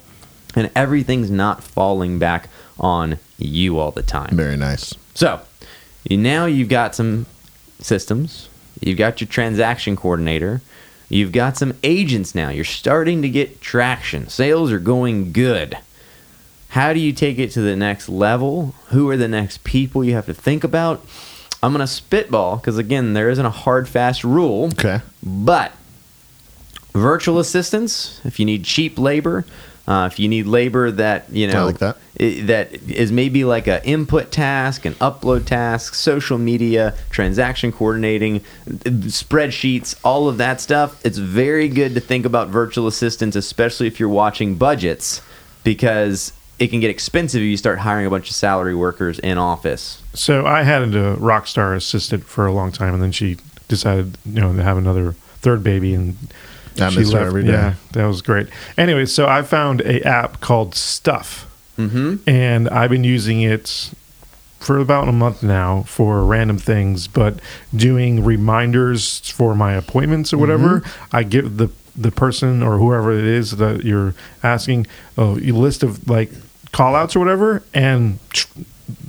and 0.54 0.70
everything's 0.74 1.30
not 1.30 1.62
falling 1.62 2.18
back 2.18 2.48
on 2.80 3.18
you 3.38 3.78
all 3.78 3.90
the 3.90 4.02
time. 4.02 4.36
Very 4.36 4.56
nice. 4.56 4.94
So 5.14 5.40
you, 6.04 6.16
now 6.16 6.46
you've 6.46 6.68
got 6.68 6.94
some 6.94 7.26
systems, 7.78 8.48
you've 8.80 8.98
got 8.98 9.20
your 9.20 9.28
transaction 9.28 9.96
coordinator, 9.96 10.62
you've 11.08 11.32
got 11.32 11.56
some 11.56 11.74
agents 11.84 12.34
now. 12.34 12.48
You're 12.48 12.64
starting 12.64 13.22
to 13.22 13.28
get 13.28 13.60
traction. 13.60 14.28
Sales 14.28 14.72
are 14.72 14.78
going 14.78 15.32
good. 15.32 15.78
How 16.76 16.92
do 16.92 17.00
you 17.00 17.14
take 17.14 17.38
it 17.38 17.50
to 17.52 17.62
the 17.62 17.74
next 17.74 18.06
level? 18.06 18.74
Who 18.88 19.08
are 19.08 19.16
the 19.16 19.28
next 19.28 19.64
people 19.64 20.04
you 20.04 20.12
have 20.12 20.26
to 20.26 20.34
think 20.34 20.62
about? 20.62 21.02
I'm 21.62 21.72
going 21.72 21.80
to 21.80 21.86
spitball 21.86 22.56
because, 22.56 22.76
again, 22.76 23.14
there 23.14 23.30
isn't 23.30 23.46
a 23.46 23.50
hard, 23.50 23.88
fast 23.88 24.22
rule. 24.24 24.64
Okay. 24.74 25.00
But 25.22 25.72
virtual 26.92 27.38
assistants, 27.38 28.20
if 28.24 28.38
you 28.38 28.44
need 28.44 28.64
cheap 28.64 28.98
labor, 28.98 29.46
uh, 29.88 30.06
if 30.12 30.18
you 30.18 30.28
need 30.28 30.46
labor 30.46 30.90
that 30.90 31.30
you 31.30 31.46
know 31.46 31.64
like 31.64 31.78
that. 31.78 31.96
i- 32.20 32.42
that 32.44 32.74
is 32.90 33.10
maybe 33.10 33.44
like 33.44 33.66
a 33.68 33.82
input 33.86 34.30
task, 34.30 34.84
an 34.84 34.92
upload 34.96 35.46
task, 35.46 35.94
social 35.94 36.36
media, 36.36 36.92
transaction 37.08 37.72
coordinating, 37.72 38.40
spreadsheets, 38.74 39.94
all 40.04 40.28
of 40.28 40.36
that 40.38 40.60
stuff. 40.60 41.00
It's 41.04 41.16
very 41.18 41.68
good 41.68 41.94
to 41.94 42.00
think 42.00 42.26
about 42.26 42.48
virtual 42.48 42.86
assistants, 42.86 43.34
especially 43.34 43.86
if 43.86 43.98
you're 43.98 44.08
watching 44.10 44.56
budgets, 44.56 45.22
because 45.64 46.32
it 46.58 46.68
can 46.68 46.80
get 46.80 46.90
expensive 46.90 47.40
if 47.42 47.46
you 47.46 47.56
start 47.56 47.78
hiring 47.80 48.06
a 48.06 48.10
bunch 48.10 48.30
of 48.30 48.34
salary 48.36 48.74
workers 48.74 49.18
in 49.18 49.36
office. 49.38 50.02
So 50.14 50.46
I 50.46 50.62
had 50.62 50.94
a 50.94 51.14
rock 51.18 51.46
star 51.46 51.74
assistant 51.74 52.24
for 52.24 52.46
a 52.46 52.52
long 52.52 52.72
time, 52.72 52.94
and 52.94 53.02
then 53.02 53.12
she 53.12 53.36
decided, 53.68 54.16
you 54.24 54.40
know, 54.40 54.54
to 54.56 54.62
have 54.62 54.78
another 54.78 55.12
third 55.40 55.62
baby, 55.62 55.92
and 55.94 56.16
I 56.80 56.90
she 56.90 57.04
left. 57.04 57.26
every 57.26 57.42
day. 57.44 57.52
Yeah, 57.52 57.74
that 57.92 58.04
was 58.06 58.22
great. 58.22 58.48
Anyway, 58.78 59.06
so 59.06 59.26
I 59.26 59.42
found 59.42 59.80
a 59.82 60.02
app 60.06 60.40
called 60.40 60.74
Stuff, 60.74 61.42
Mm-hmm. 61.78 62.28
and 62.28 62.70
I've 62.70 62.88
been 62.88 63.04
using 63.04 63.42
it 63.42 63.90
for 64.60 64.78
about 64.78 65.08
a 65.08 65.12
month 65.12 65.42
now 65.42 65.82
for 65.82 66.24
random 66.24 66.56
things, 66.56 67.06
but 67.06 67.38
doing 67.74 68.24
reminders 68.24 69.20
for 69.30 69.54
my 69.54 69.74
appointments 69.74 70.32
or 70.32 70.38
whatever. 70.38 70.82
I 71.12 71.22
give 71.22 71.58
the 71.58 71.68
the 71.96 72.10
person 72.10 72.62
or 72.62 72.78
whoever 72.78 73.12
it 73.12 73.24
is 73.24 73.52
that 73.56 73.84
you're 73.84 74.14
asking 74.42 74.86
a 75.16 75.24
list 75.24 75.82
of 75.82 76.08
like 76.08 76.30
call 76.72 76.94
outs 76.94 77.16
or 77.16 77.20
whatever, 77.20 77.62
and 77.72 78.18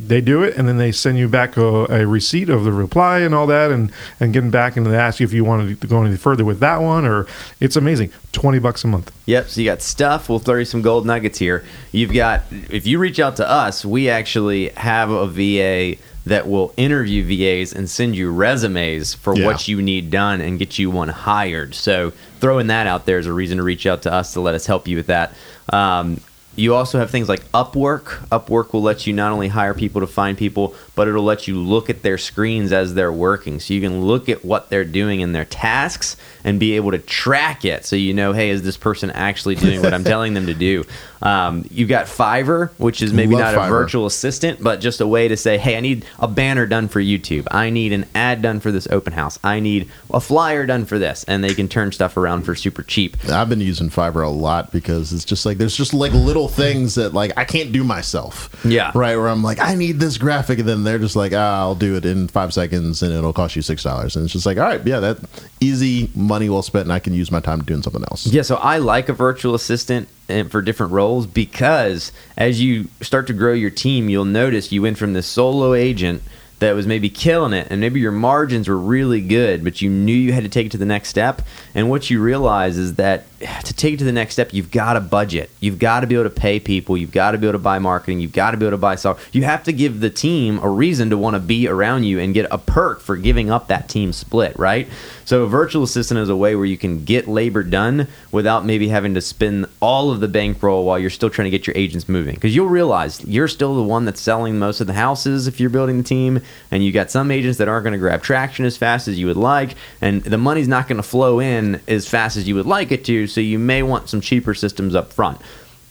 they 0.08 0.21
do 0.21 0.41
it, 0.41 0.56
and 0.56 0.67
then 0.67 0.78
they 0.78 0.91
send 0.91 1.17
you 1.17 1.28
back 1.28 1.58
a, 1.58 1.86
a 1.89 2.08
receipt 2.08 2.50
of 2.50 2.63
the 2.63 2.71
reply 2.71 3.19
and 3.19 3.36
all 3.36 3.45
that, 3.47 3.71
and 3.71 3.91
and 4.19 4.34
getting 4.34 4.50
back, 4.50 4.78
and 4.78 4.86
they 4.86 4.95
ask 4.95 5.19
you 5.19 5.26
if 5.26 5.34
you 5.34 5.43
wanted 5.43 5.80
to 5.80 5.88
go 5.88 6.04
any 6.04 6.15
further 6.15 6.45
with 6.45 6.60
that 6.60 6.78
one, 6.78 7.06
or 7.06 7.28
it's 7.60 7.76
amazing, 7.76 8.12
twenty 8.32 8.60
bucks 8.60 8.84
a 8.84 8.88
month. 8.88 9.12
Yep. 9.26 9.50
So 9.50 9.62
you 9.62 9.65
got 9.65 9.82
stuff. 9.82 10.30
We'll 10.30 10.39
throw 10.39 10.60
you 10.60 10.65
some 10.65 10.82
gold 10.82 11.06
nuggets 11.06 11.38
here. 11.38 11.65
You've 11.91 12.13
got, 12.13 12.43
if 12.52 12.88
you 12.88 13.00
reach 13.00 13.19
out 13.19 13.36
to 13.38 13.50
us, 13.50 13.84
we 13.84 14.10
actually 14.10 14.69
have 14.69 15.10
a 15.10 15.28
VA 15.28 16.02
that 16.28 16.48
will 16.48 16.74
interview 16.78 17.24
VAs 17.24 17.74
and 17.74 17.90
send 17.90 18.16
you 18.16 18.32
resumes 18.32 19.13
for 19.13 19.36
Yeah. 19.36 19.46
what 19.46 19.68
you 19.68 19.82
need 19.82 20.10
done 20.12 20.42
and 20.42 20.58
get 20.60 20.78
you 20.80 20.90
one 20.90 21.10
hired. 21.10 21.76
So 21.76 22.12
throwing 22.40 22.68
that 22.68 22.88
out 22.88 23.06
there 23.06 23.18
is 23.20 23.26
a 23.28 23.34
reason 23.34 23.58
to 23.58 23.63
reach 23.63 23.86
out 23.86 24.02
to 24.04 24.13
us 24.13 24.34
to 24.34 24.42
let 24.42 24.56
us 24.56 24.66
help 24.66 24.88
you 24.88 24.96
with 24.98 25.08
that. 25.08 25.34
Um, 25.72 26.22
you 26.56 26.74
also 26.74 26.98
have 26.98 27.12
things 27.12 27.30
like 27.30 27.44
Upwork. 27.52 28.28
Upwork 28.30 28.74
will 28.74 28.82
let 28.82 29.06
you 29.06 29.13
not 29.13 29.32
only 29.32 29.48
hire 29.50 29.76
people 29.76 30.02
to 30.02 30.08
find 30.08 30.36
people, 30.36 30.74
but 30.96 31.08
it'll 31.08 31.24
let 31.24 31.48
you 31.48 31.56
look 31.56 31.88
at 31.88 32.02
their 32.02 32.18
screens 32.18 32.72
as 32.72 32.96
they're 32.96 33.12
working. 33.13 33.60
So 33.60 33.76
you 33.76 33.82
can 33.82 34.02
look 34.06 34.28
at 34.28 34.44
what 34.44 34.72
they're 34.72 34.84
doing 34.84 35.20
in 35.20 35.34
their 35.34 35.46
tasks 35.46 36.18
and 36.48 36.62
be 36.62 36.78
able 36.78 36.92
to 36.92 36.98
track 36.98 37.66
it 37.66 37.84
so 37.86 37.98
you 37.98 38.14
know, 38.14 38.32
hey, 38.32 38.52
is 38.52 38.64
this 38.64 38.78
person 38.78 39.12
actually 39.12 39.56
doing 39.56 39.82
what 39.82 39.94
I'm 39.94 40.04
telling 40.06 40.34
them 40.34 40.46
to 40.46 40.54
do? 40.54 40.86
Um, 41.22 41.66
you've 41.70 41.90
got 41.90 42.06
Fiverr, 42.06 42.70
which 42.78 43.02
is 43.02 43.12
maybe 43.12 43.36
Love 43.36 43.54
not 43.54 43.56
Fiverr. 43.56 43.68
a 43.68 43.70
virtual 43.70 44.06
assistant, 44.06 44.64
but 44.64 44.80
just 44.80 45.02
a 45.02 45.08
way 45.08 45.28
to 45.28 45.36
say, 45.36 45.58
hey, 45.58 45.76
I 45.76 45.82
need 45.82 46.06
a 46.20 46.28
banner 46.28 46.66
done 46.66 46.88
for 46.88 47.02
YouTube. 47.02 47.48
I 47.52 47.70
need 47.70 47.92
an 47.92 48.06
ad 48.16 48.42
done 48.42 48.62
for 48.62 48.72
this 48.72 48.88
open 48.92 49.12
house. 49.12 49.38
I 49.44 49.60
need 49.60 49.92
a 50.14 50.22
flyer 50.22 50.66
done 50.66 50.86
for 50.86 50.98
this. 50.98 51.26
And 51.26 51.44
they 51.44 51.54
can 51.54 51.68
turn 51.68 51.92
stuff 51.92 52.16
around 52.16 52.44
for 52.44 52.56
super 52.56 52.82
cheap. 52.82 53.18
I've 53.30 53.50
been 53.50 53.60
using 53.60 53.90
Fiverr 53.90 54.26
a 54.26 54.30
lot 54.30 54.72
because 54.72 55.12
it's 55.12 55.26
just 55.26 55.46
like 55.46 55.58
there's 55.58 55.76
just 55.76 55.94
like 55.94 56.14
little 56.14 56.48
things 56.48 56.96
that 56.96 57.14
like 57.14 57.34
I 57.36 57.44
can't 57.44 57.74
do 57.74 57.84
myself. 57.84 58.50
Yeah. 58.64 58.92
Right. 58.96 59.18
Where 59.18 59.28
I'm 59.28 59.44
like, 59.44 59.60
I 59.60 59.76
need 59.76 60.00
this 60.00 60.18
graphic, 60.18 60.60
and 60.60 60.70
then 60.70 60.86
they're 60.86 61.00
just 61.00 61.18
like, 61.18 61.34
ah, 61.34 61.60
I'll 61.60 61.76
do 61.76 61.96
it 61.98 62.06
in 62.06 62.30
five 62.30 62.54
seconds, 62.54 63.02
and 63.04 63.12
it'll 63.14 63.34
cost 63.34 63.56
you 63.58 63.62
six 63.62 63.84
dollars, 63.84 64.16
and 64.16 64.24
it's 64.24 64.34
just 64.34 64.46
like, 64.46 64.58
all 64.58 64.64
right, 64.64 64.86
yeah, 64.86 65.00
that 65.02 65.18
easy 65.60 66.10
money 66.16 66.37
well 66.45 66.62
spent, 66.62 66.84
and 66.84 66.93
I 66.93 67.00
can 67.00 67.13
use 67.13 67.32
my 67.32 67.39
time 67.39 67.63
doing 67.63 67.82
something 67.82 68.04
else. 68.04 68.28
Yeah, 68.28 68.43
so 68.43 68.56
I 68.56 68.78
like 68.78 69.10
a 69.10 69.13
virtual 69.13 69.56
assistant 69.56 70.08
and 70.30 70.52
for 70.52 70.62
different 70.62 70.91
roles 70.91 71.26
because 71.26 72.12
as 72.38 72.62
you 72.62 72.88
start 73.02 73.28
to 73.28 73.34
grow 73.34 73.54
your 73.54 73.69
team, 73.69 74.10
you'll 74.10 74.26
notice 74.26 74.71
you 74.71 74.82
went 74.82 74.97
from 74.97 75.13
this 75.13 75.28
solo 75.28 75.73
agent 75.73 76.21
that 76.60 76.74
was 76.74 76.88
maybe 76.88 77.10
killing 77.10 77.54
it 77.54 77.67
and 77.70 77.80
maybe 77.80 78.00
your 78.00 78.12
margins 78.12 78.67
were 78.67 78.78
really 78.78 79.22
good 79.22 79.63
but 79.63 79.82
you 79.82 79.89
knew 79.89 80.13
you 80.13 80.34
had 80.34 80.43
to 80.43 80.50
take 80.50 80.65
it 80.65 80.72
to 80.72 80.78
the 80.78 80.86
next 80.86 81.10
step. 81.10 81.41
And 81.76 81.89
what 81.89 82.10
you 82.10 82.22
realize 82.22 82.78
is 82.78 82.96
that 82.96 83.26
to 83.39 83.74
take 83.74 83.93
it 83.93 83.98
to 83.98 84.04
the 84.04 84.12
next 84.12 84.34
step 84.34 84.54
you've 84.54 84.72
got 84.72 84.93
to 84.93 85.02
budget. 85.02 85.50
You've 85.60 85.80
got 85.80 86.02
to 86.02 86.08
be 86.08 86.15
able 86.15 86.26
to 86.26 86.30
pay 86.30 86.60
people. 86.60 86.98
You've 86.98 87.12
got 87.12 87.32
to 87.32 87.38
be 87.38 87.48
able 87.48 87.60
to 87.60 87.63
buy 87.63 87.80
marketing. 87.80 88.20
You've 88.20 88.34
got 88.34 88.52
to 88.52 88.58
be 88.58 88.65
able 88.65 88.78
to 88.78 88.82
buy 88.82 88.96
software. 88.96 89.26
You 89.32 89.43
have 89.43 89.63
to 89.65 89.74
give 89.74 90.00
the 90.00 90.10
team 90.10 90.60
a 90.60 90.70
reason 90.70 91.10
to 91.12 91.17
want 91.17 91.36
to 91.36 91.39
be 91.39 91.67
around 91.67 92.04
you 92.04 92.20
and 92.20 92.34
get 92.34 92.48
a 92.52 92.58
perk 92.58 93.00
for 93.00 93.15
giving 93.15 93.50
up 93.50 93.67
that 93.67 93.88
team 93.89 94.12
split 94.12 94.58
right? 94.58 94.88
So 95.26 95.43
a 95.43 95.48
virtual 95.48 95.84
assistant 95.84 96.20
is 96.20 96.30
a 96.30 96.36
way 96.36 96.56
where 96.56 96.65
you 96.65 96.78
can 96.78 97.04
get 97.04 97.28
labor 97.28 97.63
done 97.63 98.08
without 98.32 98.65
maybe 98.65 98.88
having 98.88 99.13
to 99.15 99.22
spend 99.22 99.67
all 99.82 100.12
of 100.12 100.20
the 100.20 100.28
bankroll 100.28 100.86
while 100.86 101.00
you're 101.00 101.10
still 101.10 101.30
trying 101.30 101.46
to 101.46 101.50
get 101.50 101.67
your 101.67 101.76
agents 101.76 102.08
moving. 102.08 102.36
Because 102.36 102.56
you'll 102.56 102.67
realize 102.67 103.24
you're 103.26 103.48
still 103.48 103.76
the 103.76 103.84
one 103.84 104.06
that's 104.06 104.22
selling 104.22 104.58
most 104.58 104.82
of 104.82 104.88
the 104.88 104.93
houses 104.93 105.48
if 105.48 105.60
you're 105.60 105.70
building 105.70 105.98
the 105.98 106.04
team 106.04 106.41
and 106.72 106.84
you 106.84 106.92
got 106.92 107.12
some 107.12 107.32
agents 107.32 107.58
that 107.58 107.68
aren't 107.68 107.84
going 107.84 107.94
to 107.94 108.00
grab 108.00 108.22
traction 108.22 108.66
as 108.66 108.78
fast 108.78 109.08
as 109.08 109.20
you 109.20 109.28
would 109.28 109.38
like 109.38 109.76
and 110.02 110.24
the 110.24 110.38
money's 110.38 110.68
not 110.68 110.88
going 110.88 110.98
to 110.98 111.04
flow 111.04 111.40
in 111.40 111.82
as 111.88 112.08
fast 112.08 112.38
as 112.38 112.48
you 112.48 112.56
would 112.56 112.66
like 112.66 112.92
it 112.92 113.06
to 113.06 113.28
so 113.28 113.42
you 113.42 113.60
may 113.60 113.84
want 113.84 114.10
some 114.10 114.22
cheaper 114.22 114.54
systems 114.54 114.96
up 114.96 115.14
front. 115.14 115.40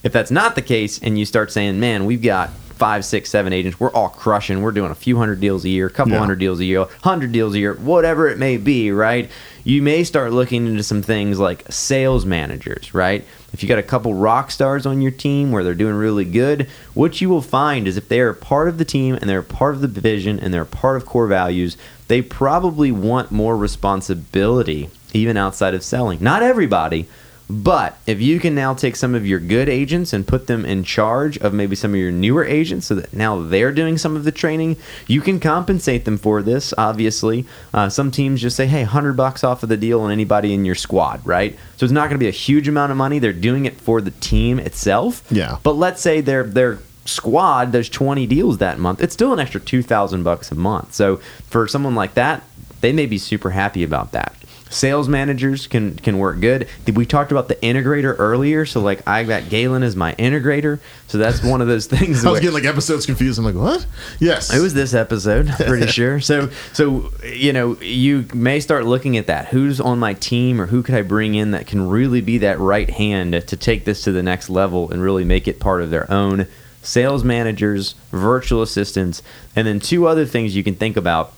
If 0.03 0.13
that's 0.13 0.31
not 0.31 0.55
the 0.55 0.61
case 0.61 0.99
and 0.99 1.17
you 1.17 1.25
start 1.25 1.51
saying 1.51 1.79
man 1.79 2.05
we've 2.05 2.21
got 2.21 2.51
five 2.77 3.03
six 3.03 3.29
seven 3.29 3.51
agents. 3.53 3.79
We're 3.79 3.91
all 3.91 4.09
crushing. 4.09 4.61
We're 4.61 4.71
doing 4.71 4.91
a 4.91 4.95
few 4.95 5.17
hundred 5.17 5.39
deals 5.41 5.65
a 5.65 5.69
year 5.69 5.87
a 5.87 5.89
couple 5.89 6.13
Yeah. 6.13 6.19
hundred 6.19 6.39
deals 6.39 6.59
a 6.59 6.65
year 6.65 6.85
hundred 7.03 7.31
deals 7.31 7.53
a 7.55 7.59
year 7.59 7.73
whatever 7.73 8.27
it 8.29 8.37
may 8.37 8.57
be 8.57 8.91
right? 8.91 9.29
You 9.63 9.81
may 9.81 10.05
start 10.05 10.31
looking 10.31 10.65
into 10.65 10.83
some 10.83 11.01
things 11.01 11.39
like 11.39 11.65
sales 11.69 12.25
managers 12.25 12.93
right? 12.93 13.25
If 13.53 13.63
you 13.63 13.69
got 13.69 13.79
a 13.79 13.83
couple 13.83 14.13
rock 14.13 14.51
stars 14.51 14.85
on 14.85 15.01
your 15.01 15.11
team 15.11 15.51
where 15.51 15.63
they're 15.63 15.73
doing 15.73 15.95
really 15.95 16.25
good 16.25 16.69
what 16.93 17.19
you 17.21 17.29
will 17.29 17.41
find 17.41 17.87
is 17.87 17.97
if 17.97 18.07
they 18.07 18.19
are 18.19 18.33
part 18.33 18.67
of 18.69 18.77
the 18.77 18.85
team 18.85 19.15
and 19.15 19.29
they're 19.29 19.41
part 19.41 19.73
of 19.75 19.81
the 19.81 19.87
vision 19.87 20.39
and 20.39 20.53
they're 20.53 20.65
part 20.65 20.95
of 20.97 21.05
core 21.05 21.27
values 21.27 21.75
they 22.07 22.21
probably 22.21 22.91
want 22.91 23.31
more 23.31 23.57
responsibility 23.57 24.89
even 25.13 25.37
outside 25.37 25.73
of 25.73 25.83
selling. 25.83 26.21
Not 26.21 26.43
everybody 26.43 27.07
but 27.49 27.97
if 28.05 28.21
you 28.21 28.39
can 28.39 28.55
now 28.55 28.73
take 28.73 28.95
some 28.95 29.15
of 29.15 29.25
your 29.25 29.39
good 29.39 29.69
agents 29.69 30.11
and 30.11 30.27
put 30.27 30.47
them 30.47 30.65
in 30.65 30.83
charge 30.83 31.37
of 31.37 31.53
maybe 31.53 31.75
some 31.75 31.91
of 31.91 31.99
your 31.99 32.11
newer 32.11 32.43
agents 32.43 32.87
so 32.87 32.95
that 32.95 33.13
now 33.13 33.41
they're 33.41 33.71
doing 33.71 33.97
some 33.97 34.15
of 34.15 34.25
the 34.25 34.31
training, 34.31 34.75
you 35.07 35.21
can 35.21 35.39
compensate 35.39 36.03
them 36.03 36.17
for 36.17 36.41
this, 36.41 36.73
obviously. 36.77 37.45
Uh, 37.73 37.87
some 37.87 38.11
teams 38.11 38.41
just 38.41 38.57
say, 38.57 38.67
hey, 38.67 38.81
100 38.81 39.13
bucks 39.13 39.43
off 39.43 39.63
of 39.63 39.69
the 39.69 39.77
deal 39.77 40.01
on 40.01 40.11
anybody 40.11 40.53
in 40.53 40.65
your 40.65 40.75
squad, 40.75 41.25
right? 41.25 41.57
So 41.77 41.85
it's 41.85 41.93
not 41.93 42.09
going 42.09 42.19
to 42.19 42.23
be 42.23 42.27
a 42.27 42.31
huge 42.31 42.67
amount 42.67 42.91
of 42.91 42.97
money. 42.97 43.19
They're 43.19 43.31
doing 43.31 43.65
it 43.65 43.79
for 43.79 44.01
the 44.01 44.11
team 44.11 44.59
itself. 44.59 45.23
Yeah. 45.31 45.57
But 45.63 45.73
let's 45.73 46.01
say 46.01 46.21
their 46.21 46.43
their 46.43 46.79
squad 47.05 47.71
does 47.71 47.87
20 47.87 48.27
deals 48.27 48.57
that 48.57 48.79
month. 48.79 49.01
It's 49.01 49.13
still 49.13 49.31
an 49.31 49.39
extra 49.39 49.61
2000 49.61 50.23
bucks 50.23 50.51
a 50.51 50.55
month. 50.55 50.93
So 50.93 51.17
for 51.49 51.67
someone 51.67 51.95
like 51.95 52.15
that, 52.15 52.43
they 52.81 52.91
may 52.91 53.05
be 53.05 53.17
super 53.17 53.51
happy 53.51 53.83
about 53.83 54.11
that. 54.11 54.35
Sales 54.69 55.07
managers 55.07 55.67
can 55.67 55.95
can 55.95 56.17
work 56.17 56.39
good. 56.39 56.67
We 56.93 57.05
talked 57.05 57.31
about 57.31 57.47
the 57.47 57.55
integrator 57.55 58.15
earlier, 58.17 58.65
so 58.65 58.81
like 58.81 59.07
I 59.07 59.23
got 59.23 59.49
Galen 59.49 59.83
as 59.83 59.95
my 59.95 60.13
integrator, 60.15 60.79
so 61.07 61.17
that's 61.17 61.43
one 61.43 61.61
of 61.61 61.67
those 61.67 61.85
things. 61.87 62.25
I 62.25 62.31
was 62.31 62.39
getting 62.39 62.53
like 62.53 62.65
episodes 62.65 63.05
confused. 63.05 63.39
I'm 63.39 63.45
like, 63.45 63.55
what? 63.55 63.85
Yes. 64.19 64.53
it 64.53 64.59
was 64.59 64.73
this 64.73 64.93
episode, 64.93 65.47
pretty 65.49 65.87
sure. 65.91 66.19
So, 66.19 66.49
so 66.73 67.11
you 67.23 67.53
know, 67.53 67.77
you 67.81 68.25
may 68.33 68.59
start 68.59 68.85
looking 68.85 69.17
at 69.17 69.27
that. 69.27 69.47
Who's 69.47 69.79
on 69.79 69.99
my 69.99 70.13
team, 70.13 70.59
or 70.59 70.65
who 70.67 70.83
could 70.83 70.95
I 70.95 71.01
bring 71.01 71.35
in 71.35 71.51
that 71.51 71.67
can 71.67 71.87
really 71.87 72.21
be 72.21 72.39
that 72.39 72.59
right 72.59 72.89
hand 72.89 73.33
to 73.47 73.57
take 73.57 73.85
this 73.85 74.03
to 74.03 74.11
the 74.11 74.23
next 74.23 74.49
level 74.49 74.91
and 74.91 75.01
really 75.01 75.23
make 75.23 75.47
it 75.47 75.59
part 75.59 75.81
of 75.81 75.89
their 75.89 76.09
own? 76.11 76.47
Sales 76.81 77.21
managers, 77.21 77.95
virtual 78.11 78.61
assistants, 78.61 79.21
and 79.57 79.67
then 79.67 79.77
two 79.77 80.07
other 80.07 80.25
things 80.25 80.55
you 80.55 80.63
can 80.63 80.73
think 80.75 80.95
about. 80.95 81.33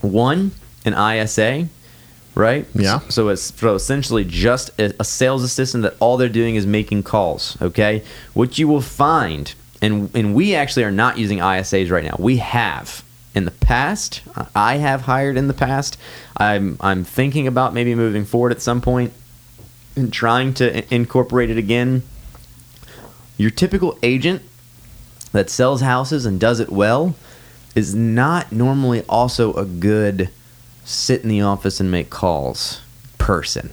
One, 0.00 0.50
an 0.84 0.94
ISA, 0.94 1.68
right? 2.34 2.66
Yeah. 2.74 3.00
So 3.08 3.28
it's 3.28 3.54
so 3.54 3.74
essentially 3.74 4.24
just 4.24 4.70
a, 4.78 4.94
a 5.00 5.04
sales 5.04 5.42
assistant 5.42 5.82
that 5.82 5.94
all 6.00 6.16
they're 6.16 6.28
doing 6.28 6.56
is 6.56 6.66
making 6.66 7.02
calls. 7.02 7.60
Okay. 7.60 8.02
What 8.34 8.58
you 8.58 8.68
will 8.68 8.80
find, 8.80 9.54
and 9.80 10.14
and 10.14 10.34
we 10.34 10.54
actually 10.54 10.84
are 10.84 10.90
not 10.90 11.18
using 11.18 11.38
ISAs 11.38 11.90
right 11.90 12.04
now. 12.04 12.16
We 12.18 12.38
have 12.38 13.04
in 13.34 13.44
the 13.44 13.50
past. 13.50 14.22
I 14.54 14.76
have 14.76 15.02
hired 15.02 15.36
in 15.36 15.48
the 15.48 15.54
past. 15.54 15.98
I'm 16.36 16.76
I'm 16.80 17.04
thinking 17.04 17.46
about 17.46 17.74
maybe 17.74 17.94
moving 17.94 18.24
forward 18.24 18.52
at 18.52 18.62
some 18.62 18.80
point 18.80 19.12
and 19.96 20.12
trying 20.12 20.54
to 20.54 20.94
incorporate 20.94 21.50
it 21.50 21.58
again. 21.58 22.02
Your 23.36 23.50
typical 23.50 23.98
agent 24.02 24.42
that 25.32 25.50
sells 25.50 25.80
houses 25.80 26.26
and 26.26 26.38
does 26.38 26.60
it 26.60 26.70
well 26.70 27.14
is 27.74 27.94
not 27.94 28.52
normally 28.52 29.02
also 29.08 29.54
a 29.54 29.64
good 29.64 30.30
sit 30.84 31.22
in 31.22 31.28
the 31.28 31.40
office 31.42 31.80
and 31.80 31.90
make 31.90 32.10
calls 32.10 32.80
person. 33.18 33.70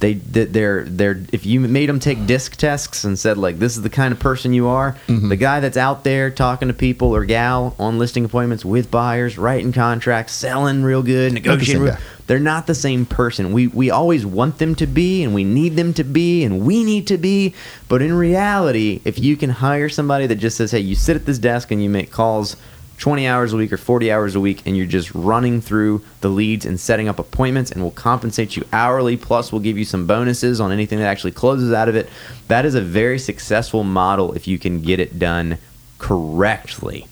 They 0.00 0.12
they- 0.14 0.44
they're 0.44 0.84
they're 0.84 1.22
if 1.32 1.46
you 1.46 1.58
made 1.60 1.88
them 1.88 1.98
take 2.00 2.26
disc 2.26 2.56
tests 2.56 3.02
and 3.02 3.18
said 3.18 3.38
like 3.38 3.58
this 3.58 3.76
is 3.78 3.82
the 3.82 3.88
kind 3.88 4.12
of 4.12 4.18
person 4.18 4.52
you 4.52 4.66
are, 4.66 4.94
the 5.08 5.36
guy 5.36 5.60
that's 5.60 5.78
out 5.78 6.04
there 6.04 6.30
talking 6.30 6.68
to 6.68 6.74
people 6.74 7.14
or 7.16 7.24
gal 7.24 7.74
on 7.78 7.98
listing 7.98 8.24
appointments 8.26 8.62
with 8.62 8.90
buyers, 8.90 9.38
writing 9.38 9.72
contracts, 9.72 10.34
selling 10.34 10.82
real 10.82 11.02
good, 11.02 11.32
negotiating. 11.32 11.82
real- 11.82 11.96
they're 12.26 12.38
not 12.40 12.66
the 12.66 12.74
same 12.74 13.06
person. 13.06 13.52
We 13.52 13.68
we 13.68 13.90
always 13.90 14.26
want 14.26 14.58
them 14.58 14.74
to 14.76 14.86
be, 14.86 15.22
and 15.22 15.32
we 15.32 15.44
need 15.44 15.76
them 15.76 15.94
to 15.94 16.04
be, 16.04 16.44
and 16.44 16.60
we 16.60 16.84
need 16.84 17.06
to 17.06 17.16
be. 17.16 17.54
But 17.88 18.02
in 18.02 18.12
reality, 18.12 19.00
if 19.06 19.18
you 19.18 19.36
can 19.36 19.48
hire 19.48 19.88
somebody 19.88 20.26
that 20.26 20.34
just 20.36 20.56
says, 20.58 20.72
"Hey, 20.72 20.80
you 20.80 20.94
sit 20.94 21.16
at 21.16 21.24
this 21.24 21.38
desk 21.38 21.70
and 21.70 21.82
you 21.82 21.88
make 21.88 22.10
calls." 22.10 22.56
20 22.98 23.26
hours 23.26 23.52
a 23.52 23.56
week 23.56 23.72
or 23.72 23.76
40 23.76 24.10
hours 24.10 24.34
a 24.34 24.40
week 24.40 24.62
and 24.66 24.76
you're 24.76 24.86
just 24.86 25.14
running 25.14 25.60
through 25.60 26.02
the 26.20 26.28
leads 26.28 26.64
and 26.64 26.80
setting 26.80 27.08
up 27.08 27.18
appointments 27.18 27.70
and 27.70 27.82
we'll 27.82 27.90
compensate 27.90 28.56
you 28.56 28.64
hourly 28.72 29.16
plus 29.16 29.52
we'll 29.52 29.60
give 29.60 29.76
you 29.76 29.84
some 29.84 30.06
bonuses 30.06 30.60
on 30.60 30.72
anything 30.72 30.98
that 30.98 31.06
actually 31.06 31.32
closes 31.32 31.72
out 31.72 31.88
of 31.88 31.96
it. 31.96 32.08
That 32.48 32.64
is 32.64 32.74
a 32.74 32.80
very 32.80 33.18
successful 33.18 33.84
model 33.84 34.32
if 34.32 34.48
you 34.48 34.58
can 34.58 34.80
get 34.80 35.00
it 35.00 35.18
done 35.18 35.58
correctly 35.98 37.06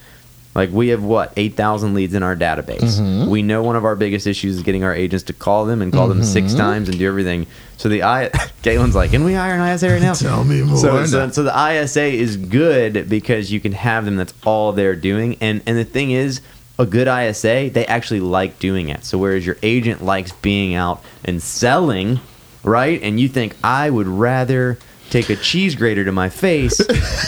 like 0.54 0.70
we 0.70 0.88
have 0.88 1.02
what 1.02 1.32
8000 1.36 1.94
leads 1.94 2.14
in 2.14 2.22
our 2.22 2.36
database. 2.36 3.00
Mm-hmm. 3.00 3.28
We 3.28 3.42
know 3.42 3.62
one 3.62 3.76
of 3.76 3.84
our 3.84 3.96
biggest 3.96 4.26
issues 4.26 4.56
is 4.56 4.62
getting 4.62 4.84
our 4.84 4.94
agents 4.94 5.24
to 5.24 5.32
call 5.32 5.64
them 5.64 5.82
and 5.82 5.92
call 5.92 6.08
them 6.08 6.20
mm-hmm. 6.20 6.26
six 6.26 6.54
times 6.54 6.88
and 6.88 6.98
do 6.98 7.08
everything. 7.08 7.46
So 7.76 7.88
the 7.88 8.02
i 8.04 8.30
galen's 8.62 8.94
like 8.94 9.10
can 9.10 9.24
we 9.24 9.34
hire 9.34 9.54
an 9.54 9.74
isa 9.74 9.90
right 9.90 10.02
now? 10.02 10.14
Tell 10.14 10.44
me 10.44 10.62
more. 10.62 10.76
so, 10.76 11.06
so, 11.06 11.28
so 11.30 11.42
the 11.42 11.56
isa 11.82 12.04
is 12.04 12.36
good 12.36 13.08
because 13.08 13.50
you 13.50 13.60
can 13.60 13.72
have 13.72 14.04
them. 14.04 14.16
That's 14.16 14.34
all 14.44 14.72
they're 14.72 14.96
doing. 14.96 15.36
And 15.40 15.62
and 15.66 15.76
the 15.76 15.84
thing 15.84 16.12
is 16.12 16.40
a 16.78 16.86
good 16.86 17.08
isa 17.08 17.70
they 17.72 17.86
actually 17.86 18.20
like 18.20 18.58
doing 18.58 18.88
it. 18.88 19.04
So 19.04 19.18
whereas 19.18 19.44
your 19.44 19.56
agent 19.62 20.04
likes 20.04 20.32
being 20.32 20.74
out 20.74 21.02
and 21.24 21.42
selling 21.42 22.20
right 22.64 23.02
and 23.02 23.20
you 23.20 23.28
think 23.28 23.54
i 23.62 23.88
would 23.88 24.08
rather 24.08 24.78
take 25.14 25.30
a 25.30 25.36
cheese 25.36 25.74
grater 25.76 26.04
to 26.04 26.12
my 26.12 26.28
face 26.28 26.78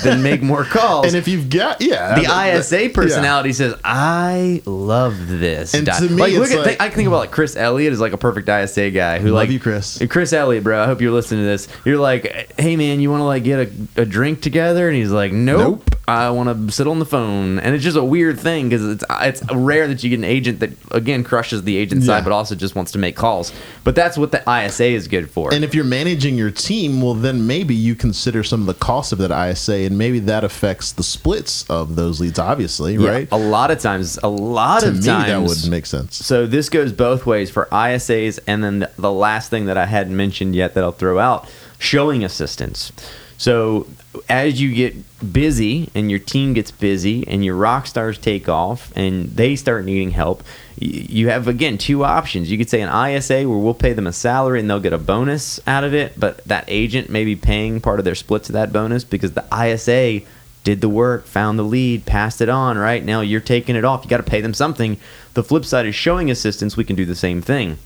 than 0.03 0.23
make 0.23 0.43
more 0.43 0.65
calls 0.77 1.07
and 1.07 1.15
if 1.15 1.29
you've 1.29 1.49
got 1.49 1.81
yeah, 1.81 2.17
the 2.17 2.23
that- 2.23 2.59
ISA 2.59 2.83
yeah. 2.85 2.89
personality 2.93 3.53
says, 3.53 3.75
"I 3.85 4.61
love 4.67 5.29
this." 5.29 5.73
And 5.75 5.87
guy." 5.87 5.99
to 6.01 6.09
me, 6.09 6.23
like, 6.23 6.33
look 6.33 6.43
it's 6.45 6.53
at 6.53 6.59
like- 6.59 6.67
think, 6.67 6.81
I 6.81 6.91
think 6.91 7.07
about 7.09 7.19
like 7.19 7.31
Chris 7.31 7.57
Elliott 7.57 7.93
is 7.93 8.01
like 8.01 8.13
a 8.13 8.19
perfect 8.19 8.49
ISA 8.49 8.91
guy 8.91 9.19
who 9.21 9.29
Love 9.29 9.35
like 9.45 9.51
you, 9.51 9.61
Chris. 9.61 10.03
Chris 10.11 10.33
Elliott, 10.33 10.65
bro. 10.65 10.83
I 10.83 10.87
hope 10.87 11.01
you're 11.01 11.13
listening 11.13 11.43
to 11.43 11.47
this. 11.47 11.69
You're 11.85 11.99
like, 11.99 12.53
"Hey, 12.59 12.77
man, 12.77 13.01
you 13.01 13.11
want 13.11 13.21
to 13.21 13.25
like 13.25 13.45
get 13.45 13.69
a, 13.97 14.03
a 14.03 14.05
drink 14.05 14.41
together?" 14.43 14.89
And 14.89 14.97
he's 14.97 15.11
like, 15.13 15.33
"Nope." 15.33 15.57
Nope. 15.87 15.91
I 16.09 16.31
want 16.31 16.69
to 16.69 16.73
sit 16.73 16.87
on 16.87 17.01
the 17.01 17.05
phone, 17.05 17.59
and 17.59 17.75
it's 17.75 17.83
just 17.83 17.97
a 17.97 18.05
weird 18.05 18.39
thing 18.39 18.69
because 18.69 18.87
it's 18.87 19.05
it's 19.11 19.43
rare 19.53 19.89
that 19.89 20.05
you 20.05 20.11
get 20.11 20.21
an 20.21 20.25
agent 20.25 20.61
that 20.61 20.71
again 20.93 21.25
crushes 21.25 21.65
the 21.65 21.77
agent 21.77 22.03
Yeah. 22.03 22.07
side, 22.07 22.25
but 22.25 22.33
also 22.33 22.55
just 22.55 22.77
wants 22.77 22.93
to 22.93 22.99
make 22.99 23.17
calls. 23.17 23.53
But 23.83 23.97
that's 23.97 24.17
what 24.17 24.31
the 24.31 24.39
ISA 24.49 24.85
is 24.85 25.09
good 25.09 25.29
for. 25.29 25.53
And 25.53 25.65
if 25.65 25.75
you're 25.75 25.85
managing 25.85 26.37
your 26.37 26.53
team, 26.53 27.01
well, 27.03 27.15
then 27.15 27.49
maybe 27.49 27.75
you 27.77 27.95
consider 27.95 28.43
some 28.43 28.61
of 28.61 28.67
the 28.67 28.75
cost 28.75 29.13
of 29.13 29.19
that 29.19 29.31
ISA, 29.31 29.73
and 29.75 29.97
maybe 29.99 30.19
that 30.21 30.43
affects 30.45 30.93
the 30.93 31.03
splits 31.03 31.65
of 31.71 31.95
those 31.97 32.21
leads. 32.21 32.39
Obviously, 32.39 32.95
Yeah, 32.97 33.09
right? 33.11 33.29
A 33.31 33.37
lot 33.39 33.71
of 33.71 33.79
times, 33.81 34.19
a 34.23 34.29
lot 34.29 34.81
To 34.81 34.89
of 34.89 34.97
me, 35.01 35.07
times, 35.07 35.27
that 35.29 35.43
would 35.43 35.71
make 35.71 35.87
sense. 35.87 36.17
So 36.17 36.47
this 36.47 36.69
goes 36.69 36.93
both 36.93 37.27
ways 37.27 37.51
for 37.51 37.69
ISAs, 37.73 38.39
and 38.47 38.65
then 38.65 38.79
the- 38.81 38.91
the 38.99 39.13
last 39.13 39.51
thing 39.51 39.67
that 39.67 39.77
I 39.79 39.87
hadn't 39.87 40.17
mentioned 40.17 40.55
yet 40.55 40.75
that 40.75 40.83
I'll 40.85 40.93
throw 40.93 41.19
out: 41.19 41.47
showing 41.79 42.25
assistance. 42.25 42.93
So 43.39 43.87
as 44.29 44.61
you 44.61 44.75
get 44.75 45.33
busy 45.33 45.91
and 45.95 46.11
your 46.11 46.21
team 46.21 46.55
gets 46.55 46.71
busy 46.71 47.27
and 47.29 47.45
your 47.45 47.57
rock 47.57 47.87
stars 47.87 48.19
take 48.19 48.49
off 48.49 48.93
and 48.97 49.27
they 49.31 49.57
start 49.57 49.85
needing 49.85 50.11
help, 50.11 50.43
you 50.79 51.29
have 51.29 51.49
again 51.49 51.79
two 51.79 52.05
options. 52.05 52.51
You 52.51 52.59
could 52.59 52.71
say 52.71 52.81
an 52.81 53.11
ISA 53.11 53.49
where 53.49 53.59
we'll 53.59 53.75
pay 53.75 53.93
them 53.93 54.07
a 54.07 54.13
salary 54.13 54.61
and 54.61 54.69
they'll 54.69 54.81
get 54.81 54.93
a 54.93 54.99
bonus 54.99 55.61
out 55.67 55.85
of 55.85 55.95
it, 55.95 56.19
but 56.19 56.43
that 56.45 56.65
agent 56.69 57.11
may 57.11 57.25
be 57.25 57.37
paying 57.37 57.81
part 57.81 57.99
of 57.99 58.05
their 58.05 58.15
split 58.15 58.45
to 58.45 58.53
that 58.53 58.73
bonus 58.73 59.05
because 59.05 59.33
the 59.33 59.45
ISA 59.53 60.27
did 60.65 60.81
the 60.81 60.89
work, 60.89 61.27
found 61.27 61.59
the 61.59 61.63
lead, 61.63 62.05
passed 62.07 62.41
it 62.41 62.49
on, 62.49 62.77
right? 62.77 63.05
Now 63.05 63.21
you're 63.21 63.41
taking 63.41 63.77
it 63.77 63.85
off. 63.85 64.03
You 64.03 64.11
got 64.11 64.17
to 64.17 64.23
pay 64.25 64.41
them 64.41 64.53
something. 64.53 64.99
The 65.35 65.45
flip 65.45 65.65
side 65.65 65.87
is 65.87 65.95
showing 65.95 66.31
assistance. 66.31 66.77
We 66.77 66.85
can 66.85 66.97
do 66.97 67.05
the 67.05 67.15
same 67.15 67.41
thing. 67.41 67.79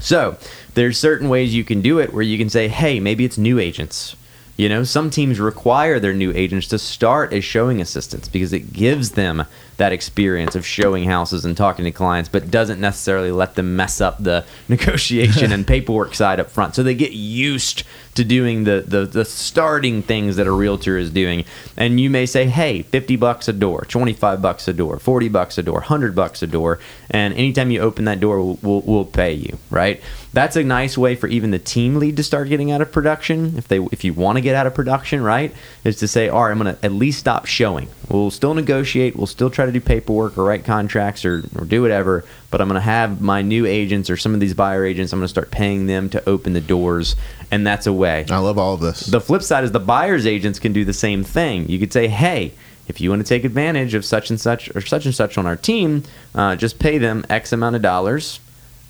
So 0.00 0.36
there's 0.74 0.98
certain 0.98 1.28
ways 1.28 1.54
you 1.54 1.64
can 1.64 1.80
do 1.80 1.98
it 1.98 2.12
where 2.12 2.22
you 2.22 2.36
can 2.36 2.50
say, 2.50 2.68
hey, 2.68 3.00
maybe 3.00 3.24
it's 3.24 3.38
new 3.38 3.58
agents. 3.58 4.16
You 4.60 4.68
know, 4.68 4.84
some 4.84 5.08
teams 5.08 5.40
require 5.40 5.98
their 5.98 6.12
new 6.12 6.34
agents 6.34 6.68
to 6.68 6.78
start 6.78 7.32
as 7.32 7.44
showing 7.44 7.80
assistants 7.80 8.28
because 8.28 8.52
it 8.52 8.74
gives 8.74 9.12
them 9.12 9.46
that 9.80 9.92
experience 9.92 10.54
of 10.54 10.64
showing 10.64 11.04
houses 11.04 11.46
and 11.46 11.56
talking 11.56 11.86
to 11.86 11.90
clients, 11.90 12.28
but 12.28 12.50
doesn't 12.50 12.80
necessarily 12.80 13.32
let 13.32 13.54
them 13.54 13.76
mess 13.76 14.00
up 14.00 14.22
the 14.22 14.44
negotiation 14.68 15.52
and 15.52 15.66
paperwork 15.66 16.14
side 16.14 16.38
up 16.38 16.50
front. 16.50 16.74
So 16.74 16.82
they 16.82 16.94
get 16.94 17.12
used 17.12 17.82
to 18.14 18.24
doing 18.24 18.64
the, 18.64 18.84
the 18.86 19.06
the 19.06 19.24
starting 19.24 20.02
things 20.02 20.36
that 20.36 20.46
a 20.46 20.52
realtor 20.52 20.98
is 20.98 21.10
doing. 21.10 21.44
And 21.76 21.98
you 22.00 22.10
may 22.10 22.26
say, 22.26 22.46
"Hey, 22.46 22.82
50 22.82 23.16
bucks 23.16 23.48
a 23.48 23.52
door, 23.52 23.84
25 23.88 24.42
bucks 24.42 24.68
a 24.68 24.72
door, 24.72 24.98
40 24.98 25.28
bucks 25.28 25.58
a 25.58 25.62
door, 25.62 25.80
100 25.80 26.14
bucks 26.14 26.42
a 26.42 26.46
door." 26.46 26.78
And 27.10 27.32
anytime 27.34 27.70
you 27.70 27.80
open 27.80 28.04
that 28.04 28.20
door, 28.20 28.42
we'll, 28.42 28.58
we'll, 28.62 28.80
we'll 28.82 29.04
pay 29.04 29.32
you, 29.32 29.58
right? 29.70 30.00
That's 30.32 30.56
a 30.56 30.62
nice 30.62 30.98
way 30.98 31.16
for 31.16 31.26
even 31.28 31.50
the 31.50 31.58
team 31.58 31.96
lead 31.96 32.16
to 32.16 32.22
start 32.22 32.48
getting 32.48 32.70
out 32.70 32.82
of 32.82 32.92
production. 32.92 33.56
If 33.56 33.68
they 33.68 33.78
if 33.92 34.04
you 34.04 34.12
want 34.12 34.36
to 34.36 34.42
get 34.42 34.54
out 34.54 34.66
of 34.66 34.74
production, 34.74 35.22
right? 35.22 35.54
Is 35.84 35.96
to 35.96 36.08
say, 36.08 36.28
"All 36.28 36.44
right, 36.44 36.50
I'm 36.50 36.58
going 36.58 36.76
to 36.76 36.84
at 36.84 36.92
least 36.92 37.20
stop 37.20 37.46
showing. 37.46 37.88
We'll 38.08 38.30
still 38.32 38.54
negotiate, 38.54 39.16
we'll 39.16 39.28
still 39.28 39.50
try 39.50 39.66
to 39.66 39.69
do 39.70 39.80
paperwork 39.80 40.36
or 40.36 40.44
write 40.44 40.64
contracts 40.64 41.24
or, 41.24 41.42
or 41.56 41.64
do 41.64 41.82
whatever, 41.82 42.24
but 42.50 42.60
I'm 42.60 42.68
going 42.68 42.80
to 42.80 42.80
have 42.80 43.20
my 43.20 43.42
new 43.42 43.66
agents 43.66 44.10
or 44.10 44.16
some 44.16 44.34
of 44.34 44.40
these 44.40 44.54
buyer 44.54 44.84
agents, 44.84 45.12
I'm 45.12 45.18
going 45.18 45.24
to 45.24 45.28
start 45.28 45.50
paying 45.50 45.86
them 45.86 46.08
to 46.10 46.28
open 46.28 46.52
the 46.52 46.60
doors, 46.60 47.16
and 47.50 47.66
that's 47.66 47.86
a 47.86 47.92
way. 47.92 48.26
I 48.30 48.38
love 48.38 48.58
all 48.58 48.74
of 48.74 48.80
this. 48.80 49.06
The 49.06 49.20
flip 49.20 49.42
side 49.42 49.64
is 49.64 49.72
the 49.72 49.80
buyer's 49.80 50.26
agents 50.26 50.58
can 50.58 50.72
do 50.72 50.84
the 50.84 50.92
same 50.92 51.24
thing. 51.24 51.68
You 51.68 51.78
could 51.78 51.92
say, 51.92 52.08
hey, 52.08 52.52
if 52.88 53.00
you 53.00 53.08
want 53.10 53.24
to 53.24 53.28
take 53.28 53.44
advantage 53.44 53.94
of 53.94 54.04
such 54.04 54.30
and 54.30 54.40
such 54.40 54.74
or 54.74 54.80
such 54.80 55.06
and 55.06 55.14
such 55.14 55.38
on 55.38 55.46
our 55.46 55.56
team, 55.56 56.02
uh, 56.34 56.56
just 56.56 56.78
pay 56.78 56.98
them 56.98 57.24
X 57.30 57.52
amount 57.52 57.76
of 57.76 57.82
dollars 57.82 58.40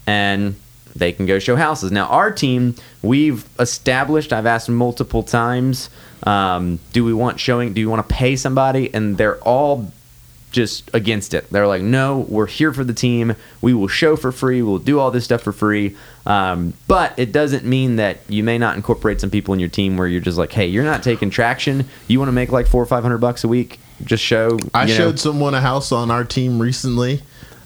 and 0.06 0.56
they 0.96 1.12
can 1.12 1.26
go 1.26 1.38
show 1.38 1.56
houses. 1.56 1.92
Now, 1.92 2.06
our 2.06 2.30
team, 2.30 2.74
we've 3.02 3.46
established, 3.58 4.32
I've 4.32 4.46
asked 4.46 4.68
multiple 4.68 5.22
times, 5.22 5.90
um, 6.24 6.78
do 6.92 7.04
we 7.04 7.12
want 7.12 7.38
showing, 7.38 7.72
do 7.74 7.80
you 7.80 7.88
want 7.88 8.06
to 8.06 8.14
pay 8.14 8.36
somebody? 8.36 8.92
And 8.92 9.16
they're 9.16 9.38
all 9.42 9.92
just 10.50 10.90
against 10.94 11.32
it. 11.34 11.48
They're 11.50 11.66
like, 11.66 11.82
no, 11.82 12.26
we're 12.28 12.46
here 12.46 12.72
for 12.72 12.84
the 12.84 12.92
team. 12.94 13.34
We 13.60 13.72
will 13.74 13.88
show 13.88 14.16
for 14.16 14.32
free. 14.32 14.62
We'll 14.62 14.78
do 14.78 14.98
all 14.98 15.10
this 15.10 15.24
stuff 15.24 15.42
for 15.42 15.52
free. 15.52 15.96
Um, 16.26 16.74
but 16.88 17.16
it 17.18 17.32
doesn't 17.32 17.64
mean 17.64 17.96
that 17.96 18.18
you 18.28 18.42
may 18.44 18.58
not 18.58 18.76
incorporate 18.76 19.20
some 19.20 19.30
people 19.30 19.54
in 19.54 19.60
your 19.60 19.68
team 19.68 19.96
where 19.96 20.06
you're 20.06 20.20
just 20.20 20.38
like, 20.38 20.52
hey, 20.52 20.66
you're 20.66 20.84
not 20.84 21.02
taking 21.02 21.30
traction. 21.30 21.86
You 22.08 22.18
want 22.18 22.28
to 22.28 22.32
make 22.32 22.50
like 22.52 22.66
four 22.66 22.82
or 22.82 22.86
five 22.86 23.02
hundred 23.02 23.18
bucks 23.18 23.44
a 23.44 23.48
week. 23.48 23.80
Just 24.04 24.22
show. 24.24 24.58
I 24.74 24.82
you 24.84 24.88
know- 24.88 24.96
showed 24.96 25.18
someone 25.20 25.54
a 25.54 25.60
house 25.60 25.92
on 25.92 26.10
our 26.10 26.24
team 26.24 26.60
recently. 26.60 27.22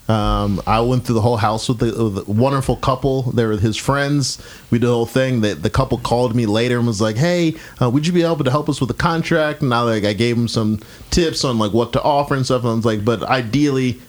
Um, 0.09 0.61
I 0.67 0.81
went 0.81 1.07
through 1.07 1.15
the 1.15 1.23
whole 1.23 1.39
house 1.39 1.69
with 1.69 1.79
the, 1.79 2.05
with 2.05 2.27
the 2.27 2.31
wonderful 2.31 2.77
couple. 2.77 3.23
They 3.23 3.47
were 3.47 3.57
his 3.57 3.77
friends. 3.77 4.39
We 4.71 4.79
did 4.79 4.87
the 4.87 4.93
whole 4.93 5.07
thing. 5.07 5.41
The, 5.41 5.55
the 5.55 5.71
couple 5.71 5.97
called 5.99 6.35
me 6.35 6.45
later 6.45 6.77
and 6.79 6.87
was 6.87 7.01
like, 7.01 7.17
"Hey, 7.17 7.57
uh, 7.81 7.89
would 7.89 8.07
you 8.07 8.13
be 8.13 8.23
able 8.23 8.45
to 8.45 8.51
help 8.51 8.69
us 8.69 8.81
with 8.81 8.89
the 8.89 8.95
contract?" 8.95 9.63
And 9.63 9.73
I 9.73 9.81
like 9.81 10.05
I 10.05 10.13
gave 10.13 10.37
him 10.37 10.49
some 10.49 10.81
tips 11.11 11.45
on 11.45 11.59
like 11.59 11.73
what 11.73 11.93
to 11.95 12.03
offer 12.03 12.35
and 12.35 12.45
stuff. 12.45 12.63
And 12.63 12.71
I 12.71 12.75
was 12.75 12.85
like, 12.85 13.05
"But 13.05 13.23
ideally." 13.23 14.01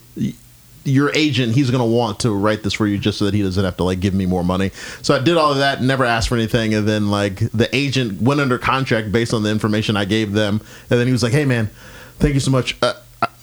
Your 0.87 1.11
agent, 1.15 1.55
he's 1.55 1.71
gonna 1.71 1.83
want 1.83 2.19
to 2.19 2.29
write 2.29 2.61
this 2.61 2.73
for 2.73 2.85
you 2.85 2.99
just 2.99 3.17
so 3.17 3.25
that 3.25 3.33
he 3.33 3.41
doesn't 3.41 3.65
have 3.65 3.75
to 3.77 3.83
like 3.83 3.99
give 3.99 4.13
me 4.13 4.27
more 4.27 4.43
money. 4.43 4.69
So 5.01 5.15
I 5.15 5.19
did 5.19 5.35
all 5.35 5.51
of 5.51 5.57
that, 5.57 5.81
never 5.81 6.05
asked 6.05 6.29
for 6.29 6.35
anything, 6.35 6.75
and 6.75 6.87
then 6.87 7.09
like 7.09 7.39
the 7.49 7.75
agent 7.75 8.21
went 8.21 8.39
under 8.39 8.59
contract 8.59 9.11
based 9.11 9.33
on 9.33 9.41
the 9.41 9.49
information 9.49 9.97
I 9.97 10.05
gave 10.05 10.33
them, 10.33 10.61
and 10.91 10.99
then 10.99 11.07
he 11.07 11.11
was 11.11 11.23
like, 11.23 11.31
"Hey 11.33 11.43
man, 11.43 11.71
thank 12.19 12.35
you 12.35 12.39
so 12.39 12.51
much. 12.51 12.77
Uh, 12.83 12.93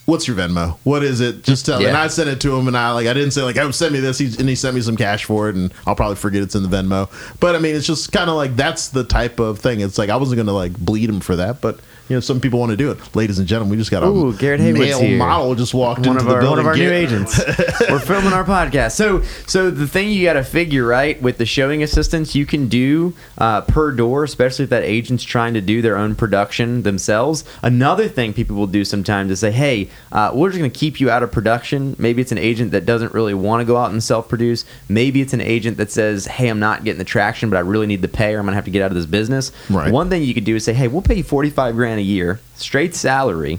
what's 0.06 0.26
your 0.26 0.36
Venmo? 0.36 0.76
What 0.84 1.02
is 1.02 1.20
it? 1.20 1.42
Just 1.44 1.66
tell." 1.66 1.78
me. 1.78 1.86
And 1.86 1.96
I 1.96 2.06
sent 2.08 2.28
it 2.28 2.40
to 2.42 2.56
him, 2.56 2.68
and 2.68 2.76
I 2.76 2.92
like 2.92 3.06
I 3.06 3.12
didn't 3.12 3.32
say 3.32 3.42
like, 3.42 3.56
"Oh, 3.56 3.70
send 3.70 3.92
me 3.92 4.00
this," 4.00 4.18
he, 4.18 4.26
and 4.38 4.48
he 4.48 4.54
sent 4.54 4.74
me 4.74 4.80
some 4.80 4.96
cash 4.96 5.24
for 5.24 5.48
it, 5.48 5.54
and 5.54 5.72
I'll 5.86 5.94
probably 5.96 6.16
forget 6.16 6.42
it's 6.42 6.54
in 6.54 6.62
the 6.62 6.68
Venmo. 6.68 7.10
But 7.40 7.54
I 7.54 7.58
mean, 7.58 7.74
it's 7.74 7.86
just 7.86 8.12
kind 8.12 8.28
of 8.30 8.36
like 8.36 8.56
that's 8.56 8.88
the 8.88 9.04
type 9.04 9.38
of 9.40 9.58
thing. 9.58 9.80
It's 9.80 9.98
like 9.98 10.10
I 10.10 10.16
wasn't 10.16 10.38
gonna 10.38 10.52
like 10.52 10.76
bleed 10.78 11.08
him 11.08 11.20
for 11.20 11.36
that, 11.36 11.60
but 11.60 11.80
you 12.12 12.16
know, 12.18 12.20
some 12.20 12.40
people 12.40 12.58
want 12.60 12.68
to 12.70 12.76
do 12.76 12.90
it. 12.90 13.16
Ladies 13.16 13.38
and 13.38 13.48
gentlemen, 13.48 13.70
we 13.70 13.78
just 13.78 13.90
got 13.90 14.02
a 14.02 14.06
Ooh, 14.06 14.36
Garrett 14.36 14.60
Haywood's 14.60 14.80
male 14.90 15.00
here. 15.00 15.16
model 15.16 15.54
just 15.54 15.72
walked 15.72 16.06
one 16.06 16.18
into 16.18 16.20
of 16.20 16.26
the 16.28 16.34
our 16.34 16.40
building. 16.42 16.66
one 16.66 16.74
of 16.74 16.80
our 16.80 16.86
new 16.86 16.92
agents. 16.92 17.38
We're 17.88 17.98
filming 18.00 18.34
our 18.34 18.44
podcast. 18.44 18.92
So 18.92 19.22
so 19.46 19.70
the 19.70 19.86
thing 19.86 20.10
you 20.10 20.22
got 20.24 20.34
to 20.34 20.44
figure 20.44 20.84
right 20.86 21.20
with 21.22 21.38
the 21.38 21.46
showing 21.46 21.82
assistance, 21.82 22.34
you 22.34 22.44
can 22.44 22.68
do 22.68 23.14
uh, 23.38 23.62
per 23.62 23.92
door, 23.92 24.24
especially 24.24 24.64
if 24.64 24.68
that 24.70 24.82
agent's 24.82 25.24
trying 25.24 25.54
to 25.54 25.62
do 25.62 25.80
their 25.80 25.96
own 25.96 26.14
production 26.14 26.82
themselves. 26.82 27.44
Another 27.62 28.08
thing 28.08 28.34
people 28.34 28.56
will 28.56 28.66
do 28.66 28.84
sometimes 28.84 29.30
is 29.30 29.40
say, 29.40 29.52
hey, 29.52 29.88
uh, 30.12 30.32
we're 30.34 30.50
just 30.50 30.58
going 30.58 30.70
to 30.70 30.78
keep 30.78 31.00
you 31.00 31.08
out 31.08 31.22
of 31.22 31.32
production. 31.32 31.96
Maybe 31.98 32.20
it's 32.20 32.32
an 32.32 32.38
agent 32.38 32.72
that 32.72 32.84
doesn't 32.84 33.14
really 33.14 33.32
want 33.32 33.62
to 33.62 33.64
go 33.64 33.78
out 33.78 33.90
and 33.90 34.02
self 34.02 34.28
produce. 34.28 34.66
Maybe 34.90 35.22
it's 35.22 35.32
an 35.32 35.40
agent 35.40 35.78
that 35.78 35.90
says, 35.90 36.26
hey, 36.26 36.48
I'm 36.48 36.60
not 36.60 36.84
getting 36.84 36.98
the 36.98 37.04
traction, 37.04 37.48
but 37.48 37.56
I 37.56 37.60
really 37.60 37.86
need 37.86 38.02
the 38.02 38.08
pay, 38.08 38.34
or 38.34 38.38
I'm 38.38 38.44
going 38.44 38.52
to 38.52 38.56
have 38.56 38.66
to 38.66 38.70
get 38.70 38.82
out 38.82 38.90
of 38.90 38.96
this 38.96 39.06
business. 39.06 39.50
Right. 39.70 39.90
One 39.90 40.10
thing 40.10 40.22
you 40.22 40.34
could 40.34 40.44
do 40.44 40.56
is 40.56 40.64
say, 40.66 40.74
hey, 40.74 40.88
we'll 40.88 41.00
pay 41.00 41.14
you 41.14 41.22
45 41.22 41.74
grand 41.74 41.98
a 42.00 42.01
year, 42.02 42.40
straight 42.56 42.94
salary. 42.94 43.58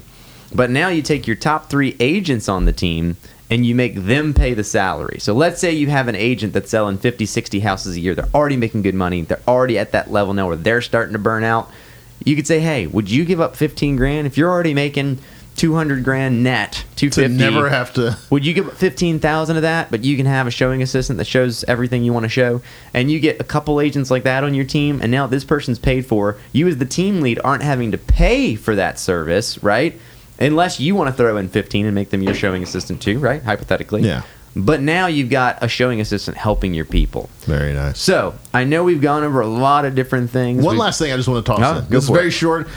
But 0.54 0.70
now 0.70 0.88
you 0.88 1.02
take 1.02 1.26
your 1.26 1.36
top 1.36 1.68
three 1.68 1.96
agents 1.98 2.48
on 2.48 2.64
the 2.64 2.72
team 2.72 3.16
and 3.50 3.66
you 3.66 3.74
make 3.74 3.94
them 3.94 4.32
pay 4.32 4.54
the 4.54 4.64
salary. 4.64 5.18
So 5.20 5.34
let's 5.34 5.60
say 5.60 5.72
you 5.72 5.88
have 5.88 6.08
an 6.08 6.14
agent 6.14 6.52
that's 6.52 6.70
selling 6.70 6.98
50, 6.98 7.26
60 7.26 7.60
houses 7.60 7.96
a 7.96 8.00
year. 8.00 8.14
They're 8.14 8.28
already 8.34 8.56
making 8.56 8.82
good 8.82 8.94
money. 8.94 9.22
They're 9.22 9.40
already 9.46 9.78
at 9.78 9.92
that 9.92 10.10
level 10.10 10.32
now 10.34 10.48
where 10.48 10.56
they're 10.56 10.80
starting 10.80 11.12
to 11.12 11.18
burn 11.18 11.44
out. 11.44 11.70
You 12.24 12.36
could 12.36 12.46
say, 12.46 12.60
hey, 12.60 12.86
would 12.86 13.10
you 13.10 13.24
give 13.24 13.40
up 13.40 13.56
15 13.56 13.96
grand? 13.96 14.26
If 14.26 14.38
you're 14.38 14.50
already 14.50 14.74
making 14.74 15.18
200 15.56 16.02
grand 16.04 16.42
net, 16.42 16.84
to 16.96 17.08
250 17.10 17.36
never 17.38 17.68
have 17.70 17.92
to. 17.94 18.18
would 18.30 18.44
you 18.44 18.52
give 18.54 18.72
fifteen 18.76 19.18
thousand 19.20 19.56
of 19.56 19.62
that, 19.62 19.90
but 19.90 20.02
you 20.04 20.16
can 20.16 20.26
have 20.26 20.46
a 20.46 20.50
showing 20.50 20.82
assistant 20.82 21.16
that 21.18 21.26
shows 21.26 21.64
everything 21.64 22.02
you 22.04 22.12
want 22.12 22.24
to 22.24 22.28
show, 22.28 22.60
and 22.92 23.10
you 23.10 23.20
get 23.20 23.40
a 23.40 23.44
couple 23.44 23.80
agents 23.80 24.10
like 24.10 24.24
that 24.24 24.42
on 24.44 24.54
your 24.54 24.64
team, 24.64 25.00
and 25.02 25.10
now 25.12 25.26
this 25.26 25.44
person's 25.44 25.78
paid 25.78 26.06
for. 26.06 26.36
You 26.52 26.66
as 26.68 26.78
the 26.78 26.84
team 26.86 27.20
lead 27.20 27.38
aren't 27.44 27.62
having 27.62 27.92
to 27.92 27.98
pay 27.98 28.56
for 28.56 28.74
that 28.74 28.98
service, 28.98 29.62
right? 29.62 29.98
Unless 30.40 30.80
you 30.80 30.94
want 30.96 31.08
to 31.08 31.12
throw 31.16 31.36
in 31.36 31.48
fifteen 31.48 31.86
and 31.86 31.94
make 31.94 32.10
them 32.10 32.22
your 32.22 32.34
showing 32.34 32.62
assistant 32.62 33.00
too, 33.00 33.18
right? 33.20 33.42
Hypothetically, 33.42 34.02
Yeah. 34.02 34.22
But 34.56 34.80
now 34.80 35.08
you've 35.08 35.30
got 35.30 35.64
a 35.64 35.68
showing 35.68 36.00
assistant 36.00 36.36
helping 36.36 36.74
your 36.74 36.84
people. 36.84 37.28
Very 37.40 37.72
nice. 37.72 37.98
So 37.98 38.34
I 38.52 38.62
know 38.62 38.84
we've 38.84 39.00
gone 39.00 39.24
over 39.24 39.40
a 39.40 39.48
lot 39.48 39.84
of 39.84 39.96
different 39.96 40.30
things. 40.30 40.62
One 40.62 40.74
We've- 40.74 40.80
last 40.80 41.00
thing 41.00 41.12
I 41.12 41.16
just 41.16 41.28
want 41.28 41.44
to 41.44 41.52
toss 41.52 41.60
Oh, 41.60 41.78
in. 41.78 41.84
go 41.86 41.90
This 41.90 42.04
is 42.04 42.10
very 42.10 42.28
it. 42.28 42.30
short. 42.30 42.68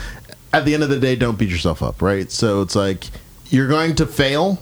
At 0.52 0.64
the 0.64 0.74
end 0.74 0.82
of 0.82 0.88
the 0.88 0.98
day, 0.98 1.14
don't 1.14 1.38
beat 1.38 1.50
yourself 1.50 1.82
up, 1.82 2.00
right? 2.00 2.30
So 2.30 2.62
it's 2.62 2.74
like 2.74 3.04
you're 3.50 3.68
going 3.68 3.94
to 3.96 4.06
fail. 4.06 4.58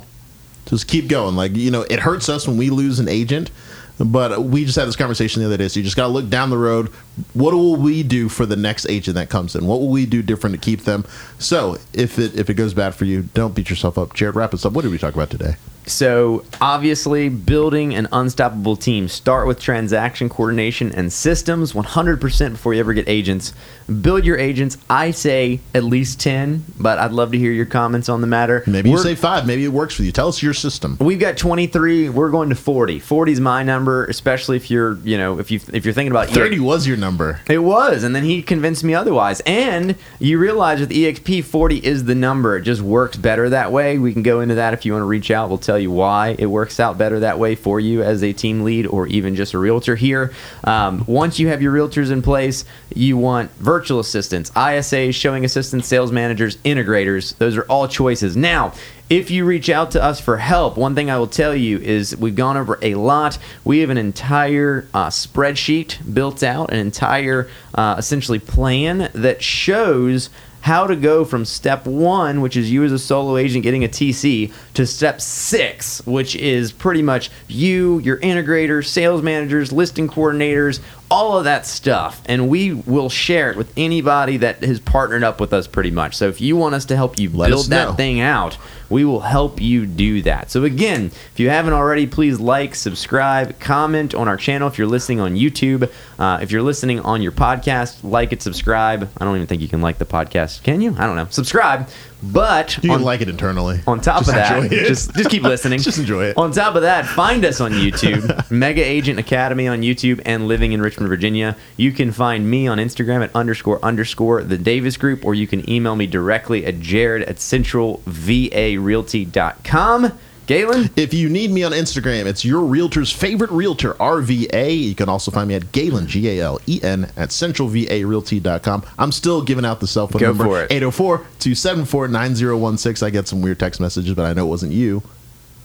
Just 0.67 0.89
keep 0.89 1.09
going. 1.09 1.37
Like, 1.37 1.55
you 1.55 1.71
know, 1.71 1.83
it 1.83 2.01
hurts 2.01 2.29
us 2.29 2.49
when 2.49 2.57
we 2.57 2.71
lose 2.71 2.99
an 2.99 3.09
agent, 3.09 3.53
but 4.01 4.43
we 4.43 4.65
just 4.65 4.77
had 4.77 4.89
this 4.89 4.97
conversation 4.97 5.41
the 5.41 5.47
other 5.47 5.57
day. 5.57 5.69
So 5.69 5.79
you 5.79 5.85
just 5.85 5.97
got 5.97 6.09
to 6.09 6.13
look 6.13 6.29
down 6.29 6.51
the 6.51 6.59
road. 6.59 6.89
What 7.35 7.55
will 7.55 7.77
we 7.77 8.03
do 8.03 8.29
for 8.29 8.47
the 8.47 8.57
next 8.57 8.87
agent 8.89 9.15
that 9.15 9.31
comes 9.31 9.55
in? 9.55 9.67
What 9.67 9.81
will 9.81 9.91
we 9.91 10.07
do 10.07 10.23
different 10.23 10.55
to 10.55 10.61
keep 10.61 10.83
them? 10.83 11.05
So 11.39 11.79
if 11.93 12.19
it 12.19 12.35
if 12.35 12.51
it 12.51 12.55
goes 12.55 12.75
bad 12.75 12.97
for 12.97 13.05
you, 13.05 13.23
don't 13.35 13.55
beat 13.55 13.71
yourself 13.71 13.97
up. 13.97 14.15
Jared, 14.15 14.35
wrap 14.35 14.53
us 14.55 14.67
up. 14.67 14.73
What 14.73 14.83
did 14.83 14.91
we 14.91 14.99
talk 14.99 15.15
about 15.15 15.31
today? 15.31 15.55
So, 15.89 16.45
obviously, 16.61 17.29
building 17.29 17.95
an 17.95 18.09
unstoppable 18.11 18.75
team. 18.77 19.07
Start 19.07 19.47
with 19.47 19.61
transaction 19.61 20.29
coordination 20.29 20.91
and 20.93 21.13
systems 21.13 21.75
100% 21.75 22.51
before 22.51 22.75
you 22.75 22.81
ever 22.81 22.93
get 22.93 23.09
agents. 23.09 23.53
Build 24.01 24.25
your 24.25 24.37
agents. 24.37 24.79
I 24.91 25.13
say 25.13 25.61
at 25.73 25.85
least 25.85 26.19
10, 26.21 26.65
but 26.81 26.99
I'd 26.99 27.13
love 27.13 27.31
to 27.31 27.39
hear 27.39 27.53
your 27.53 27.67
comments 27.67 28.09
on 28.09 28.21
the 28.21 28.27
matter. 28.27 28.65
Maybe 28.67 28.89
you 28.89 28.95
We're- 28.97 29.05
say 29.05 29.15
five. 29.15 29.47
Maybe 29.47 29.65
it 29.65 29.69
works 29.73 29.95
for 29.95 30.03
you. 30.03 30.11
Tell 30.11 30.27
us 30.27 30.43
your 30.43 30.55
system. 30.55 30.97
We've 30.99 31.21
got 31.21 31.37
23. 31.37 32.09
We're 32.09 32.31
going 32.31 32.49
to 32.49 32.57
40. 32.57 32.99
40 32.99 33.33
is 33.33 33.41
my 33.41 33.63
number, 33.63 34.07
especially 34.07 34.57
if 34.57 34.69
you're, 34.73 34.99
you 35.05 35.17
know, 35.17 35.39
if 35.39 35.53
you 35.53 35.61
if 35.73 35.85
you're 35.85 35.95
thinking 35.95 36.11
about 36.11 36.27
Thirty 36.31 36.59
was 36.59 36.87
your 36.89 36.97
number. 36.97 37.41
it 37.49 37.59
was, 37.59 38.03
and 38.03 38.13
then 38.15 38.25
he 38.25 38.43
convinced 38.43 38.83
me 38.83 38.93
otherwise. 38.95 39.41
And 39.47 39.95
you 40.19 40.39
realize 40.41 40.81
with 40.81 40.91
EXP, 40.91 41.45
40 41.45 41.77
is 41.79 42.05
the 42.07 42.15
number. 42.17 42.57
It 42.57 42.63
just 42.63 42.83
works 42.83 43.17
better 43.17 43.49
that 43.51 43.71
way. 43.71 43.99
We 43.99 44.13
can 44.13 44.25
go 44.25 44.41
into 44.41 44.57
that 44.57 44.75
if 44.75 44.85
you 44.85 44.93
want 44.93 45.03
to 45.03 45.07
reach 45.07 45.31
out. 45.31 45.49
We'll 45.49 45.59
tell 45.59 45.76
you 45.79 45.91
why 45.91 46.37
it 46.39 46.47
works 46.47 46.81
out 46.81 46.99
better 46.99 47.21
that 47.21 47.39
way 47.39 47.55
for 47.55 47.81
you 47.81 48.03
as 48.03 48.23
a 48.23 48.33
team 48.33 48.63
lead 48.63 48.87
or 48.87 49.07
even 49.07 49.35
just 49.35 49.55
a 49.55 49.59
realtor 49.59 49.97
here. 49.97 50.33
Um, 50.65 51.05
once 51.07 51.39
you 51.39 51.49
have 51.49 51.63
your 51.63 51.73
realtors 51.73 52.11
in 52.11 52.23
place, 52.23 52.65
you 52.95 53.17
want 53.17 53.51
virtual 53.53 54.01
assistants, 54.01 54.51
ISAs, 54.51 55.15
showing 55.15 55.45
assistants, 55.45 55.87
sales 55.87 56.13
managers, 56.13 56.57
integrators. 56.59 57.37
Those 57.39 57.57
are 57.57 57.65
all 57.65 57.89
choices. 57.89 58.37
Now, 58.37 58.73
if 59.09 59.31
you 59.31 59.45
reach 59.45 59.71
out 59.71 59.93
to 59.93 60.03
us 60.03 60.21
for 60.21 60.37
help, 60.37 60.77
one 60.77 60.97
thing 60.97 61.11
I 61.11 61.19
will 61.19 61.29
tell 61.29 61.55
you 61.55 61.79
is 61.79 62.17
we've 62.17 62.35
gone 62.35 62.57
over 62.57 62.77
a 62.83 62.97
lot. 62.97 63.39
We 63.65 63.79
have 63.79 63.91
an 63.91 63.99
entire 63.99 64.89
uh, 64.93 65.09
spreadsheet 65.09 66.13
built 66.13 66.43
out, 66.43 66.73
an 66.73 66.79
entire 66.79 67.49
uh, 67.75 67.95
essentially 67.99 68.41
plan 68.41 69.11
that 69.15 69.43
shows 69.43 70.29
how 70.67 70.85
to 70.85 70.97
go 70.97 71.25
from 71.25 71.45
step 71.45 71.87
one, 71.87 72.41
which 72.41 72.57
is 72.57 72.69
you 72.73 72.83
as 72.83 72.91
a 72.91 72.99
solo 72.99 73.37
agent 73.37 73.63
getting 73.63 73.85
a 73.85 73.89
TC, 73.89 74.53
to 74.75 74.85
step 74.85 75.21
six, 75.21 76.05
which 76.05 76.35
is 76.35 76.73
pretty 76.73 77.03
much 77.03 77.31
you, 77.47 78.01
your 78.01 78.19
integrators, 78.19 78.87
sales 78.87 79.23
managers, 79.23 79.71
listing 79.71 80.09
coordinators, 80.09 80.81
all 81.11 81.39
of 81.39 81.45
that 81.45 81.67
stuff. 81.67 82.21
And 82.27 82.49
we 82.49 82.73
will 82.73 83.09
share 83.09 83.51
it 83.51 83.57
with 83.57 83.73
anybody 83.77 84.39
that 84.39 84.63
has 84.65 84.81
partnered 84.81 85.23
up 85.23 85.41
with 85.41 85.53
us 85.53 85.67
pretty 85.67 85.91
much. 85.91 86.17
So 86.17 86.29
if 86.29 86.41
you 86.41 86.57
want 86.57 86.75
us 86.75 86.85
to 86.87 86.97
help 86.97 87.19
you 87.19 87.31
Let 87.31 87.49
build 87.51 87.67
that 87.67 87.97
thing 87.97 88.21
out, 88.21 88.59
we 88.89 89.05
will 89.05 89.21
help 89.21 89.61
you 89.61 89.85
do 89.87 90.23
that. 90.23 90.51
So 90.51 90.65
again, 90.65 91.07
if 91.33 91.41
you 91.41 91.49
haven't 91.51 91.73
already, 91.73 92.07
please 92.07 92.39
like, 92.39 92.75
subscribe, 92.75 93.59
comment 93.59 94.15
on 94.15 94.29
our 94.29 94.37
channel 94.37 94.69
if 94.69 94.79
you're 94.79 94.87
listening 94.87 95.21
on 95.21 95.35
YouTube. 95.35 95.91
Uh, 96.19 96.39
if 96.41 96.51
you're 96.53 96.63
listening 96.63 97.01
on 97.01 97.21
your 97.23 97.33
podcast, 97.33 98.05
like 98.05 98.33
it, 98.33 98.43
subscribe. 98.43 99.11
I 99.19 99.25
don't 99.25 99.35
even 99.37 99.47
think 99.49 99.61
you 99.63 99.69
can 99.69 99.83
like 99.83 99.99
the 99.99 100.07
podcast, 100.07 100.63
can 100.63 100.81
you? 100.81 100.95
I 100.99 101.07
don't 101.07 101.17
know. 101.17 101.27
Subscribe. 101.31 101.89
But 102.23 102.83
You 102.83 102.91
on, 102.93 102.99
can 102.99 103.05
like 103.05 103.21
it 103.21 103.29
internally. 103.29 103.81
on 103.87 104.01
top 104.01 104.25
Just 104.25 104.31
of 104.31 104.35
that, 104.37 104.71
just 104.71 105.15
just 105.15 105.29
keep 105.29 105.43
listening. 105.43 105.79
Just 105.81 105.99
enjoy 105.99 106.25
it. 106.25 106.39
On 106.39 106.51
top 106.51 106.75
of 106.75 106.83
that, 106.83 107.05
find 107.07 107.45
us 107.45 107.61
on 107.61 107.73
YouTube, 107.75 108.51
Mega 108.51 108.83
Agent 108.83 109.19
Academy 109.19 109.69
on 109.69 109.83
YouTube, 109.83 110.23
and 110.25 110.49
Living 110.49 110.73
in 110.73 110.81
Richmond, 110.97 111.11
Virginia. 111.11 111.57
You 111.77 111.93
can 111.93 112.11
find 112.11 112.51
me 112.51 112.67
on 112.67 112.79
Instagram 112.79 113.23
at 113.23 113.31
underscore 113.35 113.85
underscore 113.85 114.43
the 114.43 114.57
Davis 114.57 114.97
Group, 114.97 115.27
or 115.27 115.35
you 115.35 115.47
can 115.47 115.69
email 115.69 115.95
me 115.95 116.07
directly 116.07 116.65
at 116.65 116.81
jared 116.81 117.25
at 117.25 117.37
centralvarealty.com. 117.37 120.19
Galen, 120.47 120.91
If 120.95 121.13
you 121.13 121.29
need 121.29 121.51
me 121.51 121.65
on 121.65 121.73
Instagram, 121.73 122.27
it's 122.27 122.45
your 122.45 122.63
realtor's 122.63 123.11
favorite 123.11 123.51
realtor, 123.51 123.95
RVA. 123.95 124.81
You 124.81 124.95
can 124.95 125.09
also 125.09 125.33
find 125.33 125.49
me 125.49 125.57
at 125.57 125.73
Galen, 125.73 126.07
G 126.07 126.39
A 126.39 126.45
L 126.45 126.61
E 126.67 126.79
N, 126.83 127.11
at 127.17 127.31
centralvarealty.com. 127.31 128.85
I'm 128.97 129.11
still 129.11 129.43
giving 129.43 129.65
out 129.65 129.81
the 129.81 129.89
cell 129.89 130.07
phone 130.07 130.21
Go 130.21 130.29
number 130.29 130.45
for 130.45 130.67
804 130.71 131.19
274 131.19 132.09
9016. 132.09 133.07
I 133.07 133.11
get 133.11 133.27
some 133.27 133.43
weird 133.43 133.59
text 133.59 133.81
messages, 133.81 134.15
but 134.15 134.25
I 134.25 134.35
know 134.35 134.47
it 134.47 134.51
wasn't 134.51 134.71
you. 134.73 135.03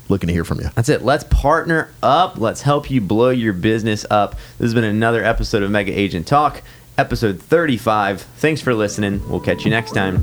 Looking 0.10 0.28
to 0.28 0.34
hear 0.34 0.44
from 0.44 0.60
you. 0.60 0.70
That's 0.76 0.90
it. 0.90 1.04
Let's 1.04 1.24
partner 1.26 1.92
up. 2.04 2.38
Let's 2.38 2.64
help 2.64 2.92
you 2.92 3.00
blow 3.02 3.30
your 3.30 3.54
business 3.54 4.06
up. 4.10 4.32
This 4.58 4.66
has 4.66 4.74
been 4.74 4.84
another 4.84 5.24
episode 5.24 5.64
of 5.64 5.72
Mega 5.72 5.98
Agent 5.98 6.28
Talk, 6.28 6.62
episode 6.98 7.42
35. 7.42 8.22
Thanks 8.22 8.62
for 8.62 8.74
listening. 8.74 9.28
We'll 9.30 9.40
catch 9.40 9.64
you 9.64 9.72
next 9.72 9.92
time. 9.92 10.18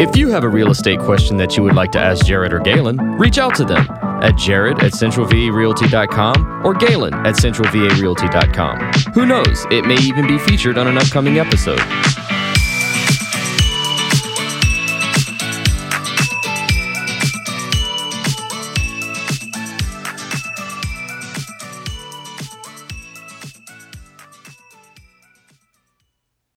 If 0.00 0.16
you 0.16 0.30
have 0.30 0.42
a 0.42 0.48
real 0.48 0.70
estate 0.70 0.98
question 1.00 1.36
that 1.36 1.56
you 1.56 1.62
would 1.62 1.74
like 1.74 1.92
to 1.92 2.00
ask 2.00 2.26
Jared 2.26 2.52
or 2.52 2.58
Galen, 2.58 2.96
reach 3.18 3.38
out 3.38 3.54
to 3.56 3.64
them 3.64 3.86
at 4.22 4.36
jared 4.36 4.82
at 4.82 4.92
centralvarealty.com 4.92 6.66
or 6.66 6.74
Galen 6.74 7.14
at 7.14 7.34
centralvarealty.com. 7.36 9.12
Who 9.14 9.26
knows, 9.26 9.66
it 9.70 9.84
may 9.84 9.96
even 9.96 10.26
be 10.26 10.38
featured 10.38 10.78
on 10.78 10.88
an 10.88 10.98
upcoming 10.98 11.38
episode. 11.38 11.80